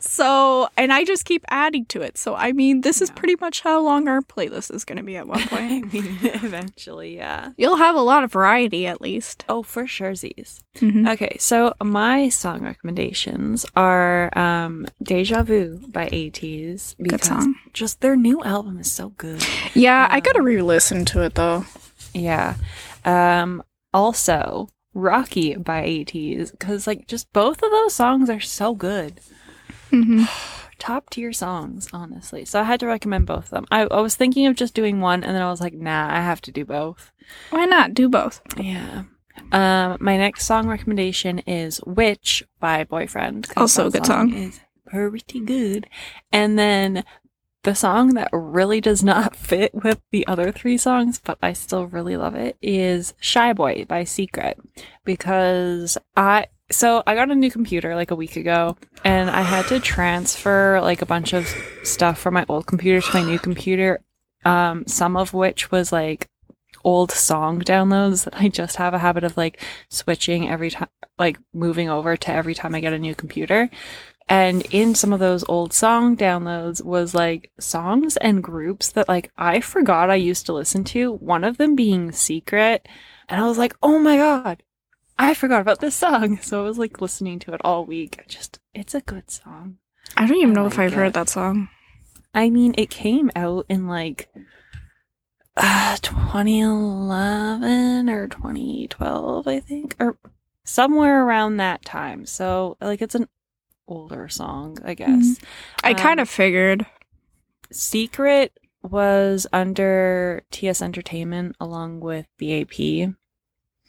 so, 0.00 0.68
and 0.76 0.92
I 0.92 1.04
just 1.04 1.24
keep 1.24 1.44
adding 1.48 1.84
to 1.86 2.02
it. 2.02 2.16
So, 2.16 2.34
I 2.34 2.52
mean, 2.52 2.82
this 2.82 3.00
is 3.02 3.10
pretty 3.10 3.36
much 3.40 3.62
how 3.62 3.80
long 3.80 4.08
our 4.08 4.20
playlist 4.20 4.72
is 4.72 4.84
going 4.84 4.98
to 4.98 5.02
be 5.02 5.16
at 5.16 5.26
one 5.26 5.40
I 5.42 5.46
point. 5.46 5.92
mean, 5.92 6.18
eventually, 6.22 7.16
yeah. 7.16 7.50
You'll 7.56 7.76
have 7.76 7.96
a 7.96 8.00
lot 8.00 8.24
of 8.24 8.32
variety 8.32 8.86
at 8.86 9.00
least. 9.00 9.44
Oh, 9.48 9.62
for 9.62 9.86
sure, 9.86 10.14
Z's. 10.14 10.60
Mhm. 10.76 11.10
Okay, 11.12 11.36
so 11.38 11.74
my 11.82 12.28
song 12.28 12.62
recommendations 12.62 13.66
are 13.76 14.30
um 14.38 14.86
Deja 15.02 15.42
Vu 15.42 15.80
by 15.88 16.08
because 16.08 16.94
Good 16.98 17.24
song. 17.24 17.54
just 17.74 18.00
their 18.00 18.16
new 18.16 18.42
album 18.42 18.78
is 18.78 18.90
so 18.90 19.10
good. 19.18 19.44
Yeah, 19.74 20.06
I 20.10 20.16
Um, 20.16 20.22
gotta 20.22 20.40
re-listen 20.42 21.04
to 21.06 21.20
it 21.22 21.34
though. 21.34 21.66
Yeah. 22.14 22.54
Um 23.04 23.62
also 23.92 24.68
Rocky 24.94 25.54
by 25.54 25.82
ATEEZ 25.82 26.58
cuz 26.58 26.86
like 26.86 27.06
just 27.06 27.32
both 27.32 27.62
of 27.62 27.70
those 27.70 27.94
songs 27.94 28.28
are 28.30 28.40
so 28.40 28.74
good. 28.74 29.20
hmm 29.90 30.24
Top 30.78 31.10
tier 31.10 31.32
songs, 31.32 31.88
honestly. 31.92 32.44
So 32.44 32.60
I 32.60 32.64
had 32.64 32.80
to 32.80 32.86
recommend 32.88 33.26
both 33.26 33.44
of 33.44 33.50
them. 33.50 33.66
I, 33.70 33.82
I 33.82 34.00
was 34.00 34.16
thinking 34.16 34.46
of 34.46 34.56
just 34.56 34.74
doing 34.74 35.00
one 35.00 35.22
and 35.22 35.32
then 35.32 35.42
I 35.42 35.48
was 35.48 35.60
like, 35.60 35.74
nah, 35.74 36.08
I 36.12 36.20
have 36.20 36.40
to 36.42 36.50
do 36.50 36.64
both. 36.64 37.12
Why 37.50 37.66
not 37.66 37.94
do 37.94 38.08
both? 38.08 38.40
Yeah. 38.56 39.04
Um, 39.52 39.96
my 40.00 40.16
next 40.16 40.44
song 40.44 40.66
recommendation 40.68 41.38
is 41.40 41.80
"Witch" 41.86 42.42
by 42.58 42.84
Boyfriend. 42.84 43.48
Also 43.56 43.86
a 43.86 43.90
good 43.90 44.06
song. 44.06 44.32
Is 44.34 44.60
pretty 44.86 45.40
good. 45.40 45.88
And 46.32 46.58
then 46.58 47.04
the 47.62 47.74
song 47.74 48.14
that 48.14 48.30
really 48.32 48.80
does 48.80 49.02
not 49.02 49.36
fit 49.50 49.74
with 49.74 50.00
the 50.10 50.26
other 50.26 50.52
three 50.52 50.78
songs, 50.78 51.20
but 51.22 51.38
I 51.42 51.52
still 51.52 51.86
really 51.86 52.16
love 52.16 52.34
it, 52.34 52.56
is 52.60 53.14
"Shy 53.20 53.52
Boy" 53.52 53.84
by 53.88 54.04
Secret, 54.04 54.58
because 55.04 55.98
I. 56.16 56.46
So 56.70 57.02
I 57.06 57.14
got 57.14 57.30
a 57.30 57.34
new 57.34 57.50
computer 57.50 57.94
like 57.94 58.10
a 58.10 58.16
week 58.16 58.36
ago, 58.36 58.76
and 59.04 59.28
I 59.28 59.42
had 59.42 59.66
to 59.66 59.78
transfer 59.78 60.80
like 60.80 61.02
a 61.02 61.06
bunch 61.06 61.34
of 61.34 61.46
stuff 61.82 62.18
from 62.18 62.32
my 62.34 62.46
old 62.48 62.66
computer 62.66 63.02
to 63.02 63.14
my 63.14 63.22
new 63.22 63.38
computer. 63.38 64.00
Um, 64.44 64.86
some 64.86 65.16
of 65.16 65.34
which 65.34 65.70
was 65.70 65.92
like 65.92 66.28
old 66.84 67.12
song 67.12 67.60
downloads 67.60 68.24
that 68.24 68.34
I 68.40 68.48
just 68.48 68.76
have 68.76 68.94
a 68.94 68.98
habit 68.98 69.24
of 69.24 69.36
like 69.36 69.60
switching 69.88 70.48
every 70.48 70.70
time, 70.70 70.88
like 71.18 71.38
moving 71.52 71.88
over 71.88 72.16
to 72.16 72.32
every 72.32 72.54
time 72.54 72.74
I 72.74 72.80
get 72.80 72.92
a 72.92 72.98
new 72.98 73.14
computer. 73.14 73.70
And 74.28 74.62
in 74.70 74.94
some 74.94 75.12
of 75.12 75.20
those 75.20 75.44
old 75.48 75.72
song 75.72 76.16
downloads 76.16 76.82
was 76.82 77.14
like 77.14 77.50
songs 77.58 78.16
and 78.18 78.42
groups 78.42 78.92
that 78.92 79.08
like 79.08 79.30
I 79.36 79.60
forgot 79.60 80.10
I 80.10 80.16
used 80.16 80.46
to 80.46 80.52
listen 80.52 80.84
to, 80.84 81.12
one 81.12 81.44
of 81.44 81.58
them 81.58 81.74
being 81.74 82.12
Secret. 82.12 82.86
And 83.28 83.40
I 83.40 83.46
was 83.46 83.58
like, 83.58 83.74
oh 83.82 83.98
my 83.98 84.16
God, 84.16 84.62
I 85.18 85.34
forgot 85.34 85.60
about 85.60 85.80
this 85.80 85.94
song. 85.94 86.38
So 86.42 86.60
I 86.60 86.64
was 86.64 86.78
like 86.78 87.00
listening 87.00 87.38
to 87.40 87.52
it 87.52 87.60
all 87.64 87.84
week. 87.84 88.24
Just, 88.28 88.60
it's 88.74 88.94
a 88.94 89.00
good 89.00 89.30
song. 89.30 89.78
I 90.16 90.26
don't 90.26 90.38
even 90.38 90.50
I 90.50 90.54
know 90.54 90.66
if 90.66 90.78
I've 90.78 90.94
heard 90.94 91.14
that 91.14 91.28
song. 91.28 91.68
I 92.34 92.50
mean, 92.50 92.74
it 92.78 92.90
came 92.90 93.30
out 93.36 93.66
in 93.68 93.86
like 93.86 94.28
uh, 95.56 95.96
2011 96.00 98.08
or 98.08 98.28
2012, 98.28 99.46
I 99.46 99.60
think, 99.60 99.96
or 100.00 100.16
somewhere 100.64 101.24
around 101.24 101.58
that 101.58 101.84
time. 101.84 102.26
So, 102.26 102.76
like, 102.80 103.02
it's 103.02 103.14
an 103.14 103.28
older 103.88 104.28
song, 104.28 104.78
I 104.84 104.94
guess. 104.94 105.38
I 105.82 105.94
kind 105.94 106.20
Um, 106.20 106.22
of 106.22 106.28
figured. 106.28 106.86
Secret 107.70 108.52
was 108.82 109.46
under 109.52 110.42
TS 110.50 110.82
Entertainment 110.82 111.56
along 111.60 112.00
with 112.00 112.26
BAP. 112.38 113.14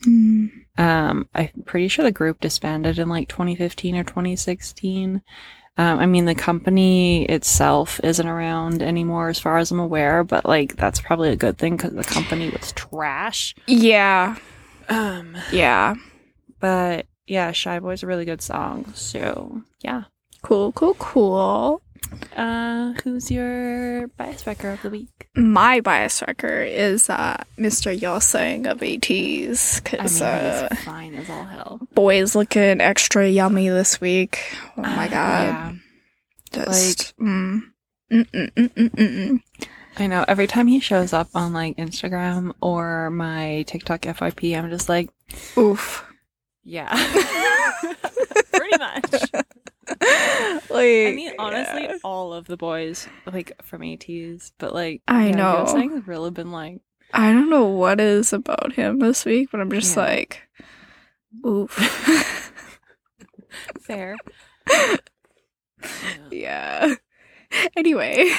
Mm. 0.06 0.50
Um, 0.78 1.30
I'm 1.34 1.50
pretty 1.66 1.88
sure 1.88 2.04
the 2.04 2.12
group 2.12 2.40
disbanded 2.42 3.00
in 3.00 3.10
like 3.10 3.28
2015 3.30 3.96
or 3.96 4.04
2016. 4.04 5.22
Um, 5.76 6.00
I 6.00 6.06
mean, 6.06 6.26
the 6.26 6.36
company 6.36 7.26
itself 7.26 8.00
isn't 8.04 8.28
around 8.28 8.84
anymore, 8.84 9.30
as 9.30 9.40
far 9.40 9.58
as 9.58 9.72
I'm 9.72 9.80
aware. 9.80 10.24
But 10.24 10.46
like, 10.46 10.76
that's 10.76 11.02
probably 11.02 11.30
a 11.30 11.36
good 11.36 11.58
thing 11.58 11.78
because 11.78 11.94
the 11.94 12.04
company 12.04 12.50
was 12.50 12.72
trash. 12.74 13.56
Yeah, 13.66 14.36
Um, 14.90 15.36
yeah. 15.52 15.96
but 16.60 17.08
yeah, 17.28 17.52
Shy 17.52 17.80
Boy's 17.80 18.04
a 18.04 18.08
really 18.08 18.26
good 18.26 18.42
song. 18.42 18.92
So 18.96 19.62
yeah. 19.82 20.04
Cool, 20.42 20.74
cool, 20.74 20.94
cool. 20.96 21.82
Uh, 22.36 22.92
who's 23.04 23.32
your 23.32 24.08
bias 24.10 24.46
wrecker 24.46 24.72
of 24.72 24.82
the 24.82 24.90
week? 24.90 25.30
My 25.36 25.80
bias 25.80 26.22
wrecker 26.22 26.62
is 26.62 27.10
uh, 27.10 27.44
Mr. 27.58 27.98
Yeosang 27.98 28.70
of 28.70 28.80
ATEEZ 28.80 29.82
I 29.88 29.92
mean, 29.92 30.02
because 30.04 30.22
uh, 30.22 30.76
fine 30.84 31.16
as 31.16 31.30
all 31.30 31.46
hell. 31.46 31.80
boy's 31.94 32.36
looking 32.36 32.82
extra 32.82 33.28
yummy 33.30 33.70
this 33.70 34.02
week. 34.02 34.40
Oh 34.78 34.82
my 34.82 35.06
Uh, 35.06 35.10
god, 35.10 35.44
Yeah. 35.44 35.74
just 36.66 37.18
mm. 37.18 37.62
Mm, 38.12 38.30
mm, 38.32 38.52
mm, 38.52 38.70
mm, 38.74 38.90
mm, 38.90 39.30
mm. 39.30 39.68
I 39.98 40.08
know. 40.08 40.26
Every 40.28 40.46
time 40.46 40.68
he 40.68 40.80
shows 40.82 41.14
up 41.14 41.30
on 41.34 41.54
like 41.54 41.78
Instagram 41.78 42.54
or 42.62 43.10
my 43.12 43.64
TikTok 43.66 44.02
FYP, 44.02 44.58
I'm 44.58 44.70
just 44.70 44.90
like, 44.90 45.10
oof. 45.58 46.06
Yeah. 46.64 46.94
Pretty 48.54 48.78
much. 48.78 49.12
like, 49.12 50.72
I 50.72 51.14
mean, 51.16 51.34
honestly, 51.40 51.84
yeah. 51.84 51.98
all 52.04 52.34
of 52.34 52.46
the 52.48 52.58
boys, 52.58 53.08
like 53.26 53.52
from 53.64 53.82
ATEEZ, 53.82 54.52
but 54.58 54.74
like 54.74 55.02
I 55.08 55.28
yeah, 55.28 55.36
know. 55.36 55.66
Sang 55.68 55.92
has 55.92 56.08
really 56.08 56.32
been 56.32 56.52
like, 56.52 56.82
I 57.14 57.32
don't 57.34 57.50
know 57.50 57.66
what 57.66 58.00
is 58.00 58.34
about 58.34 58.74
him 58.74 59.00
this 59.00 59.26
week, 59.26 59.50
but 59.52 59.60
I'm 59.62 59.72
just 59.72 59.96
Yeah. 59.96 60.04
like, 60.04 60.42
oof. 61.46 61.72
fair. 63.82 64.16
Yeah. 66.32 66.96
Anyway, 67.76 68.32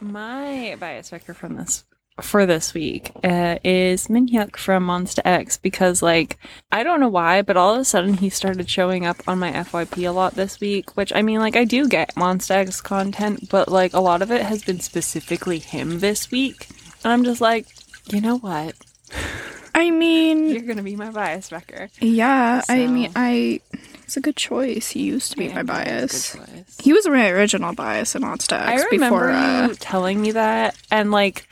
My 0.00 0.76
bias 0.78 1.10
wrecker 1.10 1.34
from 1.34 1.56
this 1.56 1.84
for 2.20 2.46
this 2.46 2.72
week 2.72 3.10
uh, 3.24 3.58
is 3.62 4.06
Minhyuk 4.08 4.56
from 4.56 4.86
Monsta 4.86 5.20
X 5.24 5.58
because 5.58 6.02
like 6.02 6.38
I 6.72 6.82
don't 6.82 7.00
know 7.00 7.08
why, 7.08 7.42
but 7.42 7.56
all 7.56 7.74
of 7.74 7.80
a 7.80 7.84
sudden 7.84 8.14
he 8.14 8.30
started 8.30 8.68
showing 8.70 9.04
up 9.04 9.16
on 9.28 9.38
my 9.38 9.52
FYP 9.52 10.08
a 10.08 10.12
lot 10.12 10.34
this 10.34 10.58
week. 10.60 10.96
Which 10.96 11.12
I 11.14 11.22
mean, 11.22 11.40
like 11.40 11.56
I 11.56 11.64
do 11.64 11.88
get 11.88 12.14
Monsta 12.14 12.52
X 12.52 12.80
content, 12.80 13.48
but 13.50 13.68
like 13.68 13.92
a 13.92 14.00
lot 14.00 14.22
of 14.22 14.30
it 14.30 14.42
has 14.42 14.64
been 14.64 14.80
specifically 14.80 15.58
him 15.58 16.00
this 16.00 16.30
week, 16.30 16.68
and 17.04 17.12
I'm 17.12 17.24
just 17.24 17.40
like, 17.40 17.66
you 18.10 18.20
know 18.20 18.38
what? 18.38 18.74
I 19.74 19.90
mean, 19.90 20.48
You're 20.48 20.62
gonna 20.62 20.82
be 20.82 20.96
my 20.96 21.10
bias 21.10 21.52
wrecker. 21.52 21.90
yeah, 22.00 22.62
I 22.68 22.86
mean, 22.86 23.12
I. 23.14 23.60
It's 24.04 24.16
a 24.16 24.20
good 24.20 24.36
choice. 24.36 24.90
He 24.90 25.02
used 25.02 25.32
to 25.32 25.36
be 25.36 25.46
Yeah, 25.46 25.56
my 25.56 25.62
bias. 25.64 26.34
a 26.34 26.38
good 26.38 26.46
choice. 26.46 26.76
He 26.80 26.92
was 26.92 27.06
my 27.08 27.28
original 27.28 27.74
bias 27.74 28.14
in 28.14 28.22
Monster 28.22 28.54
I 28.54 28.74
X 28.74 28.84
remember 28.92 29.16
before. 29.16 29.30
Uh, 29.32 29.66
you 29.66 29.74
telling 29.74 30.22
me 30.22 30.30
that, 30.30 30.76
and 30.92 31.10
like, 31.10 31.46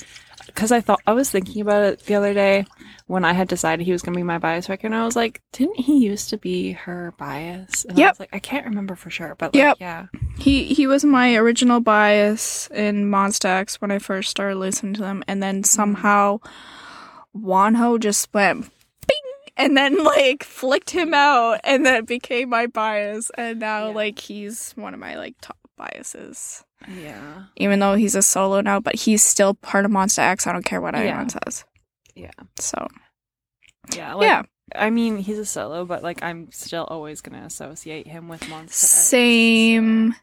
because 0.54 0.70
I 0.72 0.80
thought 0.80 1.00
I 1.06 1.12
was 1.12 1.30
thinking 1.30 1.60
about 1.62 1.82
it 1.82 2.00
the 2.06 2.14
other 2.14 2.32
day 2.32 2.64
when 3.06 3.24
I 3.24 3.32
had 3.32 3.48
decided 3.48 3.84
he 3.84 3.92
was 3.92 4.02
going 4.02 4.14
to 4.14 4.18
be 4.18 4.22
my 4.22 4.38
bias 4.38 4.68
wrecker, 4.68 4.86
and 4.86 4.94
I 4.94 5.04
was 5.04 5.16
like, 5.16 5.42
didn't 5.52 5.80
he 5.80 5.98
used 5.98 6.30
to 6.30 6.38
be 6.38 6.72
her 6.72 7.12
bias? 7.18 7.84
And 7.84 7.98
I 7.98 8.08
was 8.08 8.20
like, 8.20 8.30
I 8.32 8.38
can't 8.38 8.64
remember 8.66 8.94
for 8.94 9.10
sure, 9.10 9.34
but 9.36 9.46
like, 9.54 9.60
Yep. 9.60 9.76
yeah, 9.80 10.06
He 10.38 10.64
he 10.72 10.86
was 10.86 11.04
my 11.04 11.34
original 11.34 11.80
bias 11.80 12.68
in 12.68 13.10
Monsta 13.10 13.46
X 13.46 13.80
when 13.80 13.90
I 13.90 13.98
first 13.98 14.30
started 14.30 14.56
listening 14.56 14.94
to 14.94 15.00
them, 15.02 15.22
and 15.28 15.42
then 15.42 15.56
mm-hmm. 15.56 15.64
somehow 15.64 16.38
Wonho 17.36 17.98
just 17.98 18.32
went 18.32 18.70
bing, 19.06 19.52
and 19.56 19.76
then 19.76 20.02
like 20.04 20.44
flicked 20.44 20.90
him 20.90 21.12
out, 21.14 21.60
and 21.64 21.84
then 21.84 22.04
became 22.04 22.48
my 22.50 22.66
bias, 22.66 23.30
and 23.36 23.58
now 23.60 23.88
Yeah. 23.88 23.94
like 23.94 24.18
he's 24.18 24.72
one 24.76 24.94
of 24.94 25.00
my 25.00 25.16
like 25.16 25.34
top 25.40 25.58
biases. 25.76 26.64
Yeah, 26.88 27.44
Even 27.56 27.78
though 27.78 27.94
he's 27.94 28.14
a 28.14 28.22
solo 28.22 28.60
now, 28.60 28.80
but 28.80 28.94
he's 28.94 29.22
still 29.22 29.54
part 29.54 29.84
of 29.84 29.90
Monsta 29.90 30.18
X. 30.20 30.46
I 30.46 30.52
don't 30.52 30.64
care 30.64 30.80
what 30.80 30.94
anyone 30.94 31.28
says. 31.28 31.64
yeah, 32.14 32.30
So 32.58 32.86
yeah. 33.94 34.14
Like, 34.14 34.26
yeah, 34.26 34.42
I 34.74 34.90
mean, 34.90 35.18
he's 35.18 35.38
a 35.38 35.44
solo, 35.46 35.84
but 35.84 36.02
like, 36.02 36.22
I'm 36.22 36.50
still 36.52 36.84
always 36.84 37.20
going 37.20 37.38
to 37.40 37.46
associate 37.46 38.06
him 38.06 38.28
with 38.28 38.40
Monsta 38.42 38.64
X. 38.66 38.76
same, 38.76 40.14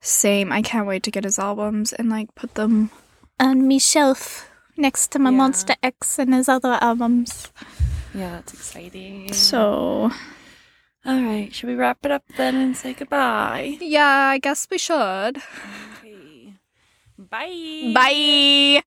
same. 0.00 0.52
I 0.52 0.62
can't 0.62 0.86
wait 0.86 1.02
to 1.04 1.10
get 1.10 1.24
his 1.24 1.38
albums 1.38 1.92
and 1.92 2.08
like 2.10 2.34
put 2.34 2.54
them 2.54 2.90
on 3.40 3.66
me 3.66 3.78
shelf 3.78 4.50
next 4.76 5.08
to 5.12 5.18
my 5.18 5.30
Yeah. 5.30 5.38
Monsta 5.38 5.76
X 5.82 6.18
and 6.18 6.34
his 6.34 6.48
other 6.48 6.78
albums. 6.80 7.52
Yeah, 8.14 8.30
that's 8.32 8.52
exciting. 8.54 9.32
So 9.32 10.10
all 11.06 11.20
right, 11.22 11.52
should 11.54 11.68
we 11.68 11.74
wrap 11.74 11.98
it 12.04 12.10
up 12.10 12.24
then 12.36 12.54
and 12.56 12.76
say 12.76 12.94
goodbye? 12.94 13.76
yeah, 13.80 14.06
I 14.32 14.38
guess 14.38 14.66
we 14.70 14.78
should. 14.78 15.38
Bye. 17.18 17.92
Bye. 17.94 18.82